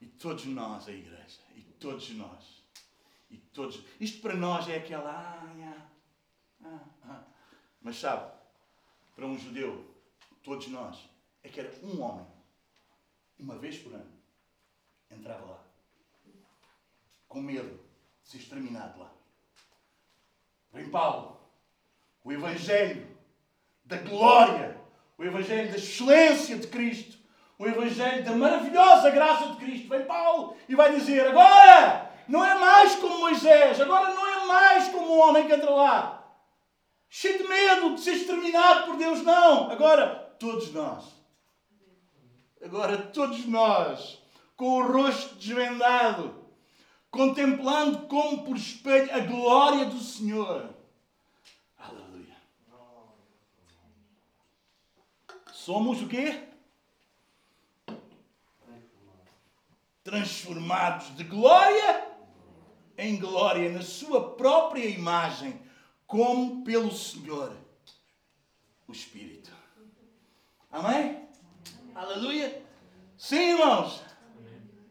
E 0.00 0.06
todos 0.06 0.46
nós, 0.46 0.88
a 0.88 0.92
igreja. 0.92 1.38
E 1.54 1.60
todos 1.78 2.10
nós 2.10 2.55
e 3.30 3.38
todos. 3.38 3.84
Isto 4.00 4.20
para 4.20 4.34
nós 4.34 4.68
é 4.68 4.76
aquela. 4.76 5.10
Ah, 5.10 5.88
ah, 6.64 6.80
ah. 7.04 7.24
Mas 7.80 7.98
sabe, 7.98 8.30
para 9.14 9.26
um 9.26 9.38
judeu, 9.38 9.84
todos 10.42 10.68
nós, 10.68 11.08
é 11.42 11.48
que 11.48 11.60
era 11.60 11.72
um 11.82 12.00
homem, 12.02 12.26
uma 13.38 13.56
vez 13.58 13.78
por 13.78 13.92
ano, 13.92 14.12
entrava 15.10 15.44
lá, 15.44 15.64
com 17.28 17.40
medo 17.40 17.80
de 18.22 18.30
ser 18.30 18.38
exterminado 18.38 18.98
lá. 18.98 19.12
Vem 20.72 20.90
Paulo, 20.90 21.40
o 22.24 22.32
Evangelho 22.32 23.16
da 23.84 23.98
glória, 23.98 24.80
o 25.16 25.24
Evangelho 25.24 25.70
da 25.70 25.76
excelência 25.76 26.58
de 26.58 26.66
Cristo, 26.66 27.16
o 27.58 27.66
Evangelho 27.66 28.24
da 28.24 28.32
maravilhosa 28.32 29.10
graça 29.10 29.52
de 29.52 29.56
Cristo. 29.56 29.88
Vem 29.88 30.04
Paulo 30.04 30.56
e 30.68 30.74
vai 30.74 30.94
dizer: 30.94 31.26
agora 31.26 32.05
não 32.28 32.44
é 32.44 32.58
mais 32.58 32.96
como 32.96 33.20
Moisés, 33.20 33.80
agora 33.80 34.14
não 34.14 34.26
é 34.26 34.46
mais 34.46 34.88
como 34.88 35.08
o 35.08 35.18
homem 35.18 35.46
que 35.46 35.54
entra 35.54 35.70
lá. 35.70 36.24
Cheio 37.08 37.38
de 37.38 37.48
medo 37.48 37.94
de 37.94 38.00
ser 38.00 38.14
exterminado 38.14 38.86
por 38.86 38.96
Deus, 38.96 39.22
não. 39.22 39.70
Agora, 39.70 40.36
todos 40.38 40.72
nós. 40.72 41.04
Agora, 42.62 42.98
todos 42.98 43.46
nós, 43.46 44.20
com 44.56 44.80
o 44.80 44.92
rosto 44.92 45.36
desvendado, 45.36 46.34
contemplando 47.10 48.06
como 48.06 48.44
por 48.44 48.56
espelho 48.56 49.14
a 49.14 49.20
glória 49.20 49.84
do 49.84 50.00
Senhor. 50.00 50.68
Aleluia. 51.78 52.36
Somos 55.52 56.02
o 56.02 56.08
quê? 56.08 56.46
transformados 60.06 61.16
de 61.16 61.24
glória 61.24 62.15
em 62.98 63.18
glória 63.18 63.70
na 63.70 63.82
sua 63.82 64.34
própria 64.34 64.86
imagem, 64.86 65.60
como 66.06 66.64
pelo 66.64 66.90
Senhor, 66.92 67.52
o 68.86 68.92
Espírito. 68.92 69.50
Amém? 70.70 71.26
Aleluia? 71.94 72.62
Sim, 73.16 73.52
irmãos. 73.52 74.02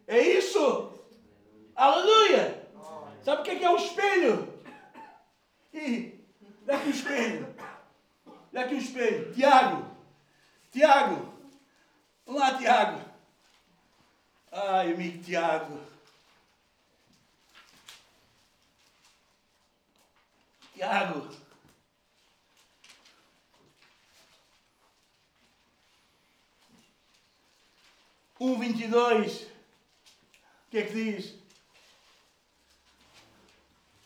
É 0.07 0.19
isso. 0.19 0.91
Aleluia. 1.75 2.67
Sabe 3.23 3.41
o 3.41 3.43
que 3.43 3.51
é, 3.51 3.55
que 3.55 3.65
é 3.65 3.69
o 3.69 3.77
espelho? 3.77 4.53
E, 5.73 6.19
dá 6.65 6.75
aqui 6.75 6.87
o 6.87 6.91
espelho. 6.91 7.55
Dá 8.51 8.61
aqui 8.61 8.75
o 8.75 8.79
espelho. 8.79 9.33
Tiago. 9.33 9.85
Tiago. 10.71 11.33
Vamos 12.25 12.41
lá, 12.41 12.57
Tiago. 12.57 13.01
Ai, 14.51 14.93
amigo 14.93 15.23
Tiago. 15.23 15.94
Tiago. 20.75 21.33
Um 28.37 28.59
vinte 28.59 28.83
e 28.83 28.87
dois. 28.89 29.43
O 29.43 30.71
que 30.71 30.77
é 30.79 30.85
que 30.85 30.93
diz? 30.93 31.33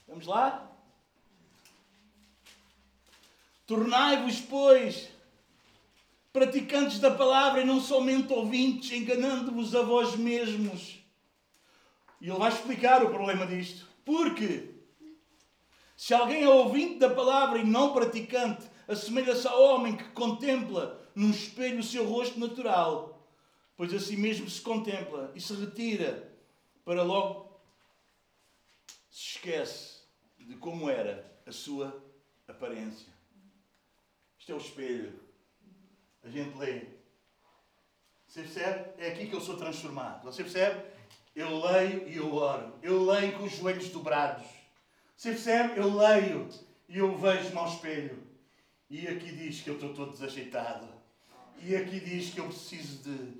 Vamos 0.07 0.27
lá? 0.27 0.69
Tornai-vos, 3.65 4.39
pois, 4.41 5.09
praticantes 6.31 6.99
da 6.99 7.09
palavra 7.09 7.61
e 7.61 7.65
não 7.65 7.81
somente 7.81 8.31
ouvintes, 8.31 8.91
enganando-vos 8.91 9.73
a 9.73 9.81
vós 9.81 10.15
mesmos. 10.15 10.99
E 12.21 12.29
ele 12.29 12.37
vai 12.37 12.51
explicar 12.51 13.03
o 13.03 13.09
problema 13.09 13.47
disto. 13.47 13.87
Porque 14.05 14.78
se 15.99 16.13
alguém 16.13 16.43
é 16.43 16.47
ouvinte 16.47 16.97
da 16.97 17.09
palavra 17.09 17.59
e 17.59 17.65
não 17.65 17.91
praticante, 17.91 18.65
assemelha-se 18.87 19.45
ao 19.45 19.61
homem 19.61 19.97
que 19.97 20.05
contempla 20.11 20.97
num 21.13 21.29
espelho 21.29 21.79
o 21.79 21.83
seu 21.83 22.07
rosto 22.07 22.39
natural, 22.39 23.27
pois 23.75 23.93
assim 23.93 24.15
mesmo 24.15 24.49
se 24.49 24.61
contempla 24.61 25.29
e 25.35 25.41
se 25.41 25.53
retira 25.53 26.33
para 26.85 27.03
logo 27.03 27.61
se 29.09 29.35
esquece 29.35 29.99
de 30.37 30.55
como 30.55 30.89
era 30.89 31.37
a 31.45 31.51
sua 31.51 32.01
aparência. 32.47 33.11
Isto 34.39 34.53
é 34.53 34.55
o 34.55 34.59
espelho. 34.59 35.19
A 36.23 36.29
gente 36.29 36.57
lê. 36.57 36.85
Você 38.25 38.43
percebe? 38.43 39.03
É 39.03 39.11
aqui 39.11 39.27
que 39.27 39.35
eu 39.35 39.41
sou 39.41 39.57
transformado. 39.57 40.23
Você 40.23 40.43
percebe? 40.43 40.81
Eu 41.35 41.59
leio 41.59 42.07
e 42.07 42.15
eu 42.15 42.33
oro. 42.33 42.73
Eu 42.81 43.03
leio 43.03 43.37
com 43.37 43.43
os 43.43 43.57
joelhos 43.57 43.89
dobrados. 43.89 44.58
Você 45.19 45.31
percebe? 45.31 45.77
Eu 45.77 45.93
leio 45.97 46.47
e 46.87 46.97
eu 46.97 47.17
vejo-me 47.17 47.57
ao 47.57 47.67
espelho. 47.67 48.23
E 48.89 49.05
aqui 49.05 49.33
diz 49.33 49.59
que 49.59 49.69
eu 49.69 49.73
estou 49.73 49.93
todo 49.93 50.11
desajeitado. 50.11 50.87
E 51.61 51.75
aqui 51.75 51.99
diz 51.99 52.33
que 52.33 52.39
eu 52.39 52.45
preciso 52.45 53.03
de. 53.03 53.33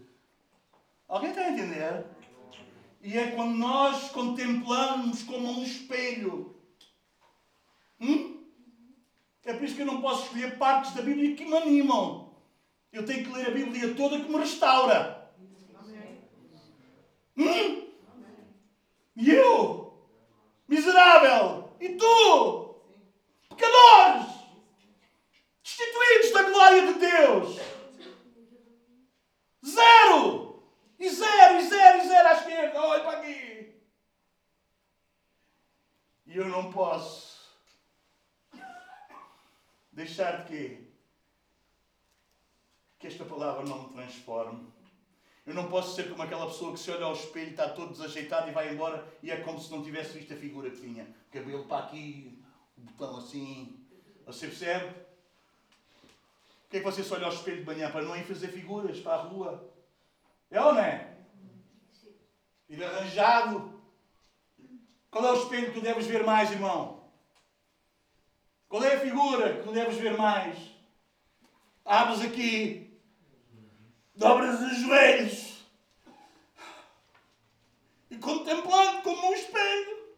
Alguém 1.07 1.30
está 1.30 1.43
a 1.43 1.51
entender? 1.51 2.05
E 3.01 3.17
é 3.17 3.32
quando 3.32 3.55
nós 3.55 4.11
contemplamos 4.11 5.23
como 5.23 5.47
um 5.51 5.63
espelho. 5.63 6.53
Hum? 8.01 8.43
É 9.45 9.53
por 9.53 9.63
isso 9.63 9.75
que 9.75 9.82
eu 9.82 9.86
não 9.86 10.01
posso 10.01 10.25
escolher 10.25 10.57
partes 10.57 10.93
da 10.93 11.01
Bíblia 11.01 11.34
que 11.34 11.45
me 11.45 11.55
animam. 11.55 12.34
Eu 12.91 13.05
tenho 13.05 13.23
que 13.23 13.32
ler 13.32 13.47
a 13.47 13.51
Bíblia 13.51 13.95
toda 13.95 14.19
que 14.19 14.30
me 14.30 14.38
restaura. 14.38 15.32
Hum? 17.38 17.88
E 19.15 19.32
eu, 19.32 19.97
miserável, 20.67 21.68
e 21.80 21.95
tu, 21.95 22.75
pecadores, 23.49 24.27
destituídos 25.63 26.32
da 26.32 26.43
glória 26.43 26.93
de 26.93 26.99
Deus, 26.99 27.57
zero, 29.65 30.63
e 30.99 31.09
zero, 31.09 31.59
e 31.59 31.67
zero, 31.67 31.97
e 31.99 32.07
zero 32.07 32.27
à 32.27 32.34
esquerda, 32.34 32.82
olha 32.82 33.03
para 33.03 33.19
aqui. 33.19 33.82
E 36.25 36.38
eu 36.38 36.47
não 36.47 36.71
posso 36.71 37.49
deixar 39.91 40.45
de? 40.45 40.88
Que 42.99 43.07
esta 43.07 43.25
palavra 43.25 43.65
não 43.65 43.84
me 43.84 43.93
transforme. 43.93 44.78
Eu 45.46 45.54
não 45.54 45.68
posso 45.68 45.96
ser 45.96 46.10
como 46.10 46.22
aquela 46.22 46.46
pessoa 46.46 46.74
que 46.74 46.80
se 46.80 46.92
olha 46.92 47.06
ao 47.06 47.14
espelho, 47.14 47.52
está 47.52 47.70
todo 47.70 47.92
desajeitado 47.92 48.50
e 48.50 48.54
vai 48.54 48.72
embora 48.72 49.08
e 49.24 49.32
é 49.32 49.38
como 49.38 49.60
se 49.60 49.72
não 49.72 49.84
tivesse 49.84 50.18
visto 50.18 50.34
a 50.34 50.38
figura 50.38 50.70
que 50.70 50.82
tinha. 50.82 51.08
Cabelo 51.32 51.66
para 51.66 51.86
aqui, 51.86 52.40
o 52.78 52.82
botão 52.82 53.18
assim. 53.18 53.80
Você 54.26 54.48
percebe? 54.48 54.90
O 54.90 56.70
que 56.70 56.78
é 56.78 56.80
que 56.80 56.86
você 56.86 57.04
se 57.04 57.14
olha 57.14 57.26
ao 57.26 57.34
espelho 57.34 57.62
de 57.62 57.66
manhã 57.66 57.90
para 57.90 58.04
não 58.04 58.16
ir 58.16 58.24
fazer 58.24 58.50
figuras 58.50 59.00
para 59.00 59.16
a 59.16 59.22
rua? 59.24 59.74
É 60.52 60.62
ou 60.62 60.74
não 60.74 60.82
é? 60.82 61.18
Ir 62.70 62.84
arranjado. 62.84 63.82
Qual 65.10 65.26
é 65.26 65.32
o 65.32 65.42
espelho 65.42 65.68
que 65.68 65.80
tu 65.80 65.82
deves 65.82 66.06
ver 66.06 66.24
mais, 66.24 66.52
irmão? 66.52 67.04
Qual 68.68 68.84
é 68.84 68.96
a 68.96 69.00
figura 69.00 69.58
que 69.58 69.64
tu 69.64 69.72
deves 69.72 69.98
ver 69.98 70.16
mais? 70.16 70.56
Abres 71.84 72.22
aqui, 72.22 72.89
dobras 74.20 74.59
os 74.59 74.78
joelhos 74.80 75.63
e 78.09 78.17
contemplando 78.17 79.01
como 79.01 79.30
um 79.30 79.34
espelho. 79.34 80.17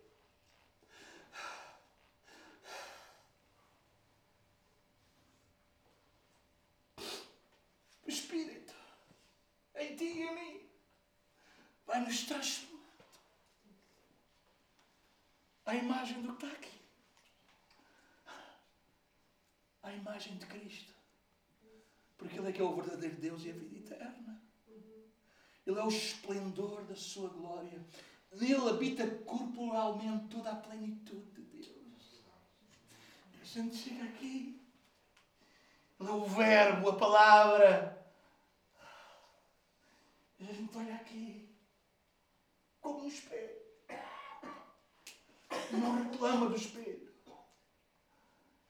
O 8.04 8.10
Espírito 8.10 8.74
em 9.76 9.96
ti 9.96 10.06
e 10.06 10.24
em 10.24 10.34
mim 10.34 10.70
vai 11.86 12.00
nos 12.02 12.24
transformar 12.24 12.82
à 15.68 15.76
imagem 15.76 16.24
do 16.24 16.36
que 16.36 16.46
está 16.46 16.58
aqui 16.58 16.82
à 19.84 19.94
imagem 19.94 20.38
de 20.38 20.46
Cristo. 20.48 21.01
Porque 22.22 22.38
Ele 22.38 22.50
é 22.50 22.52
que 22.52 22.62
é 22.62 22.64
o 22.64 22.76
verdadeiro 22.76 23.16
Deus 23.16 23.44
e 23.44 23.50
a 23.50 23.54
vida 23.54 23.78
eterna. 23.78 24.40
Ele 25.66 25.80
é 25.80 25.84
o 25.84 25.88
esplendor 25.88 26.84
da 26.84 26.96
sua 26.96 27.30
glória. 27.30 27.84
Nele 28.32 28.70
habita 28.70 29.08
corporalmente 29.26 30.28
toda 30.28 30.52
a 30.52 30.56
plenitude 30.56 31.32
de 31.32 31.42
Deus. 31.42 32.22
A 33.42 33.44
gente 33.44 33.76
chega 33.76 34.04
aqui. 34.04 34.62
Ele 36.00 36.10
é 36.10 36.14
o 36.14 36.26
verbo, 36.26 36.90
a 36.90 36.96
palavra. 36.96 38.08
E 40.40 40.48
a 40.48 40.54
gente 40.54 40.78
olha 40.78 40.94
aqui 40.94 41.50
como 42.80 43.04
um 43.04 43.08
espelho. 43.08 43.62
Não 45.72 46.04
reclama 46.04 46.50
do 46.50 46.56
espelho. 46.56 47.11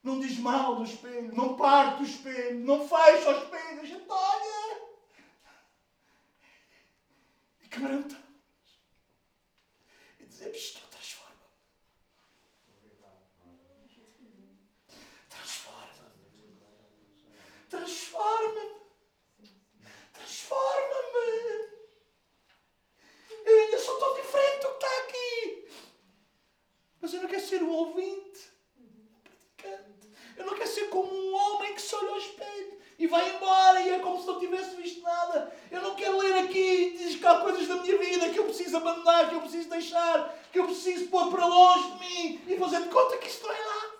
Não 0.03 0.19
diz 0.19 0.39
mal 0.39 0.77
do 0.77 0.83
espelho, 0.83 1.35
não 1.35 1.55
parte 1.55 2.01
o 2.01 2.05
espelho, 2.05 2.59
não 2.59 2.87
fecha 2.87 3.29
o 3.29 3.43
espelho, 3.43 3.81
a 3.81 3.85
gente 3.85 4.05
olha. 4.09 4.81
E 7.61 7.67
quebrantamos. 7.67 8.17
E 10.19 10.25
dizemos, 10.25 10.71
Senhor, 10.71 10.87
transforma. 10.89 11.31
Transforma-me. 15.29 16.01
Transforma-me. 17.69 18.81
Transforma-me. 20.13 21.31
Eu 23.45 23.59
ainda 23.59 23.79
sou 23.79 23.99
tão 23.99 24.15
diferente 24.15 24.61
do 24.61 24.67
que 24.67 24.85
está 24.85 24.97
aqui. 25.03 25.69
Mas 26.99 27.13
eu 27.13 27.21
não 27.21 27.29
quero 27.29 27.45
ser 27.45 27.61
um 27.61 27.69
ouvinte. 27.69 28.51
Eu 30.37 30.45
não 30.45 30.55
quero 30.55 30.69
ser 30.69 30.89
como 30.89 31.13
um 31.13 31.35
homem 31.35 31.75
que 31.75 31.81
se 31.81 31.93
olha 31.93 32.09
ao 32.09 32.17
espelho 32.17 32.81
e 33.01 33.07
vai 33.07 33.35
embora 33.35 33.81
e 33.81 33.89
é 33.89 33.99
como 33.99 34.21
se 34.21 34.27
não 34.27 34.39
tivesse 34.39 34.75
visto 34.75 35.01
nada. 35.01 35.51
Eu 35.71 35.81
não 35.81 35.95
quero 35.95 36.19
ler 36.19 36.43
aqui 36.43 36.95
diz 36.95 37.15
que 37.15 37.25
há 37.25 37.39
coisas 37.39 37.67
da 37.67 37.77
minha 37.77 37.97
vida 37.97 38.29
que 38.29 38.37
eu 38.37 38.45
preciso 38.45 38.77
abandonar, 38.77 39.27
que 39.27 39.33
eu 39.33 39.41
preciso 39.41 39.69
deixar, 39.69 40.37
que 40.51 40.59
eu 40.59 40.65
preciso 40.65 41.07
pôr 41.07 41.31
para 41.31 41.47
longe 41.47 41.93
de 41.93 41.99
mim 41.99 42.41
e 42.47 42.57
fazer 42.59 42.83
de 42.83 42.89
conta 42.89 43.17
que 43.17 43.27
isto 43.27 43.41
não 43.47 43.51
é 43.51 43.59
lá. 43.59 43.91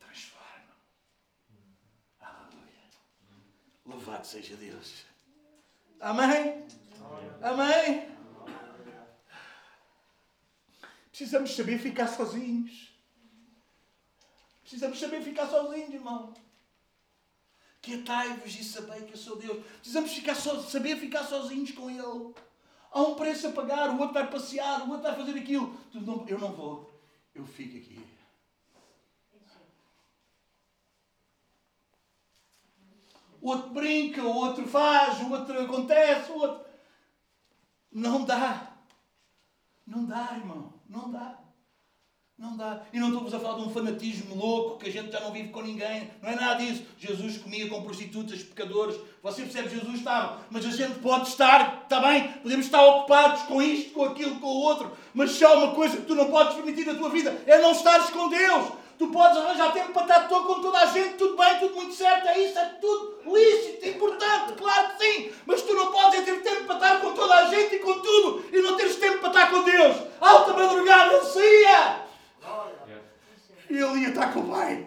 Transforma. 0.00 0.76
Aleluia. 2.20 2.90
Louvado 3.86 4.26
seja 4.26 4.56
Deus. 4.56 5.04
Amém? 6.00 6.66
Amém? 7.40 8.08
Precisamos 11.12 11.54
saber 11.54 11.78
ficar 11.78 12.08
sozinhos. 12.08 12.91
Precisamos 14.72 14.98
saber 14.98 15.20
ficar 15.20 15.46
sozinhos, 15.48 15.92
irmão. 15.92 16.32
Quietai-vos 17.82 18.58
e 18.58 18.64
sabei 18.64 19.02
que 19.02 19.12
eu 19.12 19.18
sou 19.18 19.36
Deus. 19.36 19.62
Precisamos 19.76 20.10
ficar 20.10 20.34
so, 20.34 20.62
saber 20.62 20.96
ficar 20.96 21.24
sozinhos 21.24 21.72
com 21.72 21.90
Ele. 21.90 22.34
Há 22.90 23.02
um 23.02 23.14
preço 23.14 23.48
a 23.48 23.52
pagar, 23.52 23.90
o 23.90 23.98
outro 23.98 24.14
vai 24.14 24.30
passear, 24.30 24.80
o 24.80 24.88
outro 24.88 25.02
vai 25.02 25.14
fazer 25.14 25.38
aquilo. 25.38 25.78
Eu 26.26 26.38
não 26.38 26.54
vou, 26.54 26.90
eu 27.34 27.44
fico 27.44 27.76
aqui. 27.76 28.02
O 33.42 33.48
outro 33.50 33.74
brinca, 33.74 34.22
o 34.22 34.34
outro 34.34 34.66
faz, 34.66 35.20
o 35.20 35.30
outro 35.30 35.64
acontece, 35.64 36.32
o 36.32 36.38
outro. 36.38 36.64
Não 37.90 38.24
dá. 38.24 38.74
Não 39.86 40.06
dá, 40.06 40.32
irmão. 40.34 40.72
Não 40.88 41.10
dá. 41.10 41.41
Não 42.38 42.56
dá. 42.56 42.80
E 42.92 42.98
não 42.98 43.08
estou-vos 43.08 43.34
a 43.34 43.38
falar 43.38 43.58
de 43.58 43.68
um 43.68 43.70
fanatismo 43.70 44.34
louco 44.34 44.78
que 44.78 44.88
a 44.88 44.92
gente 44.92 45.12
já 45.12 45.20
não 45.20 45.30
vive 45.30 45.50
com 45.50 45.62
ninguém. 45.62 46.10
Não 46.20 46.30
é 46.30 46.34
nada 46.34 46.64
disso. 46.64 46.82
Jesus 46.98 47.38
comia 47.38 47.68
com 47.68 47.82
prostitutas, 47.82 48.42
pecadores. 48.42 48.98
Você 49.22 49.42
percebe, 49.42 49.68
Jesus 49.68 49.94
estava. 49.94 50.40
Mas 50.50 50.66
a 50.66 50.70
gente 50.70 50.98
pode 50.98 51.28
estar, 51.28 51.82
está 51.84 52.00
bem? 52.00 52.28
Podemos 52.42 52.66
estar 52.66 52.84
ocupados 52.84 53.42
com 53.42 53.62
isto, 53.62 53.92
com 53.92 54.04
aquilo, 54.04 54.40
com 54.40 54.46
o 54.46 54.62
outro. 54.62 54.90
Mas 55.14 55.32
só 55.32 55.56
uma 55.56 55.74
coisa 55.74 55.98
que 55.98 56.06
tu 56.06 56.14
não 56.14 56.30
podes 56.30 56.54
permitir 56.54 56.86
na 56.86 56.94
tua 56.94 57.10
vida 57.10 57.42
é 57.46 57.60
não 57.60 57.72
estares 57.72 58.10
com 58.10 58.28
Deus. 58.28 58.72
Tu 58.98 59.08
podes 59.08 59.36
arranjar 59.36 59.72
tempo 59.72 59.92
para 59.92 60.02
estar 60.02 60.28
com 60.28 60.60
toda 60.60 60.78
a 60.78 60.86
gente, 60.86 61.14
tudo 61.14 61.36
bem, 61.36 61.58
tudo 61.58 61.74
muito 61.74 61.92
certo, 61.92 62.28
é 62.28 62.38
isso, 62.38 62.56
é 62.56 62.64
tudo 62.80 63.18
lícito, 63.26 63.88
importante, 63.88 64.52
claro 64.52 64.90
que 64.90 65.04
sim. 65.04 65.32
Mas 65.44 65.62
tu 65.62 65.74
não 65.74 65.90
podes 65.90 66.20
é 66.20 66.22
ter 66.22 66.40
tempo 66.42 66.64
para 66.66 66.74
estar 66.76 67.00
com 67.00 67.12
toda 67.12 67.34
a 67.34 67.46
gente 67.46 67.76
e 67.76 67.78
com 67.80 67.98
tudo 67.98 68.44
e 68.52 68.62
não 68.62 68.76
teres 68.76 68.96
tempo 68.96 69.18
para 69.18 69.28
estar 69.28 69.50
com 69.50 69.62
Deus. 69.62 69.96
Alta 70.20 70.52
madrugada, 70.52 71.20
saía. 71.24 72.01
E 73.72 73.74
ele 73.74 74.00
ia 74.00 74.08
estar 74.10 74.34
com 74.34 74.40
o 74.40 74.48
pai. 74.50 74.86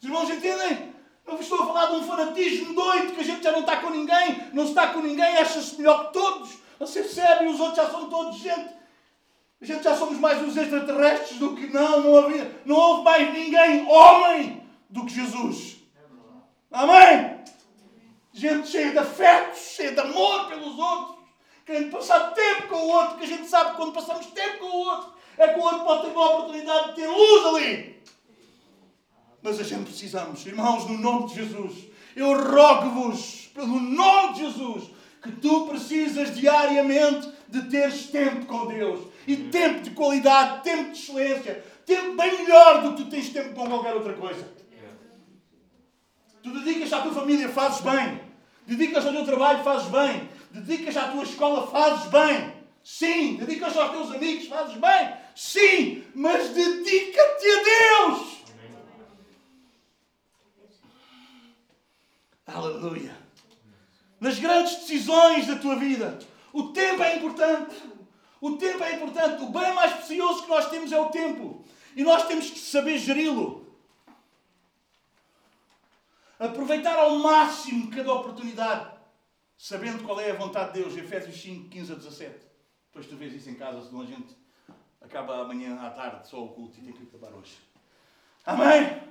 Os 0.00 0.04
irmãos 0.04 0.28
entendem? 0.28 0.92
Eu 1.28 1.38
estou 1.38 1.62
a 1.62 1.66
falar 1.68 1.86
de 1.86 1.94
um 1.94 2.02
fanatismo 2.02 2.74
doido, 2.74 3.12
que 3.14 3.20
a 3.20 3.24
gente 3.24 3.44
já 3.44 3.52
não 3.52 3.60
está 3.60 3.76
com 3.76 3.90
ninguém, 3.90 4.50
não 4.52 4.64
se 4.64 4.70
está 4.70 4.88
com 4.88 4.98
ninguém, 4.98 5.38
acha-se 5.38 5.76
melhor 5.76 6.08
que 6.08 6.12
todos. 6.12 6.50
Você 6.80 7.02
percebe? 7.02 7.44
E 7.44 7.48
os 7.50 7.60
outros 7.60 7.76
já 7.76 7.88
são 7.88 8.10
todos 8.10 8.36
gente. 8.40 8.74
A 9.60 9.64
gente 9.64 9.84
já 9.84 9.96
somos 9.96 10.18
mais 10.18 10.42
uns 10.42 10.56
extraterrestres 10.56 11.38
do 11.38 11.54
que 11.54 11.68
não, 11.68 12.00
não 12.00 12.16
havia, 12.16 12.60
não 12.64 12.74
houve 12.74 13.04
mais 13.04 13.32
ninguém 13.32 13.86
homem 13.86 14.68
do 14.88 15.06
que 15.06 15.14
Jesus. 15.14 15.76
Amém? 16.72 17.44
Gente 18.32 18.66
cheia 18.66 18.90
de 18.90 18.98
afetos, 18.98 19.60
cheia 19.60 19.92
de 19.92 20.00
amor 20.00 20.48
pelos 20.48 20.76
outros, 20.76 21.19
querendo 21.70 21.92
passar 21.92 22.34
tempo 22.34 22.66
com 22.66 22.74
o 22.74 22.88
outro, 22.88 23.18
que 23.18 23.24
a 23.24 23.28
gente 23.28 23.46
sabe 23.46 23.70
que 23.70 23.76
quando 23.76 23.92
passamos 23.92 24.26
tempo 24.26 24.58
com 24.58 24.66
o 24.66 24.80
outro, 24.80 25.12
é 25.38 25.48
que 25.48 25.60
o 25.60 25.62
outro 25.62 25.80
pode 25.84 26.02
ter 26.02 26.08
uma 26.08 26.30
oportunidade 26.30 26.88
de 26.88 26.94
ter 26.96 27.06
luz 27.06 27.46
ali. 27.46 28.02
Mas 29.40 29.60
a 29.60 29.62
gente 29.62 29.84
precisamos, 29.84 30.44
irmãos, 30.44 30.86
no 30.86 30.98
nome 30.98 31.28
de 31.28 31.36
Jesus, 31.36 31.84
eu 32.16 32.32
rogo-vos, 32.32 33.50
pelo 33.54 33.78
nome 33.78 34.34
de 34.34 34.40
Jesus, 34.40 34.90
que 35.22 35.30
tu 35.30 35.68
precisas 35.68 36.34
diariamente 36.34 37.30
de 37.48 37.62
teres 37.70 38.08
tempo 38.08 38.46
com 38.46 38.66
Deus. 38.66 39.08
E 39.26 39.36
tempo 39.36 39.80
de 39.82 39.90
qualidade, 39.90 40.64
tempo 40.64 40.90
de 40.90 40.98
excelência, 40.98 41.64
tempo 41.86 42.16
bem 42.16 42.38
melhor 42.38 42.82
do 42.82 42.94
que 42.94 43.04
tu 43.04 43.10
tens 43.10 43.28
tempo 43.28 43.54
com 43.54 43.68
qualquer 43.68 43.94
outra 43.94 44.14
coisa. 44.14 44.44
Tu 46.42 46.50
dedicas 46.50 46.92
à 46.92 47.02
tua 47.02 47.12
família, 47.12 47.48
fazes 47.48 47.80
bem. 47.82 48.20
Dedicas 48.66 49.06
ao 49.06 49.12
teu 49.12 49.24
trabalho, 49.24 49.62
fazes 49.62 49.88
bem. 49.88 50.28
Dedicas 50.50 50.96
à 50.96 51.08
tua 51.08 51.22
escola, 51.22 51.66
fazes 51.68 52.10
bem. 52.10 52.54
Sim. 52.82 53.36
Dedicas 53.36 53.76
aos 53.76 53.90
teus 53.92 54.10
amigos, 54.14 54.46
fazes 54.46 54.76
bem. 54.76 55.14
Sim. 55.34 56.04
Mas 56.14 56.50
dedica-te 56.50 57.46
a 57.46 57.62
Deus. 57.62 58.40
Aleluia. 62.46 63.16
Nas 64.18 64.38
grandes 64.38 64.74
decisões 64.76 65.46
da 65.46 65.56
tua 65.56 65.76
vida, 65.76 66.18
o 66.52 66.72
tempo 66.72 67.02
é 67.02 67.16
importante. 67.16 67.76
O 68.40 68.56
tempo 68.56 68.82
é 68.82 68.94
importante. 68.94 69.42
O 69.42 69.50
bem 69.50 69.72
mais 69.72 69.92
precioso 69.92 70.42
que 70.42 70.48
nós 70.48 70.68
temos 70.68 70.90
é 70.90 71.00
o 71.00 71.10
tempo. 71.10 71.64
E 71.94 72.02
nós 72.02 72.26
temos 72.26 72.50
que 72.50 72.58
saber 72.58 72.98
geri-lo. 72.98 73.66
Aproveitar 76.38 76.96
ao 76.98 77.18
máximo 77.18 77.90
cada 77.90 78.12
oportunidade, 78.12 78.99
sabendo 79.60 80.02
qual 80.04 80.18
é 80.18 80.30
a 80.30 80.34
vontade 80.34 80.72
de 80.72 80.82
Deus. 80.82 80.96
Efésios 80.96 81.38
5, 81.38 81.68
15 81.68 81.92
a 81.92 81.94
17. 81.96 82.34
Depois 82.86 83.06
tu 83.06 83.16
vês 83.16 83.34
isso 83.34 83.50
em 83.50 83.54
casa, 83.54 83.86
senão 83.86 84.00
a 84.00 84.06
gente 84.06 84.34
acaba 85.02 85.42
amanhã 85.42 85.78
à 85.78 85.90
tarde 85.90 86.26
só 86.28 86.42
o 86.42 86.48
culto 86.48 86.78
e 86.78 86.82
tem 86.82 86.92
que 86.94 87.02
acabar 87.02 87.36
hoje. 87.36 87.58
Amém? 88.44 89.02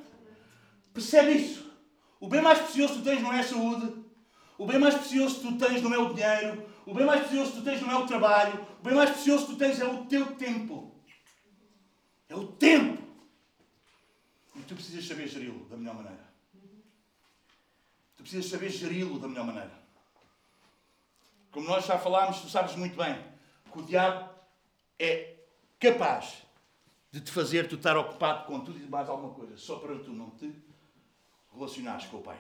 Percebe 0.91 1.34
isso? 1.34 1.72
O 2.20 2.28
bem 2.28 2.41
mais 2.41 2.60
precioso 2.60 2.95
que 2.95 3.00
tu 3.00 3.06
tens 3.06 3.22
não 3.22 3.32
é 3.32 3.41
a 3.41 3.43
saúde. 3.43 4.04
O 4.58 4.66
bem 4.66 4.80
mais 4.80 4.95
precioso 4.95 5.36
que 5.36 5.47
tu 5.47 5.58
tens 5.58 5.84
não 5.84 5.93
é 5.93 6.00
o 6.00 6.14
dinheiro. 6.14 6.68
O 6.84 6.95
bem 6.95 7.06
mais 7.06 7.22
precioso 7.22 7.52
que 7.52 7.58
tu 7.60 7.64
tens 7.64 7.82
não 7.82 7.91
é 7.91 7.97
o 7.97 8.08
trabalho. 8.08 8.68
O 8.80 8.84
bem 8.84 8.95
mais 8.95 9.12
precioso 9.12 9.45
que 9.45 9.52
tu 9.54 9.58
tens 9.58 9.80
é 9.80 9.86
o 9.86 10.06
teu 10.06 10.36
tempo. 10.36 10.95
É 12.28 12.36
o 12.36 12.47
tempo. 12.47 13.04
E 14.56 14.62
tu 14.62 14.74
precisas 14.74 15.06
saber 15.06 15.28
geri-lo 15.28 15.66
da 15.70 15.78
melhor 15.78 15.95
maneira. 15.95 16.28
Tu 18.18 18.24
precisas 18.24 18.47
saber 18.47 18.70
geri-lo 18.70 19.20
da 19.20 19.28
melhor 19.28 19.45
maneira. 19.45 19.78
Como 21.52 21.68
nós 21.68 21.86
já 21.86 21.97
falámos, 21.97 22.41
tu 22.41 22.50
sabes 22.50 22.76
muito 22.76 22.95
bem 22.95 23.16
que 23.72 23.80
o 23.80 23.84
diabo 23.84 24.30
é 24.97 25.36
capaz 25.80 26.43
de 27.12 27.22
te 27.22 27.32
fazer 27.32 27.68
tu 27.68 27.76
estar 27.76 27.97
ocupado 27.97 28.45
com 28.45 28.60
tudo 28.60 28.78
e 28.78 28.88
mais 28.88 29.10
alguma 29.10 29.34
coisa, 29.34 29.58
só 29.58 29.80
para 29.80 29.97
tu 30.00 30.12
não 30.12 30.30
te 30.32 30.54
relacionares 31.54 32.06
com 32.06 32.18
o 32.18 32.22
Pai. 32.22 32.39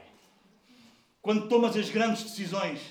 Quando 1.21 1.47
tomas 1.49 1.75
as 1.75 1.89
grandes 1.89 2.23
decisões, 2.23 2.81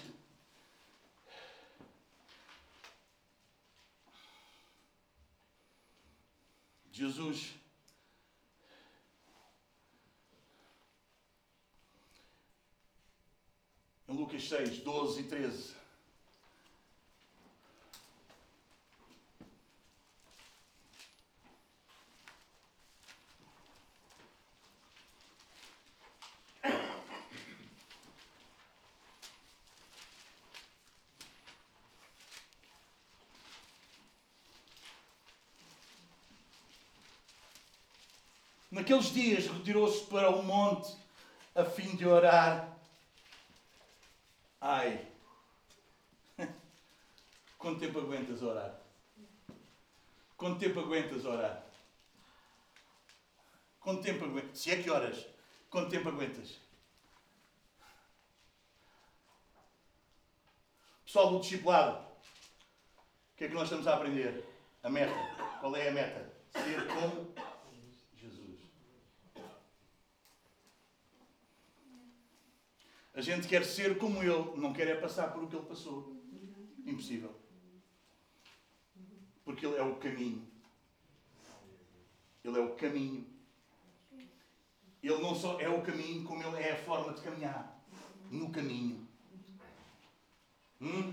Jesus 6.91 7.55
em 14.09 14.17
Lucas 14.17 14.49
6, 14.49 14.79
12 14.81 15.21
e 15.21 15.25
13. 15.25 15.78
Naqueles 38.79 39.07
dias 39.07 39.49
retirou-se 39.49 40.05
para 40.05 40.31
o 40.31 40.41
monte 40.41 40.97
a 41.53 41.65
fim 41.65 41.97
de 41.97 42.07
orar. 42.07 42.79
Ai, 44.61 45.05
quanto 47.59 47.81
tempo 47.81 47.99
aguentas 47.99 48.41
orar? 48.41 48.81
Quanto 50.37 50.61
tempo 50.61 50.79
aguentas 50.79 51.25
orar? 51.25 51.67
Quanto 53.81 54.01
tempo 54.01 54.25
aguentas? 54.25 54.61
Se 54.61 54.71
é 54.71 54.81
que 54.81 54.89
horas? 54.89 55.27
Quanto 55.69 55.91
tempo 55.91 56.11
aguentas? 56.11 56.61
Pessoal 61.05 61.33
do 61.33 61.41
discipulado, 61.41 61.99
o 61.99 63.37
que 63.37 63.45
é 63.47 63.49
que 63.49 63.55
nós 63.55 63.65
estamos 63.65 63.89
a 63.89 63.97
aprender? 63.97 64.45
A 64.85 64.89
meta. 64.89 65.17
Qual 65.59 65.75
é 65.75 65.89
a 65.89 65.93
meta? 65.93 66.33
Ser 66.53 66.87
como 66.87 67.35
Jesus. 68.21 68.59
A 73.19 73.21
gente 73.21 73.49
quer 73.49 73.65
ser 73.65 73.99
como 73.99 74.23
Ele, 74.23 74.53
não 74.55 74.73
quer 74.73 74.87
é 74.87 74.95
passar 74.95 75.33
por 75.33 75.43
o 75.43 75.49
que 75.49 75.57
Ele 75.57 75.67
passou. 75.67 76.17
Impossível. 76.87 77.35
Porque 79.45 79.67
Ele 79.67 79.75
é 79.75 79.83
o 79.83 79.97
caminho. 79.97 80.47
Ele 82.45 82.59
é 82.59 82.61
o 82.61 82.77
caminho. 82.77 83.27
Ele 85.03 85.19
não 85.21 85.35
só 85.35 85.61
é 85.61 85.69
o 85.69 85.83
caminho, 85.83 86.23
como 86.23 86.45
Ele 86.45 86.63
é 86.63 86.71
a 86.71 86.85
forma 86.85 87.13
de 87.13 87.21
caminhar. 87.21 87.85
No 88.31 88.51
caminho. 88.51 89.05
Hum? 90.81 91.13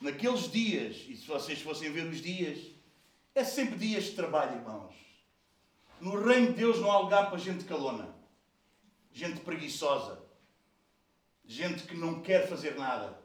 Naqueles 0.00 0.50
dias, 0.50 0.96
e 1.08 1.16
se 1.16 1.28
vocês 1.28 1.62
fossem 1.62 1.92
ver 1.92 2.06
os 2.06 2.20
dias, 2.20 2.72
é 3.36 3.44
sempre 3.44 3.78
dias 3.78 4.06
de 4.06 4.16
trabalho, 4.16 4.56
irmãos. 4.56 5.09
No 6.00 6.18
reino 6.24 6.48
de 6.48 6.54
Deus 6.54 6.80
não 6.80 6.90
há 6.90 6.98
lugar 6.98 7.28
para 7.28 7.38
gente 7.38 7.64
calona, 7.64 8.08
gente 9.12 9.40
preguiçosa, 9.40 10.22
gente 11.44 11.82
que 11.84 11.94
não 11.94 12.22
quer 12.22 12.48
fazer 12.48 12.76
nada. 12.76 13.20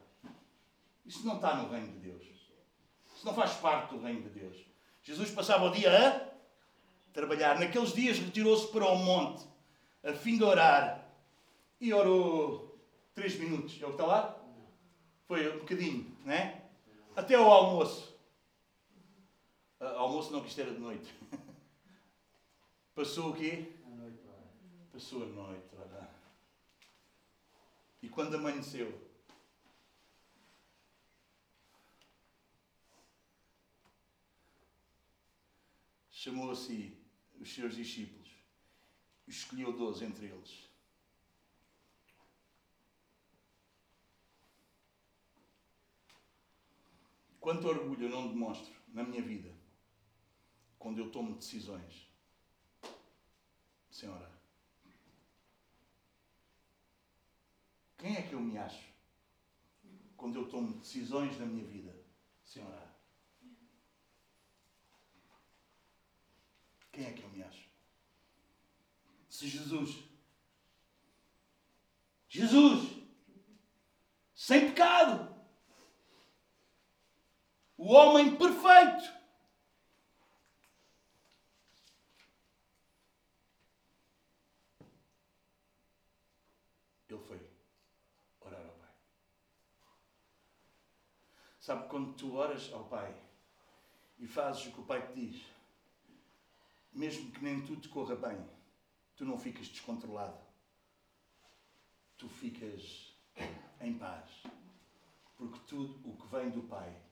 Isso 1.04 1.24
não 1.26 1.36
está 1.36 1.54
no 1.56 1.70
reino 1.70 1.92
de 1.92 1.98
Deus. 1.98 2.22
Isso 2.22 3.24
não 3.24 3.32
faz 3.32 3.54
parte 3.54 3.94
do 3.94 4.02
reino 4.02 4.22
de 4.22 4.28
Deus. 4.28 4.56
Jesus 5.02 5.30
passava 5.30 5.64
o 5.64 5.70
dia 5.70 5.90
a 5.90 7.12
trabalhar. 7.12 7.58
Naqueles 7.58 7.92
dias 7.92 8.18
retirou-se 8.18 8.66
para 8.68 8.84
o 8.86 8.96
monte, 8.98 9.46
a 10.04 10.12
fim 10.12 10.36
de 10.36 10.44
orar. 10.44 11.06
E 11.80 11.92
orou 11.94 12.78
três 13.14 13.38
minutos. 13.38 13.80
É 13.80 13.84
o 13.84 13.88
que 13.88 13.94
está 13.94 14.06
lá? 14.06 14.36
Foi 15.26 15.56
um 15.56 15.60
bocadinho, 15.60 16.16
não 16.24 16.32
é? 16.32 16.62
Até 17.14 17.34
ao 17.36 17.50
almoço. 17.50 18.14
Ah, 19.80 19.94
almoço 19.96 20.32
não, 20.32 20.40
que 20.40 20.48
isto 20.48 20.60
era 20.60 20.72
de 20.72 20.78
noite. 20.78 21.14
Passou 22.96 23.32
o 23.32 23.36
quê? 23.36 23.74
À 23.84 23.90
noite, 23.90 24.22
ora. 24.26 24.50
Passou 24.90 25.22
a 25.22 25.26
noite, 25.26 25.68
ora. 25.76 26.10
E 28.00 28.08
quando 28.08 28.36
amanheceu, 28.36 28.90
chamou 36.10 36.50
a 36.50 36.56
si 36.56 36.96
os 37.38 37.54
seus 37.54 37.76
discípulos, 37.76 38.30
e 39.26 39.30
escolheu 39.30 39.76
doze 39.76 40.02
entre 40.02 40.28
eles. 40.28 40.66
Quanto 47.38 47.68
orgulho 47.68 48.06
eu 48.06 48.10
não 48.10 48.28
demonstro 48.28 48.74
na 48.88 49.04
minha 49.04 49.20
vida 49.20 49.54
quando 50.78 50.98
eu 50.98 51.10
tomo 51.10 51.34
decisões 51.34 52.05
sem 53.96 54.10
orar. 54.10 54.30
Quem 57.96 58.14
é 58.14 58.22
que 58.22 58.34
eu 58.34 58.40
me 58.40 58.58
acho 58.58 58.84
quando 60.18 60.36
eu 60.36 60.48
tomo 60.50 60.74
decisões 60.74 61.38
na 61.38 61.46
minha 61.46 61.64
vida 61.64 61.96
sem 62.44 62.62
orar? 62.62 62.94
Quem 66.92 67.06
é 67.06 67.12
que 67.12 67.22
eu 67.22 67.30
me 67.30 67.42
acho? 67.42 67.70
Se 69.30 69.48
Jesus, 69.48 70.04
Jesus, 72.28 73.02
sem 74.34 74.68
pecado, 74.68 75.34
o 77.78 77.92
homem 77.92 78.36
perfeito, 78.36 79.16
ele 87.16 87.24
foi 87.24 87.40
orar 88.40 88.60
ao 88.60 88.72
Pai. 88.72 88.90
Sabe, 91.66 91.88
quando 91.88 92.12
tu 92.12 92.36
oras 92.36 92.72
ao 92.72 92.84
Pai 92.84 93.12
e 94.20 94.26
fazes 94.28 94.66
o 94.66 94.70
que 94.70 94.78
o 94.78 94.84
Pai 94.84 95.04
te 95.04 95.14
diz, 95.14 95.44
mesmo 96.92 97.32
que 97.32 97.42
nem 97.42 97.60
tudo 97.60 97.80
te 97.80 97.88
corra 97.88 98.14
bem, 98.14 98.38
tu 99.16 99.24
não 99.24 99.36
ficas 99.36 99.66
descontrolado. 99.66 100.38
Tu 102.16 102.28
ficas 102.28 103.12
em 103.80 103.98
paz. 103.98 104.44
Porque 105.36 105.58
tudo 105.66 106.08
o 106.08 106.16
que 106.16 106.28
vem 106.28 106.50
do 106.50 106.62
Pai 106.62 107.02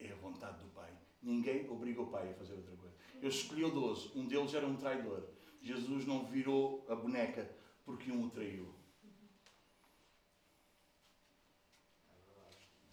é 0.00 0.10
a 0.10 0.16
vontade 0.16 0.58
do 0.58 0.70
Pai. 0.70 0.92
Ninguém 1.22 1.70
obriga 1.70 2.02
o 2.02 2.10
Pai 2.10 2.28
a 2.28 2.34
fazer 2.34 2.54
outra 2.54 2.76
coisa. 2.76 2.96
Eu 3.22 3.28
escolhi 3.28 3.62
o 3.62 3.70
12, 3.70 4.18
um 4.18 4.26
deles 4.26 4.52
era 4.52 4.66
um 4.66 4.74
traidor. 4.74 5.22
Jesus 5.62 6.04
não 6.04 6.26
virou 6.26 6.84
a 6.88 6.96
boneca 6.96 7.48
porque 7.84 8.10
um 8.10 8.24
o 8.24 8.30
traiu. 8.30 8.77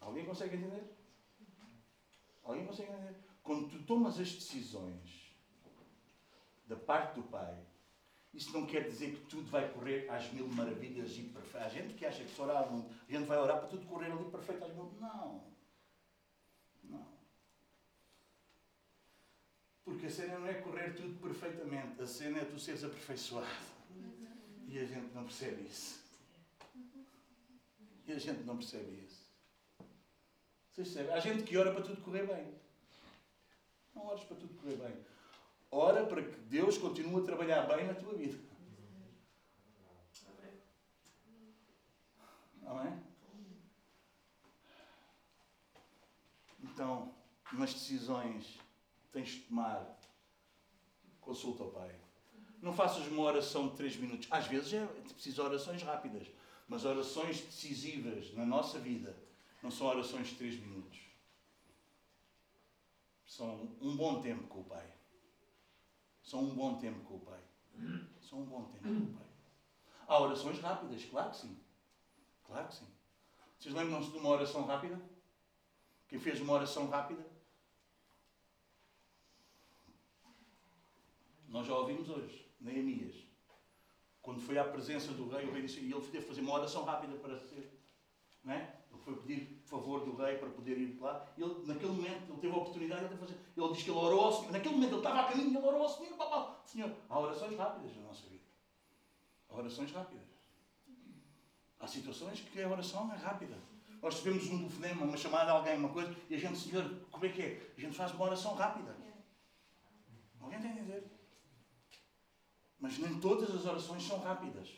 Alguém 0.06 0.24
consegue 0.24 0.56
entender? 0.56 0.84
Alguém 2.44 2.66
consegue 2.68 2.92
entender? 2.92 3.16
Quando 3.42 3.70
tu 3.70 3.84
tomas 3.84 4.20
as 4.20 4.32
decisões 4.32 5.36
da 6.68 6.76
parte 6.76 7.16
do 7.16 7.24
Pai, 7.24 7.58
isso 8.32 8.54
não 8.54 8.68
quer 8.68 8.88
dizer 8.88 9.16
que 9.16 9.26
tudo 9.26 9.50
vai 9.50 9.68
correr 9.74 10.08
às 10.10 10.32
mil 10.32 10.48
maravilhas 10.48 11.18
e 11.18 11.24
perfeito. 11.24 11.66
Há 11.66 11.70
gente 11.70 11.96
que 11.96 12.06
acha 12.06 12.24
que 12.24 12.30
se 12.30 12.40
orar 12.40 12.68
a 12.68 13.12
gente 13.12 13.26
vai 13.26 13.38
orar 13.38 13.60
para 13.60 13.68
tudo 13.68 13.88
correr 13.88 14.12
ali 14.12 14.26
perfeito 14.26 14.64
às 14.64 14.74
mil. 14.76 14.94
Não. 15.00 15.44
Não. 16.84 17.08
Porque 19.84 20.06
a 20.06 20.10
cena 20.12 20.38
não 20.38 20.48
é 20.48 20.54
correr 20.54 20.94
tudo 20.94 21.20
perfeitamente, 21.20 22.00
a 22.00 22.06
cena 22.06 22.40
é 22.40 22.46
tu 22.46 22.60
seres 22.60 22.84
aperfeiçoado. 22.84 23.48
E 24.68 24.78
a 24.78 24.86
gente 24.86 25.14
não 25.16 25.24
percebe 25.24 25.64
isso. 25.64 26.04
E 28.06 28.12
a 28.12 28.20
gente 28.20 28.44
não 28.44 28.58
percebe 28.58 29.04
isso. 29.04 29.25
Vocês 30.76 30.90
percebem? 30.90 31.14
Há 31.14 31.20
gente 31.22 31.44
que 31.44 31.56
ora 31.56 31.72
para 31.72 31.84
tudo 31.84 32.02
correr 32.02 32.28
bem. 32.28 32.54
Não 33.96 34.08
ores 34.08 34.26
para 34.26 34.36
tudo 34.36 34.54
correr 34.56 34.76
bem. 34.76 35.06
Ora 35.72 36.06
para 36.06 36.22
que 36.22 36.38
Deus 36.38 36.78
continue 36.78 37.22
a 37.22 37.26
trabalhar 37.26 37.62
bem 37.62 37.88
na 37.88 37.94
tua 37.94 38.14
vida. 38.14 38.38
Amém? 42.66 43.02
Então, 46.62 47.16
nas 47.54 47.74
decisões 47.74 48.60
tens 49.14 49.30
de 49.30 49.40
tomar, 49.44 49.98
consulta 51.22 51.64
o 51.64 51.72
Pai. 51.72 51.96
Não 52.62 52.74
faças 52.74 53.08
uma 53.08 53.24
oração 53.24 53.70
de 53.70 53.78
3 53.78 53.96
minutos. 53.96 54.28
Às 54.30 54.48
vezes 54.48 54.74
é 54.74 54.86
preciso 54.86 55.42
orações 55.42 55.82
rápidas, 55.84 56.28
mas 56.68 56.84
orações 56.84 57.40
decisivas 57.40 58.34
na 58.34 58.46
nossa 58.46 58.78
vida 58.78 59.25
não 59.66 59.72
são 59.72 59.88
orações 59.88 60.28
de 60.28 60.36
3 60.36 60.60
minutos. 60.60 61.00
São 63.26 63.76
um 63.82 63.98
bom 63.98 64.22
tempo 64.22 64.48
com 64.48 64.60
o 64.60 64.64
Pai. 64.64 64.88
São 66.22 66.44
um 66.44 66.54
bom 66.54 66.78
tempo 66.78 67.04
com 67.04 67.16
o 67.16 67.20
Pai. 67.22 67.40
São 68.22 68.42
um 68.42 68.46
bom 68.46 68.66
tempo 68.66 68.84
com 68.84 69.12
o 69.12 69.16
Pai. 69.16 69.26
Há 70.08 70.22
orações 70.22 70.60
rápidas, 70.60 71.04
claro 71.06 71.32
que 71.32 71.38
sim. 71.38 71.60
Claro 72.44 72.68
que 72.68 72.76
sim. 72.76 72.88
Vocês 73.58 73.74
lembram-se 73.74 74.12
de 74.12 74.20
uma 74.20 74.30
oração 74.30 74.68
rápida? 74.68 75.02
Quem 76.08 76.20
fez 76.20 76.40
uma 76.40 76.54
oração 76.54 76.88
rápida? 76.88 77.26
Nós 81.48 81.66
já 81.66 81.76
ouvimos 81.76 82.08
hoje, 82.08 82.48
Neemias. 82.62 83.16
Quando 84.22 84.42
foi 84.42 84.60
à 84.60 84.64
presença 84.64 85.12
do 85.12 85.28
rei, 85.28 85.48
o 85.48 85.52
rei 85.52 85.64
disse, 85.64 85.80
e 85.80 85.92
ele 85.92 86.02
teve 86.02 86.20
que 86.20 86.30
fazer 86.30 86.42
uma 86.42 86.54
oração 86.54 86.84
rápida 86.84 87.18
para 87.18 87.40
ser. 87.40 87.82
Não 88.44 88.54
é? 88.54 88.75
Foi 89.06 89.16
pedir 89.18 89.62
favor 89.66 90.04
do 90.04 90.16
rei 90.16 90.40
para 90.40 90.50
poder 90.50 90.80
ir 90.80 91.00
lá. 91.00 91.28
Ele, 91.38 91.54
naquele 91.68 91.92
momento, 91.92 92.24
ele 92.28 92.42
teve 92.42 92.54
a 92.54 92.58
oportunidade 92.58 93.08
de 93.08 93.18
fazer. 93.18 93.38
Ele 93.56 93.72
diz 93.72 93.84
que 93.84 93.92
ele 93.92 94.00
orou 94.00 94.22
ao 94.22 94.34
Senhor. 94.34 94.52
Naquele 94.52 94.74
momento, 94.74 94.90
ele 94.90 94.98
estava 94.98 95.20
a 95.20 95.24
caminho 95.26 95.52
e 95.52 95.58
ele 95.58 95.68
orou 95.68 95.84
ao 95.84 95.90
Senhor. 95.90 96.18
Papá, 96.18 96.60
Senhor, 96.66 96.92
há 97.08 97.20
orações 97.20 97.56
rápidas 97.56 97.96
na 97.96 98.02
nossa 98.02 98.28
vida. 98.28 98.44
Há 99.48 99.56
orações 99.56 99.92
rápidas. 99.92 100.26
Há 101.80 101.88
situações 101.88 102.40
que 102.40 102.60
a 102.60 102.68
oração 102.68 103.14
é 103.14 103.16
rápida. 103.16 103.56
Nós 104.02 104.18
tivemos 104.18 104.48
um 104.48 104.58
telefonema, 104.58 105.06
uma 105.06 105.18
chamada 105.18 105.52
a 105.52 105.56
alguém, 105.56 105.78
uma 105.78 105.90
coisa, 105.90 106.16
e 106.28 106.34
a 106.34 106.38
gente, 106.40 106.58
Senhor, 106.58 106.90
como 107.12 107.26
é 107.26 107.30
que 107.30 107.42
é? 107.44 107.74
A 107.78 107.82
gente 107.82 107.96
faz 107.96 108.12
uma 108.12 108.26
oração 108.26 108.56
rápida. 108.56 108.96
Alguém 110.42 110.60
tem 110.60 110.72
a 110.72 110.76
dizer? 110.76 111.04
Mas 112.80 112.98
nem 112.98 113.20
todas 113.20 113.54
as 113.54 113.66
orações 113.66 114.04
são 114.04 114.20
rápidas. 114.20 114.70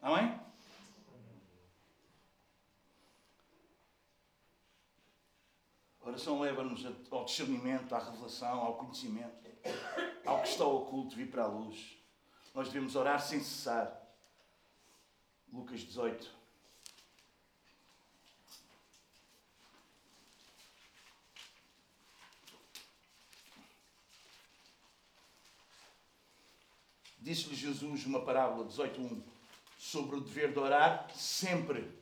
Amém? 0.00 0.47
Oração 6.08 6.40
leva-nos 6.40 6.84
ao 7.10 7.24
discernimento, 7.24 7.94
à 7.94 7.98
revelação, 7.98 8.60
ao 8.60 8.76
conhecimento, 8.76 9.48
ao 10.24 10.42
que 10.42 10.48
está 10.48 10.64
oculto 10.64 11.16
vir 11.16 11.30
para 11.30 11.44
a 11.44 11.46
luz. 11.46 11.96
Nós 12.54 12.68
devemos 12.68 12.96
orar 12.96 13.20
sem 13.20 13.40
cessar. 13.40 13.94
Lucas 15.52 15.80
18. 15.80 16.38
Disse-lhe 27.20 27.54
Jesus 27.54 28.06
uma 28.06 28.24
parábola, 28.24 28.66
18.1, 28.66 29.22
sobre 29.76 30.16
o 30.16 30.20
dever 30.20 30.52
de 30.52 30.58
orar 30.58 31.10
sempre 31.14 31.92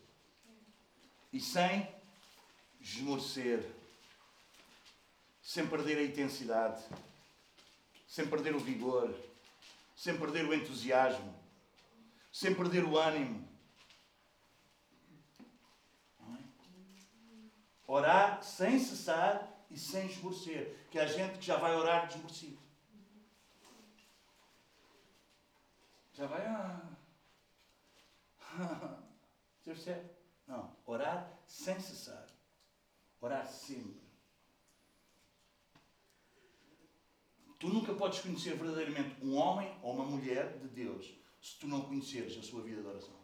e 1.33 1.41
sem 1.41 1.97
esmorecer, 2.81 3.76
sem 5.47 5.65
perder 5.65 5.99
a 5.99 6.03
intensidade, 6.03 6.83
sem 8.09 8.29
perder 8.29 8.57
o 8.57 8.59
vigor, 8.59 9.17
sem 9.95 10.19
perder 10.19 10.45
o 10.45 10.53
entusiasmo, 10.53 11.33
sem 12.33 12.53
perder 12.53 12.83
o 12.83 12.99
ânimo. 12.99 13.49
É? 16.21 16.39
Orar 17.87 18.43
sem 18.43 18.81
cessar 18.81 19.65
e 19.71 19.79
sem 19.79 20.07
esmorecer. 20.07 20.85
Que 20.91 20.99
há 20.99 21.07
gente 21.07 21.39
que 21.39 21.47
já 21.47 21.57
vai 21.57 21.77
orar 21.77 22.09
desmorecido. 22.09 22.59
Já 26.13 26.27
vai. 26.27 26.45
Ah. 26.45 26.91
Percebe? 29.65 30.11
Não. 30.49 30.77
Orar 30.85 31.33
sem 31.47 31.79
cessar. 31.79 32.27
Orar 33.21 33.47
sempre. 33.47 34.06
Tu 37.59 37.69
nunca 37.69 37.95
podes 37.95 38.21
conhecer 38.21 38.55
verdadeiramente 38.57 39.25
um 39.25 39.35
homem 39.37 39.75
ou 39.83 39.95
uma 39.95 40.05
mulher 40.05 40.59
de 40.59 40.69
Deus 40.69 41.15
se 41.41 41.59
tu 41.59 41.67
não 41.67 41.83
conheceres 41.83 42.37
a 42.37 42.43
sua 42.43 42.63
vida 42.63 42.83
de 42.83 42.89
oração. 42.89 43.15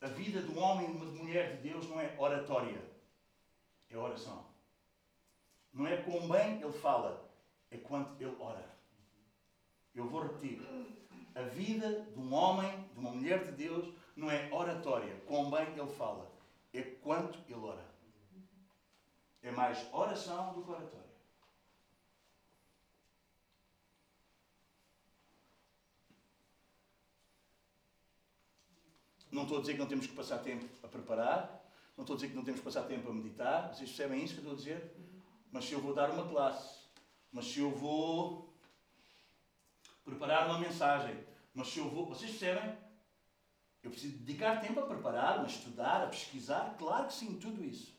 A 0.00 0.08
vida 0.08 0.42
de 0.42 0.50
um 0.50 0.58
homem 0.58 0.90
e 0.90 0.98
de 0.98 1.22
mulher 1.22 1.56
de 1.56 1.68
Deus 1.68 1.88
não 1.88 1.98
é 1.98 2.14
oratória, 2.18 2.82
é 3.88 3.96
oração. 3.96 4.44
Não 5.72 5.86
é 5.86 5.96
com 5.96 6.28
bem 6.28 6.60
ele 6.60 6.72
fala, 6.72 7.26
é 7.70 7.78
quanto 7.78 8.22
ele 8.22 8.36
ora. 8.38 8.68
Eu 9.94 10.06
vou 10.06 10.22
repetir. 10.22 10.60
A 11.34 11.42
vida 11.42 12.02
de 12.02 12.18
um 12.18 12.32
homem, 12.34 12.88
de 12.92 12.98
uma 12.98 13.10
mulher 13.10 13.44
de 13.44 13.52
Deus, 13.52 13.94
não 14.14 14.30
é 14.30 14.52
oratória, 14.52 15.16
com 15.26 15.50
bem 15.50 15.66
ele 15.68 15.92
fala, 15.96 16.30
é 16.72 16.82
quanto 16.82 17.38
ele 17.48 17.58
ora. 17.58 17.93
É 19.44 19.50
mais 19.52 19.86
oração 19.92 20.54
do 20.54 20.64
que 20.64 20.70
oratória. 20.70 21.04
Não 29.30 29.42
estou 29.42 29.58
a 29.58 29.60
dizer 29.60 29.74
que 29.74 29.78
não 29.80 29.86
temos 29.86 30.06
que 30.06 30.14
passar 30.14 30.38
tempo 30.38 30.64
a 30.82 30.88
preparar, 30.88 31.68
não 31.96 32.02
estou 32.02 32.14
a 32.14 32.16
dizer 32.16 32.30
que 32.30 32.36
não 32.36 32.44
temos 32.44 32.60
que 32.60 32.64
passar 32.64 32.84
tempo 32.84 33.10
a 33.10 33.12
meditar, 33.12 33.68
vocês 33.68 33.90
percebem 33.90 34.24
isso 34.24 34.34
que 34.34 34.40
eu 34.40 34.44
estou 34.44 34.54
a 34.54 34.56
dizer? 34.56 34.96
Mas 35.52 35.64
se 35.66 35.72
eu 35.72 35.80
vou 35.80 35.94
dar 35.94 36.10
uma 36.10 36.26
classe, 36.28 36.78
mas 37.30 37.46
se 37.46 37.60
eu 37.60 37.70
vou 37.70 38.52
preparar 40.04 40.46
uma 40.46 40.58
mensagem, 40.58 41.16
mas 41.54 41.68
se 41.68 41.78
eu 41.78 41.88
vou. 41.88 42.06
Vocês 42.06 42.30
percebem? 42.30 42.76
Eu 43.82 43.90
preciso 43.90 44.18
dedicar 44.18 44.60
tempo 44.60 44.80
a 44.80 44.86
preparar, 44.86 45.40
a 45.40 45.46
estudar, 45.46 46.02
a 46.02 46.06
pesquisar, 46.06 46.76
claro 46.78 47.06
que 47.06 47.12
sim, 47.12 47.38
tudo 47.38 47.62
isso. 47.62 47.93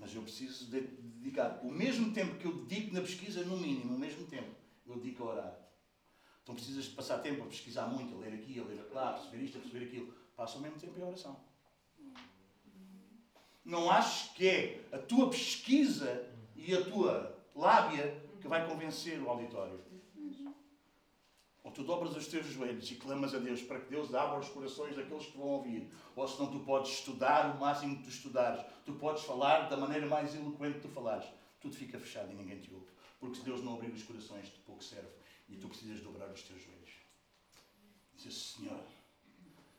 Mas 0.00 0.14
eu 0.14 0.22
preciso 0.22 0.70
de 0.70 0.80
dedicar 0.80 1.60
o 1.62 1.70
mesmo 1.70 2.12
tempo 2.12 2.38
que 2.38 2.46
eu 2.46 2.64
dedico 2.64 2.94
na 2.94 3.02
pesquisa, 3.02 3.44
no 3.44 3.58
mínimo, 3.58 3.94
o 3.94 3.98
mesmo 3.98 4.26
tempo, 4.26 4.48
eu 4.86 4.96
dedico 4.96 5.24
a 5.24 5.26
orar. 5.26 5.58
Então 6.42 6.54
precisas 6.54 6.86
de 6.86 6.90
passar 6.92 7.18
tempo 7.18 7.42
a 7.42 7.46
pesquisar 7.46 7.86
muito, 7.86 8.14
a 8.16 8.18
ler 8.18 8.32
aqui, 8.32 8.58
a 8.58 8.64
ler 8.64 8.88
lá, 8.92 9.10
a 9.10 9.12
perceber 9.12 9.44
isto, 9.44 9.58
a 9.58 9.60
perceber 9.60 9.84
aquilo. 9.84 10.14
Passa 10.34 10.56
o 10.56 10.62
mesmo 10.62 10.78
tempo 10.78 10.98
em 10.98 11.02
oração. 11.02 11.38
Não 13.62 13.90
aches 13.90 14.30
que 14.32 14.48
é 14.48 14.88
a 14.90 14.98
tua 14.98 15.28
pesquisa 15.28 16.26
e 16.56 16.74
a 16.74 16.82
tua 16.82 17.38
lábia 17.54 18.24
que 18.40 18.48
vai 18.48 18.66
convencer 18.66 19.20
o 19.20 19.28
auditório. 19.28 19.78
Ou 21.70 21.74
tu 21.74 21.84
dobras 21.84 22.16
os 22.16 22.26
teus 22.26 22.46
joelhos 22.46 22.90
e 22.90 22.96
clamas 22.96 23.32
a 23.32 23.38
Deus 23.38 23.62
para 23.62 23.78
que 23.78 23.90
Deus 23.90 24.12
abra 24.12 24.40
os 24.40 24.48
corações 24.48 24.96
daqueles 24.96 25.26
que 25.26 25.38
vão 25.38 25.46
ouvir. 25.46 25.88
Ou 26.16 26.26
senão 26.26 26.50
tu 26.50 26.58
podes 26.64 26.90
estudar 26.90 27.54
o 27.54 27.60
máximo 27.60 27.96
que 27.96 28.02
tu 28.02 28.08
estudares. 28.08 28.66
Tu 28.84 28.92
podes 28.94 29.22
falar 29.22 29.68
da 29.68 29.76
maneira 29.76 30.04
mais 30.04 30.34
eloquente 30.34 30.80
que 30.80 30.88
tu 30.88 30.88
falares. 30.88 31.28
Tudo 31.60 31.76
fica 31.76 31.96
fechado 31.96 32.32
e 32.32 32.34
ninguém 32.34 32.58
te 32.58 32.74
ouve. 32.74 32.88
Porque 33.20 33.36
se 33.36 33.44
Deus 33.44 33.62
não 33.62 33.74
abrir 33.74 33.92
os 33.92 34.02
corações, 34.02 34.46
de 34.46 34.58
pouco 34.66 34.82
serve. 34.82 35.10
E 35.48 35.56
tu 35.58 35.68
precisas 35.68 36.00
dobrar 36.00 36.28
os 36.28 36.42
teus 36.42 36.60
joelhos. 36.60 36.90
Dizer, 38.16 38.32
Senhor, 38.32 38.82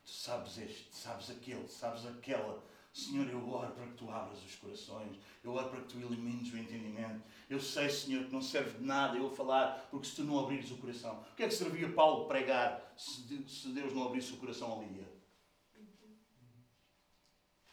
tu 0.06 0.12
sabes 0.12 0.60
este, 0.60 0.96
sabes 0.96 1.30
aquele, 1.30 1.68
sabes 1.68 2.06
aquela. 2.06 2.64
Senhor, 2.94 3.26
eu 3.30 3.50
oro 3.50 3.72
para 3.74 3.88
que 3.88 3.94
tu 3.94 4.10
abras 4.12 4.44
os 4.44 4.56
corações. 4.56 5.18
Eu 5.42 5.54
oro 5.54 5.70
para 5.70 5.82
que 5.82 5.88
tu 5.88 6.00
elimines 6.00 6.52
o 6.52 6.58
entendimento. 6.58 7.24
Eu 7.50 7.60
sei, 7.60 7.90
Senhor, 7.90 8.26
que 8.26 8.34
não 8.34 8.42
serve 8.42 8.80
de 8.80 8.84
nada 8.84 9.18
eu 9.18 9.32
falar, 9.32 9.88
porque 9.90 10.08
se 10.08 10.18
tu 10.18 10.24
não 10.26 10.40
abrires 10.40 10.72
o 10.72 10.78
coração. 10.78 11.22
O 11.32 11.36
que 11.36 11.44
é 11.44 11.48
que 11.48 11.54
servia 11.54 11.94
Paulo 11.94 12.28
pregar 12.28 12.94
se 12.98 13.70
Deus 13.70 13.94
não 13.94 14.08
abrisse 14.08 14.34
o 14.34 14.38
coração 14.38 14.78
a 14.78 14.84
Lídia? 14.84 15.08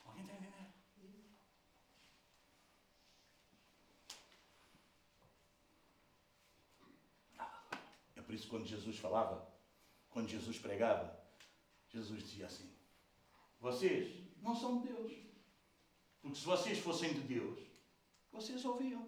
Alguém 0.04 0.22
está 0.22 0.34
a 0.34 0.36
entender? 0.36 1.24
É 8.14 8.22
por 8.22 8.34
isso 8.34 8.44
que 8.44 8.50
quando 8.50 8.66
Jesus 8.66 8.98
falava, 8.98 9.52
quando 10.10 10.28
Jesus 10.28 10.58
pregava, 10.58 11.18
Jesus 11.88 12.22
dizia 12.22 12.46
assim: 12.46 12.72
Vocês 13.60 14.27
não 14.43 14.55
são 14.55 14.80
de 14.80 14.89
Deus. 14.89 15.12
Porque 16.20 16.39
se 16.39 16.45
vocês 16.45 16.78
fossem 16.78 17.12
de 17.12 17.20
Deus, 17.20 17.59
vocês 18.32 18.64
ouviam. 18.64 19.07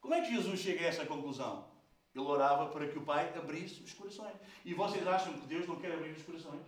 Como 0.00 0.14
é 0.14 0.22
que 0.22 0.34
Jesus 0.34 0.60
chega 0.60 0.84
a 0.84 0.88
essa 0.88 1.04
conclusão? 1.04 1.68
Ele 2.14 2.24
orava 2.24 2.70
para 2.70 2.88
que 2.88 2.98
o 2.98 3.04
Pai 3.04 3.32
abrisse 3.36 3.82
os 3.82 3.92
corações. 3.92 4.34
E 4.64 4.74
vocês 4.74 5.06
acham 5.06 5.38
que 5.38 5.46
Deus 5.46 5.68
não 5.68 5.76
quer 5.76 5.92
abrir 5.92 6.12
os 6.12 6.22
corações? 6.22 6.62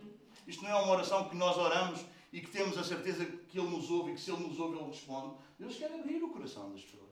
Isto 0.47 0.63
não 0.63 0.69
é 0.69 0.75
uma 0.75 0.93
oração 0.93 1.27
que 1.27 1.35
nós 1.35 1.57
oramos 1.57 2.05
e 2.31 2.39
que 2.39 2.51
temos 2.51 2.77
a 2.77 2.83
certeza 2.83 3.25
que 3.25 3.59
Ele 3.59 3.69
nos 3.69 3.89
ouve 3.89 4.11
e 4.11 4.15
que 4.15 4.21
se 4.21 4.31
Ele 4.31 4.47
nos 4.47 4.59
ouve, 4.59 4.77
Ele 4.77 4.87
responde. 4.87 5.35
Deus 5.59 5.75
quer 5.75 5.91
abrir 5.91 6.23
o 6.23 6.29
coração 6.29 6.71
das 6.71 6.81
pessoas. 6.81 7.11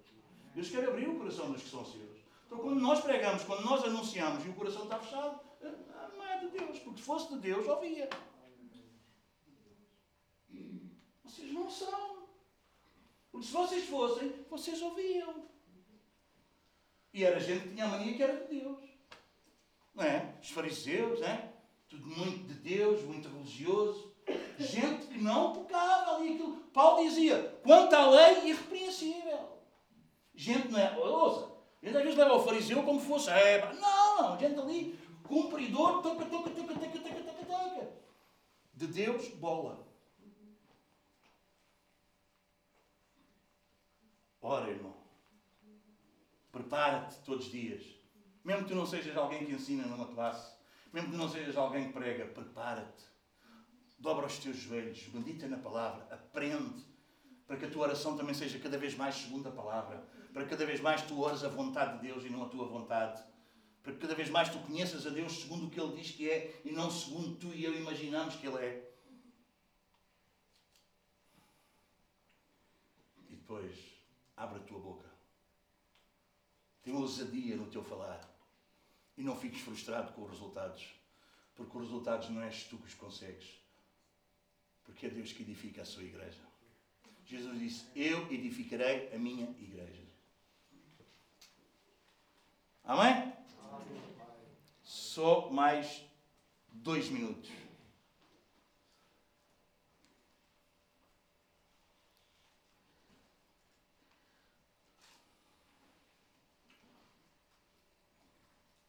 Deus 0.54 0.70
quer 0.70 0.88
abrir 0.88 1.08
o 1.08 1.18
coração 1.18 1.52
dos 1.52 1.64
que 1.64 1.70
são 1.70 1.86
seus. 1.86 2.09
Então, 2.50 2.58
quando 2.58 2.82
nós 2.82 3.02
pregamos, 3.02 3.44
quando 3.44 3.64
nós 3.64 3.84
anunciamos 3.84 4.44
e 4.44 4.50
o 4.50 4.56
coração 4.56 4.82
está 4.82 4.98
fechado, 4.98 5.40
não 5.62 6.26
é 6.26 6.40
de 6.40 6.48
Deus. 6.48 6.80
Porque 6.80 6.98
se 6.98 7.06
fosse 7.06 7.30
de 7.32 7.40
Deus, 7.42 7.68
ouvia. 7.68 8.10
Vocês 11.24 11.54
não 11.54 11.70
são. 11.70 12.28
Porque 13.32 13.46
se 13.46 13.54
vocês 13.54 13.88
fossem, 13.88 14.34
vocês 14.50 14.82
ouviam. 14.82 15.48
E 17.14 17.24
era 17.24 17.40
gente 17.40 17.68
que 17.68 17.76
tinha 17.76 17.86
a 17.86 17.90
mania 17.90 18.16
que 18.16 18.24
era 18.24 18.38
de 18.38 18.60
Deus. 18.60 18.84
Não 19.94 20.04
é? 20.04 20.34
Os 20.42 20.50
fariseus, 20.50 21.22
é? 21.22 21.54
Tudo 21.88 22.08
muito 22.08 22.48
de 22.48 22.56
Deus, 22.56 23.04
muito 23.04 23.30
religioso. 23.30 24.12
Gente 24.58 25.06
que 25.06 25.20
não 25.20 25.54
tocava 25.54 26.16
ali 26.16 26.34
aquilo. 26.34 26.58
Paulo 26.74 27.08
dizia, 27.08 27.60
quanto 27.62 27.94
à 27.94 28.10
lei, 28.10 28.50
irrepreensível. 28.50 29.60
Gente, 30.34 30.70
não 30.70 30.80
é? 30.80 30.98
Ouça, 30.98 31.49
gente 31.84 31.98
às 31.98 32.04
vezes 32.04 32.18
leva 32.18 32.34
o 32.34 32.44
fariseu 32.44 32.84
como 32.84 33.00
fosse. 33.00 33.30
É, 33.30 33.74
não, 33.74 34.22
não, 34.22 34.40
gente 34.40 34.60
ali, 34.60 35.00
cumpridor, 35.24 36.02
toca, 36.02 36.26
toca, 36.26 36.50
toca, 36.50 36.74
toca, 36.74 37.00
toca, 37.00 37.24
toca, 37.24 37.46
toca. 37.46 37.92
De 38.74 38.88
Deus, 38.88 39.28
bola. 39.30 39.88
Ora, 44.42 44.70
irmão. 44.70 44.96
Prepara-te 46.52 47.20
todos 47.20 47.46
os 47.46 47.52
dias. 47.52 47.84
Mesmo 48.44 48.64
que 48.64 48.70
tu 48.70 48.76
não 48.76 48.86
sejas 48.86 49.16
alguém 49.16 49.46
que 49.46 49.52
ensina 49.52 49.86
numa 49.86 50.08
classe, 50.08 50.56
mesmo 50.92 51.12
que 51.12 51.18
não 51.18 51.30
sejas 51.30 51.56
alguém 51.56 51.88
que 51.88 51.94
prega, 51.94 52.26
prepara-te. 52.26 53.06
Dobra 54.00 54.26
os 54.26 54.38
teus 54.40 54.56
joelhos, 54.56 55.08
medita 55.14 55.48
na 55.48 55.58
palavra, 55.58 56.08
aprende, 56.10 56.86
para 57.46 57.58
que 57.58 57.66
a 57.66 57.70
tua 57.70 57.84
oração 57.84 58.16
também 58.16 58.34
seja 58.34 58.58
cada 58.58 58.78
vez 58.78 58.96
mais 58.96 59.16
segundo 59.16 59.50
a 59.50 59.52
palavra, 59.52 60.08
para 60.34 60.44
que 60.44 60.50
cada 60.50 60.66
vez 60.66 60.80
mais 60.80 61.02
tu 61.02 61.20
ores 61.20 61.44
a 61.44 61.50
vontade 61.50 62.00
de 62.00 62.08
Deus 62.08 62.24
e 62.24 62.30
não 62.30 62.44
a 62.44 62.50
tua 62.50 62.68
vontade, 62.68 63.24
para 63.82 63.94
que 63.94 64.00
cada 64.00 64.16
vez 64.16 64.30
mais 64.30 64.50
tu 64.50 64.60
conheças 64.60 65.06
a 65.08 65.10
Deus 65.10 65.42
segundo 65.42 65.68
o 65.68 65.70
que 65.70 65.80
Ele 65.80 65.96
diz 65.96 66.12
que 66.12 66.30
é 66.30 66.62
e 66.64 66.72
não 66.72 66.92
segundo 66.92 67.36
tu 67.36 67.54
e 67.54 67.64
eu 67.64 67.76
imaginamos 67.76 68.36
que 68.36 68.48
Ele 68.48 68.58
é. 68.58 68.92
E 73.30 73.36
depois, 73.36 73.76
abre 74.36 74.60
a 74.60 74.64
tua 74.64 74.80
boca 74.80 75.10
tem 76.90 76.98
ousadia 76.98 77.56
no 77.56 77.68
teu 77.68 77.84
falar. 77.84 78.28
E 79.16 79.22
não 79.22 79.36
fiques 79.36 79.62
frustrado 79.62 80.12
com 80.14 80.24
os 80.24 80.32
resultados. 80.32 80.88
Porque 81.56 81.78
os 81.78 81.84
resultados 81.84 82.30
não 82.30 82.42
és 82.42 82.64
tu 82.64 82.78
que 82.78 82.88
os 82.88 82.96
consegues. 82.96 83.60
Porque 84.84 85.06
é 85.06 85.10
Deus 85.10 85.32
que 85.32 85.44
edifica 85.44 85.84
a 85.84 85.86
sua 85.86 86.04
igreja. 86.04 86.42
Jesus 87.26 87.60
disse: 87.60 87.86
Eu 87.96 88.32
edificarei 88.32 89.14
a 89.14 89.20
minha 89.20 89.52
igreja. 89.60 90.09
Amém? 92.90 93.32
Só 94.84 95.52
mais 95.52 96.04
dois 96.70 97.08
minutos. 97.10 97.52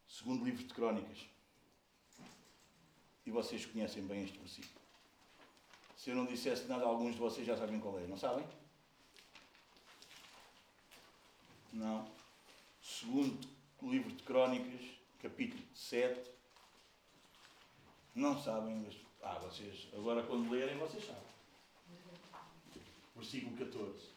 Segundo 0.07 0.45
livro 0.45 0.63
de 0.63 0.73
Crónicas. 0.73 1.19
E 3.23 3.29
vocês 3.29 3.67
conhecem 3.67 4.03
bem 4.07 4.23
este 4.23 4.39
versículo. 4.39 4.81
Se 5.95 6.09
eu 6.09 6.15
não 6.15 6.25
dissesse 6.25 6.65
nada, 6.65 6.85
alguns 6.85 7.13
de 7.13 7.19
vocês 7.19 7.45
já 7.45 7.55
sabem 7.55 7.79
qual 7.79 7.99
é, 7.99 8.07
não 8.07 8.17
sabem? 8.17 8.47
Não. 11.71 12.11
Segundo 12.81 13.60
livro 13.89 14.11
de 14.11 14.23
Crónicas, 14.23 14.81
capítulo 15.21 15.63
7. 15.73 16.29
Não 18.13 18.41
sabem, 18.41 18.75
mas. 18.75 18.95
Ah, 19.23 19.39
vocês. 19.39 19.87
Agora 19.93 20.23
quando 20.23 20.49
lerem, 20.49 20.77
vocês 20.77 21.05
sabem. 21.05 21.21
Versículo 23.15 23.57
14. 23.57 24.09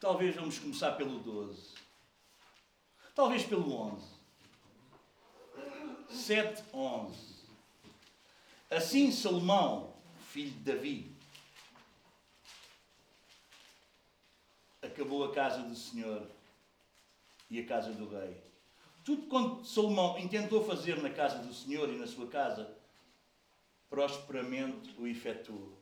Talvez 0.00 0.34
vamos 0.34 0.58
começar 0.58 0.92
pelo 0.92 1.18
12. 1.20 1.74
Talvez 3.14 3.44
pelo 3.44 3.72
11. 3.72 4.06
7, 6.10 6.64
11. 6.72 7.32
Assim 8.70 9.12
Salomão, 9.12 9.94
filho 10.28 10.50
de 10.50 10.60
Davi, 10.60 11.14
acabou 14.82 15.24
a 15.24 15.32
casa 15.32 15.62
do 15.62 15.76
Senhor 15.76 16.26
e 17.52 17.60
a 17.60 17.66
casa 17.66 17.92
do 17.92 18.08
rei. 18.08 18.42
Tudo 19.04 19.26
quanto 19.26 19.66
Salomão 19.66 20.18
intentou 20.18 20.64
fazer 20.64 21.02
na 21.02 21.10
casa 21.10 21.38
do 21.38 21.52
Senhor 21.52 21.90
e 21.90 21.98
na 21.98 22.06
sua 22.06 22.26
casa, 22.28 22.74
prosperamente 23.90 24.98
o 24.98 25.06
efetuou. 25.06 25.78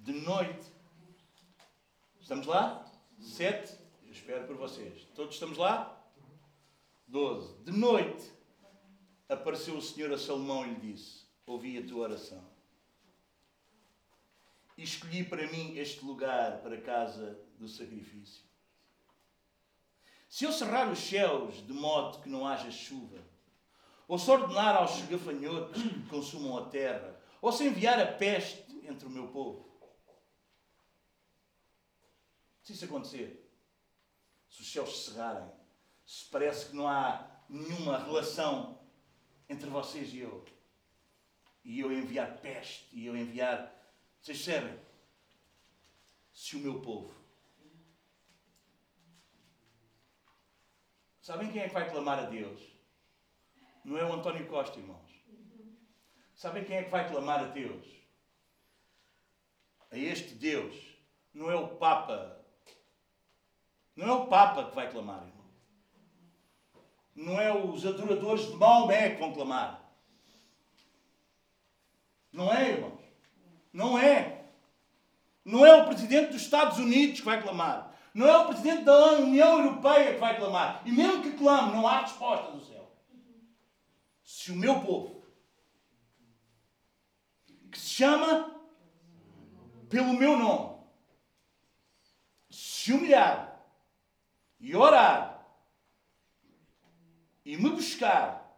De 0.00 0.12
noite, 0.12 0.66
estamos 2.18 2.46
lá? 2.46 2.90
Sete, 3.20 3.76
eu 4.06 4.10
espero 4.10 4.46
por 4.46 4.56
vocês. 4.56 5.04
Todos 5.14 5.34
estamos 5.34 5.58
lá? 5.58 6.02
Doze. 7.06 7.54
De 7.62 7.72
noite, 7.72 8.32
apareceu 9.28 9.76
o 9.76 9.82
Senhor 9.82 10.10
a 10.12 10.18
Salomão 10.18 10.64
e 10.64 10.70
lhe 10.70 10.92
disse: 10.92 11.26
Ouvi 11.44 11.76
a 11.76 11.86
tua 11.86 12.04
oração. 12.04 12.42
E 14.78 14.82
escolhi 14.82 15.22
para 15.22 15.46
mim 15.52 15.76
este 15.76 16.02
lugar 16.06 16.62
para 16.62 16.76
a 16.76 16.80
casa 16.80 17.38
do 17.58 17.68
sacrifício. 17.68 18.51
Se 20.32 20.46
eu 20.46 20.50
cerrar 20.50 20.90
os 20.90 20.98
céus 20.98 21.56
de 21.66 21.74
modo 21.74 22.22
que 22.22 22.28
não 22.30 22.46
haja 22.46 22.70
chuva, 22.70 23.22
ou 24.08 24.18
se 24.18 24.30
ordenar 24.30 24.76
aos 24.76 25.02
gafanhotos 25.02 25.82
que 25.82 26.08
consumam 26.08 26.56
a 26.56 26.70
terra, 26.70 27.20
ou 27.42 27.52
se 27.52 27.66
enviar 27.66 28.00
a 28.00 28.06
peste 28.06 28.64
entre 28.82 29.06
o 29.06 29.10
meu 29.10 29.28
povo, 29.28 29.78
se 32.62 32.72
isso 32.72 32.86
acontecer, 32.86 33.46
se 34.48 34.62
os 34.62 34.72
céus 34.72 35.04
se 35.04 35.10
cerrarem, 35.10 35.52
se 36.06 36.24
parece 36.30 36.70
que 36.70 36.76
não 36.76 36.88
há 36.88 37.30
nenhuma 37.46 37.98
relação 37.98 38.80
entre 39.50 39.68
vocês 39.68 40.14
e 40.14 40.20
eu, 40.20 40.46
e 41.62 41.78
eu 41.78 41.92
enviar 41.92 42.38
peste, 42.38 42.88
e 42.90 43.04
eu 43.04 43.14
enviar. 43.14 43.70
Vocês 44.18 44.42
percebem? 44.42 44.80
Se 46.32 46.56
o 46.56 46.60
meu 46.60 46.80
povo. 46.80 47.21
Sabem 51.22 51.50
quem 51.50 51.62
é 51.62 51.68
que 51.68 51.74
vai 51.74 51.88
clamar 51.88 52.18
a 52.18 52.24
Deus? 52.24 52.60
Não 53.82 53.96
é 53.96 54.04
o 54.04 54.12
António 54.12 54.46
Costa, 54.46 54.78
irmãos. 54.78 55.10
Sabem 56.34 56.64
quem 56.64 56.76
é 56.76 56.82
que 56.82 56.90
vai 56.90 57.08
clamar 57.08 57.40
a 57.40 57.48
Deus? 57.48 57.86
A 59.90 59.96
este 59.96 60.34
Deus. 60.34 60.76
Não 61.32 61.50
é 61.50 61.54
o 61.54 61.68
Papa 61.76 62.42
não 63.94 64.08
é 64.08 64.12
o 64.12 64.26
Papa 64.26 64.64
que 64.64 64.74
vai 64.74 64.90
clamar, 64.90 65.22
irmão. 65.22 65.42
Não 67.14 67.40
é 67.40 67.52
os 67.54 67.84
adoradores 67.84 68.46
de 68.46 68.56
Maomé 68.56 69.10
que 69.10 69.20
vão 69.20 69.32
clamar. 69.32 69.82
Não 72.32 72.52
é, 72.52 72.70
irmãos. 72.70 73.00
Não 73.72 73.98
é. 73.98 74.46
Não 75.44 75.66
é 75.66 75.82
o 75.82 75.86
presidente 75.86 76.32
dos 76.32 76.42
Estados 76.42 76.78
Unidos 76.78 77.20
que 77.20 77.26
vai 77.26 77.42
clamar. 77.42 77.91
Não 78.14 78.26
é 78.26 78.36
o 78.38 78.46
presidente 78.46 78.84
da 78.84 79.12
União 79.12 79.58
Europeia 79.58 80.14
que 80.14 80.20
vai 80.20 80.36
clamar. 80.36 80.82
E 80.84 80.92
mesmo 80.92 81.22
que 81.22 81.32
clame, 81.32 81.72
não 81.72 81.86
há 81.86 82.00
resposta 82.00 82.52
do 82.52 82.64
céu. 82.64 82.90
Se 84.22 84.52
o 84.52 84.56
meu 84.56 84.80
povo, 84.80 85.24
que 87.70 87.78
se 87.78 87.88
chama 87.88 88.60
pelo 89.88 90.12
meu 90.12 90.36
nome, 90.36 90.82
se 92.50 92.92
humilhar, 92.92 93.52
e 94.62 94.76
orar 94.76 95.44
e 97.44 97.56
me 97.56 97.70
buscar 97.70 98.56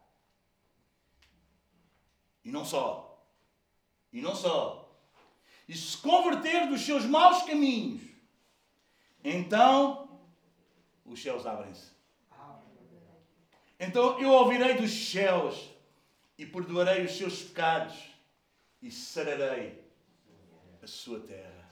e 2.44 2.50
não 2.50 2.62
só 2.62 3.26
e 4.12 4.20
não 4.20 4.36
só 4.36 4.94
e 5.66 5.74
se 5.74 5.96
converter 5.96 6.68
dos 6.68 6.82
seus 6.82 7.06
maus 7.06 7.42
caminhos 7.44 8.02
então 9.24 10.20
os 11.04 11.20
céus 11.20 11.46
abrem-se 11.46 11.94
então 13.78 14.18
eu 14.20 14.30
ouvirei 14.30 14.74
dos 14.74 15.10
céus 15.10 15.70
e 16.38 16.46
perdoarei 16.46 17.04
os 17.04 17.16
seus 17.16 17.42
pecados 17.42 17.94
e 18.80 18.90
sararei 18.90 19.82
a 20.82 20.86
sua 20.86 21.20
terra. 21.20 21.64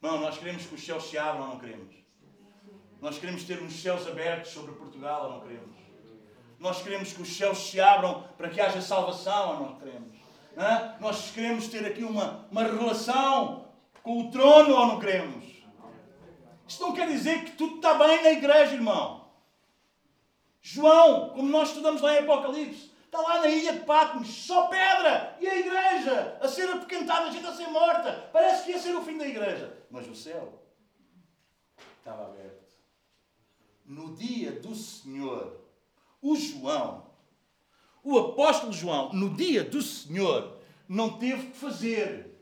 Não, 0.00 0.20
nós 0.20 0.38
queremos 0.38 0.66
que 0.66 0.74
os 0.74 0.84
céus 0.84 1.08
se 1.08 1.16
abram 1.16 1.44
ou 1.44 1.48
não 1.54 1.58
queremos? 1.58 1.94
Nós 3.00 3.18
queremos 3.18 3.44
ter 3.44 3.62
uns 3.62 3.80
céus 3.80 4.06
abertos 4.06 4.52
sobre 4.52 4.72
Portugal 4.72 5.24
ou 5.24 5.30
não 5.32 5.40
queremos? 5.40 5.76
Nós 6.58 6.82
queremos 6.82 7.12
que 7.12 7.22
os 7.22 7.36
céus 7.36 7.70
se 7.70 7.80
abram 7.80 8.22
para 8.36 8.48
que 8.48 8.60
haja 8.60 8.80
salvação 8.80 9.48
ou 9.50 9.60
não 9.60 9.78
queremos? 9.78 10.16
Nós 11.00 11.30
queremos 11.30 11.68
ter 11.68 11.84
aqui 11.86 12.04
uma, 12.04 12.46
uma 12.50 12.64
relação 12.64 13.68
com 14.02 14.20
o 14.20 14.30
trono 14.30 14.74
ou 14.74 14.86
não 14.86 15.00
queremos? 15.00 15.53
Isto 16.74 16.86
não 16.86 16.92
quer 16.92 17.06
dizer 17.06 17.44
que 17.44 17.52
tudo 17.52 17.76
está 17.76 17.94
bem 17.94 18.20
na 18.20 18.32
igreja, 18.32 18.74
irmão. 18.74 19.30
João, 20.60 21.28
como 21.30 21.48
nós 21.48 21.68
estudamos 21.68 22.00
lá 22.02 22.14
em 22.14 22.24
Apocalipse, 22.24 22.90
está 23.04 23.20
lá 23.20 23.38
na 23.38 23.46
ilha 23.46 23.74
de 23.74 23.84
Patmos, 23.84 24.26
só 24.26 24.66
pedra, 24.66 25.36
e 25.40 25.46
a 25.46 25.56
igreja 25.56 26.36
a 26.40 26.48
ser 26.48 26.68
apoquentada, 26.68 27.28
a 27.28 27.30
gente 27.30 27.46
a 27.46 27.54
ser 27.54 27.68
morta. 27.68 28.28
Parece 28.32 28.64
que 28.64 28.70
ia 28.72 28.80
ser 28.80 28.96
o 28.96 29.02
fim 29.02 29.16
da 29.16 29.24
igreja. 29.24 29.86
Mas 29.88 30.08
o 30.08 30.16
céu 30.16 30.64
estava 31.98 32.24
aberto 32.24 32.74
no 33.84 34.16
dia 34.16 34.50
do 34.50 34.74
Senhor, 34.74 35.60
o 36.20 36.34
João, 36.34 37.06
o 38.02 38.18
apóstolo 38.18 38.72
João, 38.72 39.12
no 39.12 39.30
dia 39.36 39.62
do 39.62 39.80
Senhor, 39.80 40.58
não 40.88 41.18
teve 41.18 41.52
que 41.52 41.56
fazer. 41.56 42.34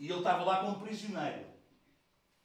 E 0.00 0.08
ele 0.08 0.20
estava 0.20 0.42
lá 0.42 0.62
como 0.62 0.80
prisioneiro. 0.80 1.51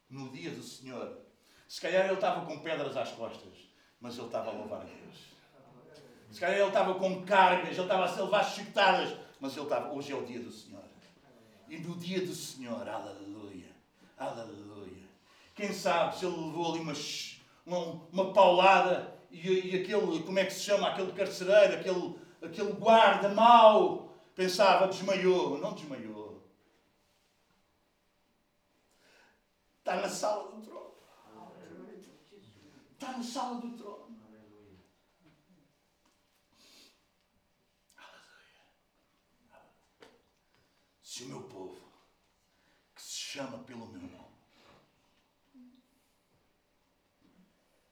No 0.09 0.29
dia 0.29 0.51
do 0.51 0.63
Senhor. 0.63 1.19
Se 1.67 1.81
calhar 1.81 2.05
ele 2.05 2.13
estava 2.13 2.45
com 2.45 2.59
pedras 2.59 2.95
às 2.95 3.11
costas, 3.11 3.53
mas 3.99 4.17
ele 4.17 4.27
estava 4.27 4.51
a 4.51 4.53
louvar 4.53 4.81
a 4.81 4.83
Deus. 4.83 5.17
Se 6.31 6.39
calhar 6.39 6.57
ele 6.57 6.67
estava 6.67 6.95
com 6.95 7.25
cargas, 7.25 7.71
ele 7.71 7.81
estava 7.81 8.05
a 8.05 8.23
levar 8.23 8.43
chutadas, 8.43 9.17
mas 9.39 9.55
ele 9.55 9.65
estava. 9.65 9.93
Hoje 9.93 10.11
é 10.11 10.15
o 10.15 10.25
dia 10.25 10.39
do 10.39 10.51
Senhor. 10.51 10.83
E 11.67 11.77
no 11.77 11.95
dia 11.97 12.25
do 12.25 12.33
Senhor, 12.33 12.87
aleluia, 12.87 13.67
aleluia. 14.17 15.03
Quem 15.53 15.73
sabe 15.73 16.17
se 16.17 16.25
ele 16.25 16.35
levou 16.35 16.71
ali 16.71 16.79
umas 16.79 17.37
uma, 17.67 18.01
uma 18.13 18.31
paulada 18.31 19.13
e, 19.29 19.39
e, 19.39 19.81
aquele, 19.81 20.23
como 20.23 20.39
é 20.39 20.45
que 20.45 20.53
se 20.53 20.61
chama, 20.61 20.87
aquele 20.87 21.11
carcereiro, 21.11 21.75
aquele, 21.75 22.15
aquele 22.41 22.71
guarda 22.71 23.27
mau, 23.29 24.13
pensava, 24.33 24.87
desmaiou. 24.87 25.59
Não 25.59 25.73
desmaiou. 25.73 26.26
Está 29.87 30.01
na 30.01 30.09
sala 30.09 30.51
do 30.51 30.61
trono. 30.61 30.95
Está 32.91 33.11
na 33.13 33.23
sala 33.23 33.61
do 33.61 33.77
trono. 33.77 34.17
Se 41.01 41.23
o 41.23 41.27
meu 41.27 41.43
povo, 41.43 41.89
que 42.93 43.01
se 43.01 43.17
chama 43.17 43.59
pelo 43.59 43.87
meu 43.87 44.01
nome, 44.01 44.35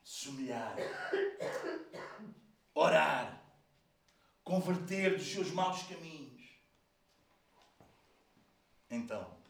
se 0.03 0.27
humilhar, 0.27 0.75
orar, 2.73 3.41
converter 4.43 5.17
dos 5.17 5.31
seus 5.31 5.49
maus 5.51 5.83
caminhos. 5.83 6.59
Então, 8.89 9.44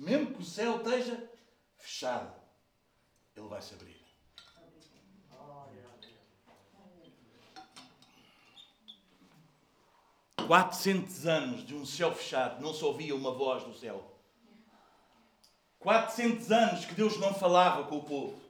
mesmo 0.00 0.32
que 0.32 0.40
o 0.40 0.44
céu 0.44 0.78
esteja 0.78 1.30
fechado, 1.76 2.34
ele 3.36 3.46
vai 3.48 3.60
se 3.60 3.74
abrir. 3.74 4.00
Quatrocentos 10.46 11.26
anos 11.26 11.64
de 11.64 11.74
um 11.74 11.84
céu 11.84 12.14
fechado, 12.14 12.62
não 12.62 12.72
se 12.72 12.82
ouvia 12.82 13.14
uma 13.14 13.30
voz 13.30 13.62
do 13.62 13.74
céu. 13.74 14.18
400 15.78 16.50
anos 16.50 16.84
que 16.86 16.94
Deus 16.94 17.18
não 17.18 17.32
falava 17.34 17.84
com 17.84 17.98
o 17.98 18.04
povo. 18.04 18.40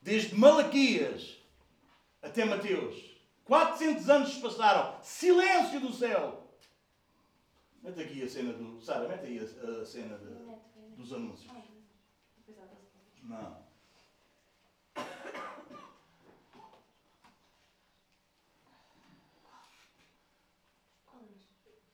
Desde 0.00 0.34
Malaquias 0.34 1.36
até 2.22 2.44
Mateus. 2.44 2.96
400 3.44 4.08
anos 4.08 4.32
se 4.32 4.40
passaram. 4.40 4.98
Silêncio 5.02 5.80
do 5.80 5.92
céu. 5.92 6.45
Mete 7.86 8.00
aqui 8.00 8.22
a 8.24 8.28
cena 8.28 8.52
do. 8.52 8.80
Sara, 8.80 9.06
mete 9.06 9.26
aí 9.26 9.38
a, 9.38 9.80
a 9.80 9.86
cena 9.86 10.18
de, 10.18 10.96
dos 10.96 11.12
anúncios. 11.12 11.52
Não. 13.22 13.64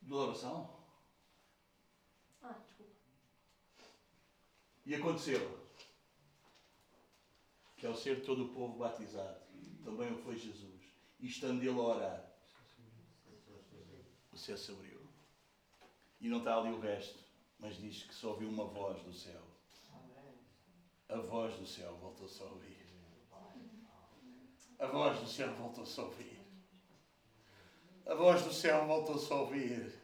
Do 0.01 0.17
oração? 0.17 0.83
E 4.87 4.95
aconteceu 4.95 5.61
que 7.77 7.87
ao 7.87 7.95
ser 7.95 8.25
todo 8.25 8.47
o 8.47 8.49
povo 8.49 8.79
batizado, 8.79 9.41
também 9.85 10.13
o 10.13 10.19
foi 10.23 10.37
Jesus, 10.37 10.83
e 11.21 11.27
estando 11.27 11.63
ele 11.63 11.69
a 11.69 11.83
orar, 11.83 12.33
o 14.33 14.37
céu 14.37 14.57
se 14.57 14.73
abriu. 14.73 14.92
E 16.23 16.29
não 16.29 16.39
está 16.39 16.57
ali 16.57 16.71
o 16.71 16.79
resto, 16.79 17.19
mas 17.59 17.77
diz 17.77 18.05
que 18.05 18.15
só 18.15 18.29
ouviu 18.29 18.49
uma 18.49 18.65
voz 18.65 19.03
do 19.03 19.13
céu. 19.13 19.43
A 21.09 21.17
voz 21.17 21.53
do 21.57 21.67
céu 21.67 21.97
voltou-se 21.97 22.41
a 22.41 22.47
ouvir. 22.47 22.87
A 24.79 24.87
voz 24.87 25.19
do 25.19 25.27
céu 25.27 25.53
voltou-se 25.55 25.99
a 25.99 26.05
ouvir. 26.05 26.41
A 28.07 28.15
voz 28.15 28.45
do 28.45 28.53
céu 28.53 28.87
voltou-se 28.87 29.33
a 29.33 29.37
ouvir. 29.37 30.01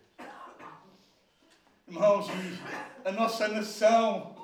Irmãos, 1.87 2.27
a 3.05 3.13
nossa 3.13 3.47
nação 3.47 4.37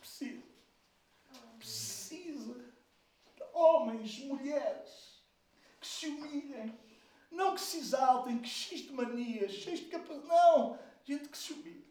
precisa, 0.00 0.42
precisa 1.56 2.54
de 3.36 3.44
homens, 3.52 4.18
mulheres 4.24 5.22
que 5.80 5.86
se 5.86 6.08
humilhem. 6.08 6.85
Não 7.30 7.54
que 7.54 7.60
se 7.60 7.78
exaltem, 7.78 8.38
que 8.38 8.48
cheios 8.48 8.86
de 8.86 8.92
manias, 8.92 9.52
cheios 9.52 9.80
de 9.80 9.86
capacidade. 9.86 10.26
Não! 10.26 10.78
Gente 11.04 11.28
que 11.28 11.38
se 11.38 11.52
humilhe. 11.52 11.86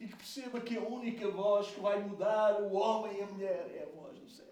E 0.00 0.08
que 0.08 0.16
perceba 0.16 0.60
que 0.60 0.76
a 0.76 0.82
única 0.82 1.30
voz 1.30 1.70
que 1.70 1.80
vai 1.80 2.02
mudar 2.02 2.60
o 2.60 2.74
homem 2.74 3.18
e 3.18 3.22
a 3.22 3.26
mulher 3.26 3.70
é 3.74 3.84
a 3.84 3.94
voz 3.94 4.18
do 4.18 4.28
céu. 4.28 4.44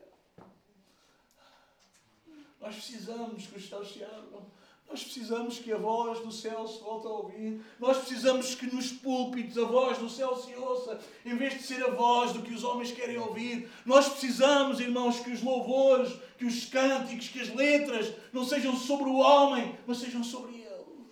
Nós 2.61 2.75
precisamos 2.77 3.47
que 3.47 3.59
os 3.59 3.69
céus 3.69 3.93
se 3.93 4.05
abram. 4.05 4.51
Nós 4.93 5.05
precisamos 5.05 5.59
que 5.59 5.73
a 5.73 5.79
voz 5.79 6.21
do 6.21 6.31
céu 6.31 6.69
se 6.69 6.79
volte 6.83 7.07
a 7.07 7.11
ouvir. 7.11 7.65
Nós 7.81 7.97
precisamos 7.97 8.55
que 8.55 8.67
nos 8.67 8.93
púlpitos 8.93 9.57
a 9.57 9.65
voz 9.65 9.97
do 9.97 10.11
céu 10.11 10.37
se 10.37 10.55
ouça, 10.55 11.01
em 11.25 11.35
vez 11.35 11.55
de 11.55 11.63
ser 11.63 11.83
a 11.83 11.93
voz 11.93 12.35
do 12.35 12.43
que 12.43 12.53
os 12.53 12.63
homens 12.63 12.93
querem 12.93 13.17
ouvir. 13.17 13.71
Nós 13.87 14.07
precisamos, 14.11 14.81
irmãos, 14.81 15.19
que 15.21 15.31
os 15.31 15.43
louvores, 15.43 16.13
que 16.37 16.45
os 16.45 16.67
cânticos, 16.67 17.29
que 17.29 17.41
as 17.41 17.49
letras 17.55 18.15
não 18.35 18.45
sejam 18.45 18.77
sobre 18.77 19.09
o 19.09 19.17
homem, 19.17 19.79
mas 19.87 19.97
sejam 19.97 20.23
sobre 20.23 20.57
ele. 20.57 21.07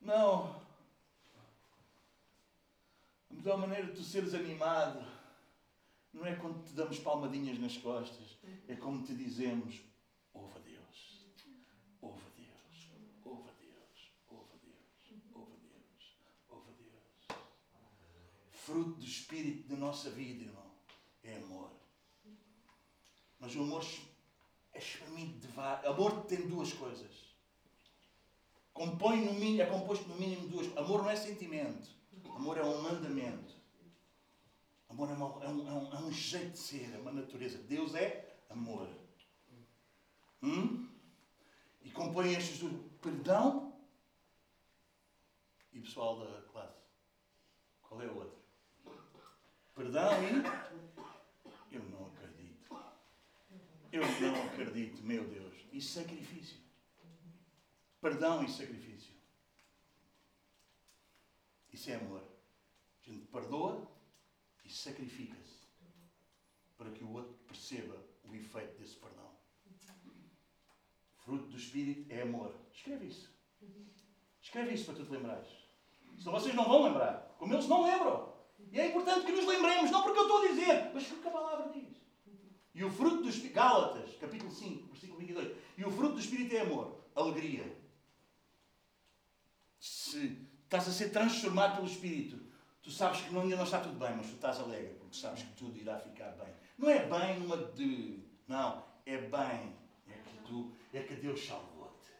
Não. 0.00 0.54
A 3.28 3.34
melhor 3.34 3.58
maneira 3.58 3.86
de 3.88 3.94
tu 3.94 4.04
seres 4.04 4.34
animado 4.34 5.19
não 6.12 6.26
é 6.26 6.34
quando 6.34 6.62
te 6.64 6.74
damos 6.74 6.98
palmadinhas 6.98 7.58
nas 7.58 7.76
costas, 7.76 8.38
é 8.66 8.74
como 8.74 9.04
te 9.04 9.14
dizemos: 9.14 9.80
ouve 10.34 10.56
a 10.56 10.60
Deus, 10.60 11.26
ouve 12.00 12.20
a 12.26 12.30
Deus, 12.36 12.90
ouve 13.24 13.48
a 13.48 13.52
Deus, 13.60 14.12
ouve 14.28 14.50
a 14.52 14.56
Deus, 14.56 14.94
ouve 15.30 15.52
a 15.52 15.56
Deus, 15.56 16.16
ouve 16.48 16.70
a 16.70 16.72
Deus. 16.72 17.40
Fruto 18.52 19.00
do 19.00 19.04
Espírito 19.04 19.68
da 19.68 19.76
nossa 19.76 20.10
vida, 20.10 20.44
irmão, 20.44 20.70
é 21.22 21.36
amor. 21.36 21.70
Mas 23.38 23.54
o 23.56 23.62
amor 23.62 23.84
é 24.72 24.78
extremamente 24.78 25.38
devagar. 25.38 25.86
Amor 25.86 26.24
tem 26.24 26.46
duas 26.46 26.72
coisas. 26.72 27.30
Compõe 28.72 29.24
no 29.24 29.34
mínimo, 29.34 29.62
é 29.62 29.66
composto 29.66 30.08
no 30.08 30.16
mínimo 30.16 30.42
de 30.42 30.48
duas. 30.48 30.76
Amor 30.76 31.02
não 31.02 31.10
é 31.10 31.16
sentimento. 31.16 31.88
Amor 32.34 32.58
é 32.58 32.62
um 32.62 32.82
mandamento. 32.82 33.59
Amor 34.90 35.08
é, 35.08 35.12
uma, 35.12 35.44
é, 35.44 35.48
um, 35.48 35.68
é, 35.68 35.72
um, 35.72 35.92
é 35.92 35.98
um 36.00 36.12
jeito 36.12 36.52
de 36.52 36.58
ser, 36.58 36.92
é 36.92 36.98
uma 36.98 37.12
natureza. 37.12 37.58
Deus 37.58 37.94
é 37.94 38.36
amor. 38.48 38.88
Hum? 40.42 40.88
E 41.80 41.90
compõe 41.92 42.34
estes 42.34 42.58
do 42.58 42.70
perdão 43.00 43.72
e 45.72 45.80
pessoal 45.80 46.18
da 46.18 46.42
classe. 46.42 46.82
Qual 47.82 48.02
é 48.02 48.06
o 48.06 48.16
outro? 48.16 48.38
Perdão 49.76 50.10
e. 50.24 51.76
Eu 51.76 51.84
não 51.84 52.06
acredito. 52.08 52.68
Eu 53.92 54.02
não 54.02 54.44
acredito, 54.46 55.02
meu 55.04 55.24
Deus. 55.28 55.54
E 55.72 55.80
sacrifício. 55.80 56.58
Perdão 58.00 58.42
e 58.42 58.50
sacrifício. 58.50 59.14
Isso 61.72 61.90
é 61.90 61.94
amor. 61.94 62.22
A 63.00 63.08
gente 63.08 63.26
perdoa 63.26 63.88
e 64.70 64.72
sacrifica-se 64.72 65.66
para 66.78 66.90
que 66.92 67.02
o 67.02 67.12
outro 67.12 67.34
perceba 67.46 67.96
o 68.24 68.34
efeito 68.34 68.78
desse 68.78 68.94
perdão. 68.94 69.28
Fruto 71.24 71.48
do 71.48 71.56
Espírito 71.56 72.10
é 72.10 72.22
amor. 72.22 72.54
Escreve 72.72 73.06
isso. 73.06 73.30
Escreve 74.40 74.74
isso 74.74 74.86
para 74.86 74.94
tu 74.94 75.04
te 75.04 75.10
lembrares. 75.10 75.48
Senão 76.18 76.32
vocês 76.32 76.54
não 76.54 76.64
vão 76.64 76.84
lembrar. 76.84 77.34
Como 77.38 77.52
eles 77.52 77.66
não 77.66 77.84
lembram. 77.84 78.32
E 78.70 78.78
é 78.78 78.88
importante 78.88 79.26
que 79.26 79.32
nos 79.32 79.46
lembremos, 79.46 79.90
não 79.90 80.02
porque 80.02 80.18
eu 80.18 80.22
estou 80.22 80.42
a 80.42 80.48
dizer, 80.48 80.90
mas 80.94 81.06
porque 81.06 81.28
a 81.28 81.32
palavra 81.32 81.72
diz. 81.72 81.96
E 82.72 82.84
o 82.84 82.90
fruto 82.90 83.22
do 83.22 83.28
Espírito, 83.28 83.54
Gálatas, 83.54 84.16
capítulo 84.16 84.50
5, 84.50 84.88
versículo 84.88 85.18
22. 85.18 85.56
E 85.76 85.84
o 85.84 85.90
fruto 85.90 86.14
do 86.14 86.20
Espírito 86.20 86.54
é 86.54 86.60
amor, 86.60 87.04
alegria. 87.14 87.76
Se 89.80 90.46
estás 90.62 90.88
a 90.88 90.92
ser 90.92 91.10
transformado 91.10 91.76
pelo 91.76 91.88
Espírito, 91.88 92.49
tu 92.90 92.96
sabes 92.96 93.20
que 93.20 93.36
ainda 93.36 93.56
não 93.56 93.62
está 93.62 93.78
tudo 93.78 93.96
bem, 93.98 94.16
mas 94.16 94.26
tu 94.26 94.34
estás 94.34 94.58
alegre, 94.58 94.96
porque 94.98 95.16
sabes 95.16 95.44
que 95.44 95.52
tudo 95.52 95.78
irá 95.78 95.96
ficar 95.96 96.30
bem. 96.32 96.52
Não 96.76 96.90
é 96.90 97.06
bem 97.06 97.38
numa 97.38 97.56
de. 97.56 98.18
Não, 98.48 98.82
é 99.06 99.16
bem. 99.16 99.76
É 100.08 100.12
que 100.12 100.36
tu, 100.44 100.72
é 100.92 101.00
que 101.00 101.14
Deus 101.14 101.46
salvou-te. 101.46 102.10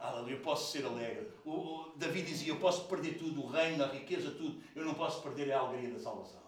Aleluia, 0.00 0.34
eu 0.34 0.40
posso 0.40 0.70
ser 0.70 0.86
alegre. 0.86 1.28
O, 1.44 1.50
o, 1.50 1.92
Davi 1.96 2.22
dizia: 2.22 2.52
Eu 2.52 2.60
posso 2.60 2.84
perder 2.84 3.18
tudo, 3.18 3.42
o 3.42 3.48
reino, 3.48 3.82
a 3.82 3.88
riqueza, 3.88 4.30
tudo. 4.30 4.62
Eu 4.76 4.84
não 4.84 4.94
posso 4.94 5.20
perder 5.20 5.52
a 5.52 5.58
alegria 5.58 5.92
da 5.92 5.98
salvação. 5.98 6.42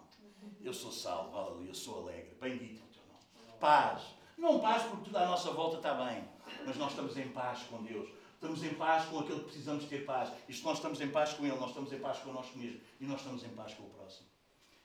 Eu 0.60 0.72
sou 0.72 0.92
salvo, 0.92 1.36
aleluia, 1.36 1.70
eu 1.70 1.74
sou 1.74 2.02
alegre. 2.02 2.36
Bendito 2.40 2.84
o 2.84 2.86
teu 2.86 3.02
nome. 3.08 3.58
Paz. 3.58 4.02
Não 4.38 4.60
paz 4.60 4.84
porque 4.84 5.04
tudo 5.06 5.16
à 5.16 5.26
nossa 5.26 5.50
volta 5.50 5.78
está 5.78 5.94
bem, 5.94 6.24
mas 6.64 6.76
nós 6.76 6.90
estamos 6.90 7.16
em 7.16 7.28
paz 7.28 7.64
com 7.64 7.82
Deus. 7.82 8.08
Estamos 8.40 8.64
em 8.64 8.72
paz 8.72 9.04
com 9.04 9.18
aquele 9.18 9.40
que 9.40 9.44
precisamos 9.44 9.84
ter 9.84 10.06
paz. 10.06 10.32
Se 10.48 10.64
nós 10.64 10.78
estamos 10.78 10.98
em 10.98 11.10
paz 11.10 11.34
com 11.34 11.44
Ele, 11.44 11.58
nós 11.58 11.68
estamos 11.68 11.92
em 11.92 11.98
paz 11.98 12.20
connosco 12.20 12.56
mesmo. 12.56 12.80
E 12.98 13.04
nós 13.04 13.20
estamos 13.20 13.44
em 13.44 13.50
paz 13.50 13.74
com 13.74 13.82
o 13.82 13.90
próximo. 13.90 14.26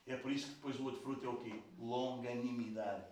É 0.06 0.14
por 0.14 0.30
isso 0.30 0.48
que 0.48 0.54
depois 0.56 0.78
o 0.78 0.84
outro 0.84 1.00
fruto 1.00 1.24
é 1.24 1.28
o 1.30 1.38
quê? 1.38 1.62
Longanimidade. 1.78 3.06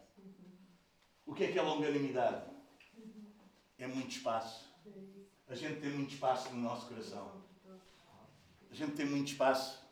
O 1.25 1.33
que 1.33 1.45
é 1.45 1.51
que 1.51 1.59
é 1.59 1.63
longanimidade? 1.63 2.45
É 3.79 3.87
muito 3.87 4.11
espaço. 4.11 4.69
A 5.49 5.55
gente 5.55 5.81
tem 5.81 5.89
muito 5.89 6.13
espaço 6.13 6.53
no 6.53 6.61
nosso 6.61 6.89
coração. 6.89 7.43
A 8.71 8.75
gente 8.75 8.93
tem 8.93 9.07
muito 9.07 9.29
espaço. 9.29 9.83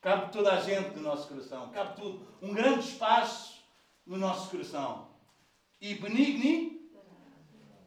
Cabe 0.00 0.32
toda 0.32 0.52
a 0.52 0.60
gente 0.60 0.96
no 0.96 1.02
nosso 1.02 1.28
coração. 1.28 1.70
Cabe 1.70 1.94
tudo. 1.94 2.26
Um 2.42 2.52
grande 2.52 2.88
espaço 2.88 3.62
no 4.04 4.16
nosso 4.16 4.50
coração. 4.50 5.12
E 5.80 5.94
benigni 5.94 6.90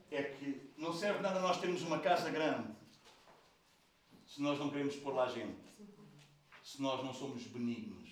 é 0.10 0.24
que 0.24 0.63
não 0.84 0.94
serve 0.94 1.22
nada 1.22 1.40
nós 1.40 1.60
termos 1.62 1.82
uma 1.82 2.00
casa 2.00 2.30
grande 2.30 2.74
se 4.28 4.42
nós 4.42 4.60
não 4.60 4.70
queremos 4.70 4.96
pôr 4.98 5.14
lá 5.14 5.30
gente. 5.30 5.62
Se 6.64 6.82
nós 6.82 7.04
não 7.04 7.14
somos 7.14 7.44
benignos. 7.44 8.10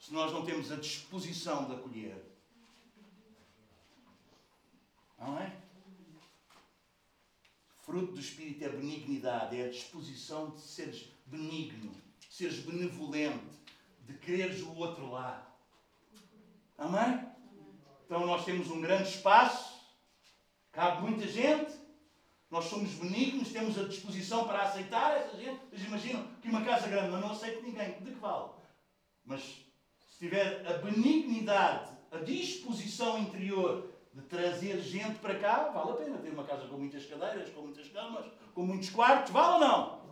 Se 0.00 0.12
nós 0.12 0.32
não 0.32 0.44
temos 0.44 0.70
a 0.70 0.76
disposição 0.76 1.66
de 1.66 1.74
acolher. 1.74 2.22
Não 5.18 5.38
é? 5.38 5.56
Fruto 7.82 8.12
do 8.12 8.20
Espírito 8.20 8.64
é 8.64 8.68
benignidade, 8.68 9.60
é 9.60 9.66
a 9.66 9.70
disposição 9.70 10.50
de 10.50 10.60
seres 10.60 11.08
benigno, 11.26 11.92
de 12.18 12.34
seres 12.34 12.58
benevolente, 12.60 13.62
de 14.00 14.14
quereres 14.18 14.60
o 14.62 14.74
outro 14.74 15.10
lá. 15.10 15.54
Amém? 16.76 17.28
Então 18.04 18.26
nós 18.26 18.44
temos 18.44 18.70
um 18.70 18.80
grande 18.80 19.08
espaço, 19.08 19.80
cabe 20.72 21.02
muita 21.02 21.28
gente, 21.28 21.83
nós 22.54 22.66
somos 22.66 22.92
benignos, 22.92 23.48
temos 23.48 23.76
a 23.76 23.82
disposição 23.82 24.46
para 24.46 24.62
aceitar 24.62 25.16
essa 25.16 25.36
gente. 25.36 25.58
Vocês 25.68 25.88
imaginam 25.88 26.24
que 26.40 26.48
uma 26.48 26.62
casa 26.62 26.86
grande, 26.86 27.10
mas 27.10 27.20
não 27.20 27.32
aceito 27.32 27.64
ninguém, 27.64 27.98
de 28.00 28.12
que 28.12 28.20
vale? 28.20 28.50
Mas 29.24 29.40
se 29.40 30.18
tiver 30.20 30.64
a 30.64 30.74
benignidade, 30.74 31.90
a 32.12 32.18
disposição 32.18 33.18
interior 33.18 33.90
de 34.12 34.22
trazer 34.22 34.80
gente 34.80 35.18
para 35.18 35.36
cá, 35.36 35.70
vale 35.74 35.90
a 35.90 35.94
pena 35.94 36.18
ter 36.18 36.30
uma 36.30 36.44
casa 36.44 36.68
com 36.68 36.76
muitas 36.76 37.04
cadeiras, 37.06 37.50
com 37.50 37.62
muitas 37.62 37.88
camas, 37.88 38.26
com 38.54 38.62
muitos 38.62 38.90
quartos, 38.90 39.32
vale 39.32 39.54
ou 39.54 39.60
não? 39.68 40.04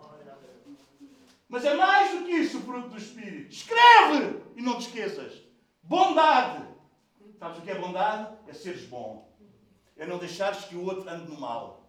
Mas 1.49 1.65
é 1.65 1.75
mais 1.77 2.11
do 2.11 2.25
que 2.25 2.33
isso 2.33 2.59
o 2.59 2.63
fruto 2.63 2.89
do 2.89 2.99
Espírito. 2.99 3.53
Escreve! 3.53 4.43
E 4.57 4.63
não 4.63 4.79
te 4.79 4.89
esqueças. 4.89 5.41
Bondade. 5.81 6.67
Sabes 7.39 7.59
o 7.59 7.61
que 7.61 7.71
é 7.71 7.79
bondade? 7.79 8.37
É 8.49 8.53
seres 8.53 8.85
bom. 8.87 9.33
É 9.97 10.05
não 10.05 10.19
deixares 10.19 10.65
que 10.65 10.75
o 10.75 10.85
outro 10.85 11.09
ande 11.09 11.31
no 11.31 11.39
mal. 11.39 11.82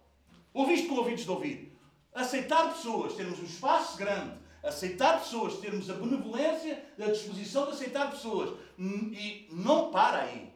Ouviste 0.54 0.86
com 0.86 0.94
ouvidos 0.94 1.24
de 1.24 1.30
ouvir. 1.30 1.76
Aceitar 2.14 2.72
pessoas, 2.72 3.14
termos 3.14 3.40
um 3.40 3.44
espaço 3.44 3.98
grande. 3.98 4.38
Aceitar 4.62 5.18
pessoas, 5.18 5.58
termos 5.58 5.90
a 5.90 5.94
benevolência, 5.94 6.94
a 6.98 7.10
disposição 7.10 7.66
de 7.66 7.72
aceitar 7.72 8.10
pessoas. 8.10 8.56
E 8.78 9.48
não 9.50 9.90
para 9.90 10.22
aí. 10.22 10.54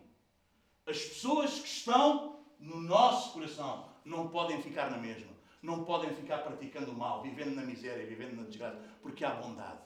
As 0.86 0.98
pessoas 0.98 1.58
que 1.58 1.66
estão 1.68 2.40
no 2.58 2.80
nosso 2.80 3.32
coração 3.32 3.88
não 4.04 4.28
podem 4.28 4.62
ficar 4.62 4.90
na 4.90 4.96
mesma. 4.96 5.36
não 5.60 5.84
podem 5.84 6.14
ficar 6.14 6.38
praticando 6.38 6.92
o 6.92 6.94
mal, 6.94 7.20
vivendo 7.22 7.54
na 7.54 7.62
miséria, 7.62 8.06
vivendo 8.06 8.36
na 8.36 8.44
desgraça, 8.44 8.78
porque 9.02 9.24
há 9.24 9.34
bondade. 9.34 9.80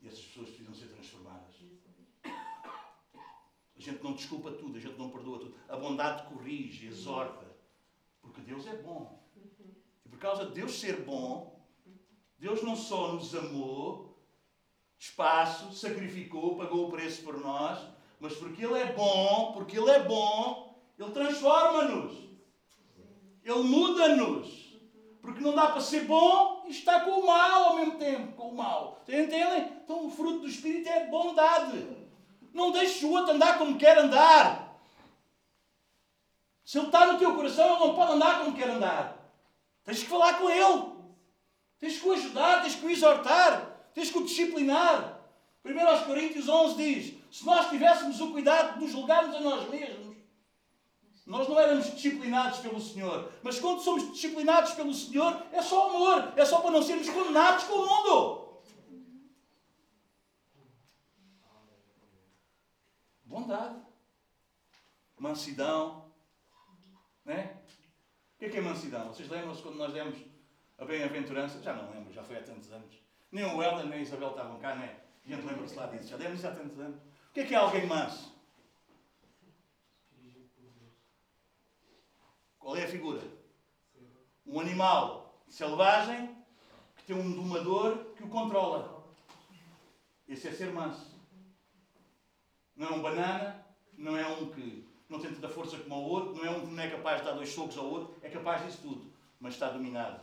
E 0.00 0.08
essas 0.08 0.24
pessoas 0.24 0.48
precisam 0.48 0.74
ser 0.74 0.86
transformadas. 0.86 1.21
A 3.82 3.84
gente 3.84 4.04
não 4.04 4.12
desculpa 4.12 4.52
tudo, 4.52 4.78
a 4.78 4.80
gente 4.80 4.96
não 4.96 5.10
perdoa 5.10 5.40
tudo. 5.40 5.54
A 5.68 5.76
bondade 5.76 6.32
corrige, 6.32 6.86
exorta. 6.86 7.44
Porque 8.20 8.40
Deus 8.40 8.64
é 8.68 8.76
bom. 8.76 9.20
E 10.06 10.08
por 10.08 10.20
causa 10.20 10.46
de 10.46 10.52
Deus 10.52 10.78
ser 10.78 11.00
bom, 11.00 11.60
Deus 12.38 12.62
não 12.62 12.76
só 12.76 13.12
nos 13.12 13.34
amou, 13.34 14.24
espaço, 14.96 15.72
sacrificou, 15.72 16.56
pagou 16.56 16.86
o 16.86 16.90
preço 16.92 17.24
por 17.24 17.40
nós, 17.40 17.84
mas 18.20 18.36
porque 18.36 18.64
Ele 18.64 18.78
é 18.78 18.92
bom, 18.92 19.52
porque 19.52 19.76
Ele 19.76 19.90
é 19.90 20.04
bom, 20.04 20.80
Ele 20.96 21.10
transforma-nos. 21.10 22.12
Ele 23.42 23.62
muda-nos. 23.64 24.78
Porque 25.20 25.40
não 25.40 25.56
dá 25.56 25.72
para 25.72 25.80
ser 25.80 26.04
bom 26.04 26.64
e 26.68 26.70
estar 26.70 27.04
com 27.04 27.18
o 27.18 27.26
mal 27.26 27.64
ao 27.64 27.76
mesmo 27.76 27.98
tempo, 27.98 28.36
com 28.36 28.50
o 28.50 28.56
mal. 28.56 29.02
Entendem? 29.02 29.72
Então 29.82 30.06
o 30.06 30.10
fruto 30.10 30.40
do 30.40 30.48
Espírito 30.48 30.88
é 30.88 31.08
bondade. 31.08 32.01
Não 32.52 32.70
deixes 32.70 33.02
o 33.02 33.10
outro 33.10 33.34
andar 33.34 33.58
como 33.58 33.78
quer 33.78 33.98
andar. 33.98 34.78
Se 36.64 36.78
ele 36.78 36.86
está 36.86 37.06
no 37.06 37.18
teu 37.18 37.34
coração, 37.34 37.66
ele 37.66 37.86
não 37.86 37.94
pode 37.94 38.12
andar 38.12 38.38
como 38.40 38.56
quer 38.56 38.70
andar. 38.70 39.16
Tens 39.84 40.02
que 40.02 40.08
falar 40.08 40.38
com 40.38 40.48
ele. 40.48 40.92
Tens 41.78 41.98
que 41.98 42.08
o 42.08 42.12
ajudar, 42.12 42.62
tens 42.62 42.76
que 42.76 42.86
o 42.86 42.90
exortar, 42.90 43.88
tens 43.92 44.10
que 44.10 44.18
o 44.18 44.24
disciplinar. 44.24 45.20
Primeiro 45.62 45.90
aos 45.90 46.04
Coríntios 46.04 46.48
11 46.48 46.76
diz: 46.76 47.14
Se 47.30 47.44
nós 47.44 47.68
tivéssemos 47.68 48.20
o 48.20 48.30
cuidado 48.30 48.74
de 48.74 48.84
nos 48.84 48.92
julgarmos 48.92 49.34
a 49.34 49.40
nós 49.40 49.68
mesmos, 49.68 50.16
nós 51.26 51.48
não 51.48 51.58
éramos 51.58 51.92
disciplinados 51.92 52.58
pelo 52.60 52.80
Senhor. 52.80 53.32
Mas 53.42 53.58
quando 53.58 53.80
somos 53.80 54.12
disciplinados 54.12 54.72
pelo 54.72 54.92
Senhor, 54.92 55.42
é 55.52 55.62
só 55.62 55.88
amor, 55.88 56.32
é 56.36 56.44
só 56.44 56.60
para 56.60 56.70
não 56.70 56.82
sermos 56.82 57.08
condenados 57.08 57.64
com 57.64 57.74
o 57.74 57.86
mundo. 57.86 58.41
Bondade, 63.32 63.80
mansidão, 65.18 66.12
né? 67.24 67.62
O 68.34 68.38
que 68.38 68.44
é 68.44 68.48
que 68.50 68.58
é 68.58 68.60
mansidão? 68.60 69.08
Vocês 69.08 69.26
lembram-se 69.30 69.62
quando 69.62 69.76
nós 69.76 69.90
demos 69.90 70.18
a 70.76 70.84
bem-aventurança? 70.84 71.62
Já 71.62 71.72
não 71.72 71.90
lembro, 71.90 72.12
já 72.12 72.22
foi 72.22 72.36
há 72.36 72.42
tantos 72.42 72.70
anos. 72.70 72.94
Nem 73.30 73.46
o 73.46 73.62
Helder 73.62 73.86
nem 73.86 74.00
a 74.00 74.02
Isabel 74.02 74.32
estavam 74.32 74.58
cá, 74.58 74.74
né? 74.74 75.00
A 75.24 75.28
gente 75.30 75.46
lembra-se 75.46 75.74
lá 75.74 75.86
disso. 75.86 76.08
Já 76.08 76.18
demos 76.18 76.44
há 76.44 76.54
tantos 76.54 76.78
anos. 76.78 76.98
O 77.00 77.32
que 77.32 77.40
é 77.40 77.46
que 77.46 77.54
é 77.54 77.56
alguém 77.56 77.86
manso? 77.86 78.38
Qual 82.58 82.76
é 82.76 82.84
a 82.84 82.88
figura? 82.88 83.22
Um 84.44 84.60
animal 84.60 85.42
selvagem 85.48 86.36
que 86.96 87.04
tem 87.04 87.16
um 87.16 87.32
domador 87.32 88.12
que 88.14 88.24
o 88.24 88.28
controla. 88.28 89.02
Esse 90.28 90.48
é 90.48 90.52
ser 90.52 90.70
manso. 90.70 91.11
Não 92.76 92.88
é 92.88 92.90
um 92.92 93.02
banana, 93.02 93.66
não 93.96 94.16
é 94.16 94.26
um 94.26 94.50
que 94.50 94.86
não 95.08 95.20
tem 95.20 95.32
tanta 95.34 95.48
força 95.48 95.76
como 95.78 95.96
o 95.96 96.08
outro, 96.08 96.34
não 96.34 96.44
é 96.44 96.50
um 96.50 96.66
que 96.66 96.74
não 96.74 96.82
é 96.82 96.90
capaz 96.90 97.20
de 97.20 97.26
dar 97.26 97.34
dois 97.34 97.50
socos 97.50 97.76
ao 97.76 97.86
outro, 97.86 98.16
é 98.22 98.30
capaz 98.30 98.64
disso 98.64 98.78
tudo, 98.80 99.12
mas 99.38 99.54
está 99.54 99.68
dominado. 99.68 100.20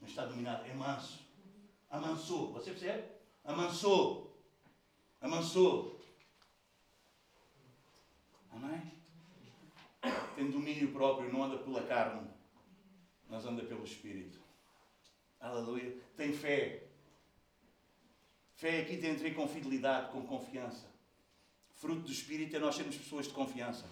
Mas 0.00 0.10
está 0.10 0.24
dominado, 0.24 0.64
é 0.66 0.74
manso. 0.74 1.20
Amansou, 1.90 2.52
você 2.52 2.70
percebe? 2.70 3.04
Amansou. 3.44 4.34
Amansou. 5.20 6.00
Amém? 8.50 8.92
Tem 10.34 10.50
domínio 10.50 10.90
próprio, 10.92 11.30
não 11.30 11.44
anda 11.44 11.58
pela 11.58 11.82
carne, 11.82 12.28
mas 13.28 13.44
anda 13.44 13.62
pelo 13.62 13.84
Espírito. 13.84 14.40
Aleluia. 15.38 15.96
Tem 16.16 16.32
fé. 16.32 16.88
Fé 18.62 18.78
aqui 18.80 18.96
tem 18.96 19.10
a 19.10 19.14
ver 19.14 19.34
com 19.34 19.48
fidelidade, 19.48 20.12
com 20.12 20.24
confiança. 20.24 20.86
Fruto 21.74 22.02
do 22.02 22.12
Espírito 22.12 22.54
é 22.54 22.60
nós 22.60 22.76
sermos 22.76 22.96
pessoas 22.96 23.26
de 23.26 23.34
confiança. 23.34 23.90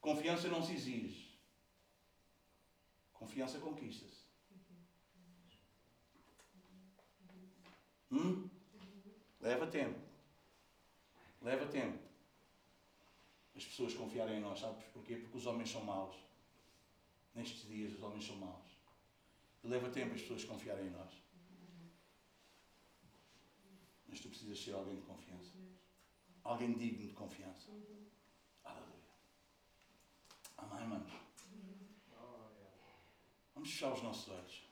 Confiança 0.00 0.48
não 0.48 0.60
se 0.60 0.72
exige. 0.72 1.38
Confiança 3.12 3.60
conquista-se. 3.60 4.24
Hum? 8.10 8.50
Leva 9.40 9.68
tempo. 9.68 10.00
Leva 11.42 11.66
tempo. 11.66 12.02
As 13.54 13.64
pessoas 13.66 13.94
confiarem 13.94 14.38
em 14.38 14.40
nós, 14.40 14.58
sabes 14.58 14.84
porquê? 14.86 15.14
Porque 15.14 15.38
os 15.38 15.46
homens 15.46 15.70
são 15.70 15.84
maus. 15.84 16.16
Nestes 17.36 17.68
dias 17.68 17.92
os 17.92 18.02
homens 18.02 18.26
são 18.26 18.34
maus. 18.34 18.66
E 19.62 19.68
leva 19.68 19.88
tempo 19.90 20.12
as 20.12 20.22
pessoas 20.22 20.44
confiarem 20.44 20.88
em 20.88 20.90
nós. 20.90 21.19
Mas 24.10 24.20
tu 24.20 24.28
precisas 24.28 24.58
ser 24.60 24.74
alguém 24.74 24.96
de 24.96 25.02
confiança. 25.02 25.52
Alguém 26.42 26.72
digno 26.76 27.06
de 27.06 27.14
confiança. 27.14 27.70
Aleluia. 28.64 29.10
Amém, 30.58 30.88
manos? 30.88 31.12
Vamos 33.54 33.70
fechar 33.70 33.92
os 33.92 34.02
nossos 34.02 34.28
olhos. 34.28 34.69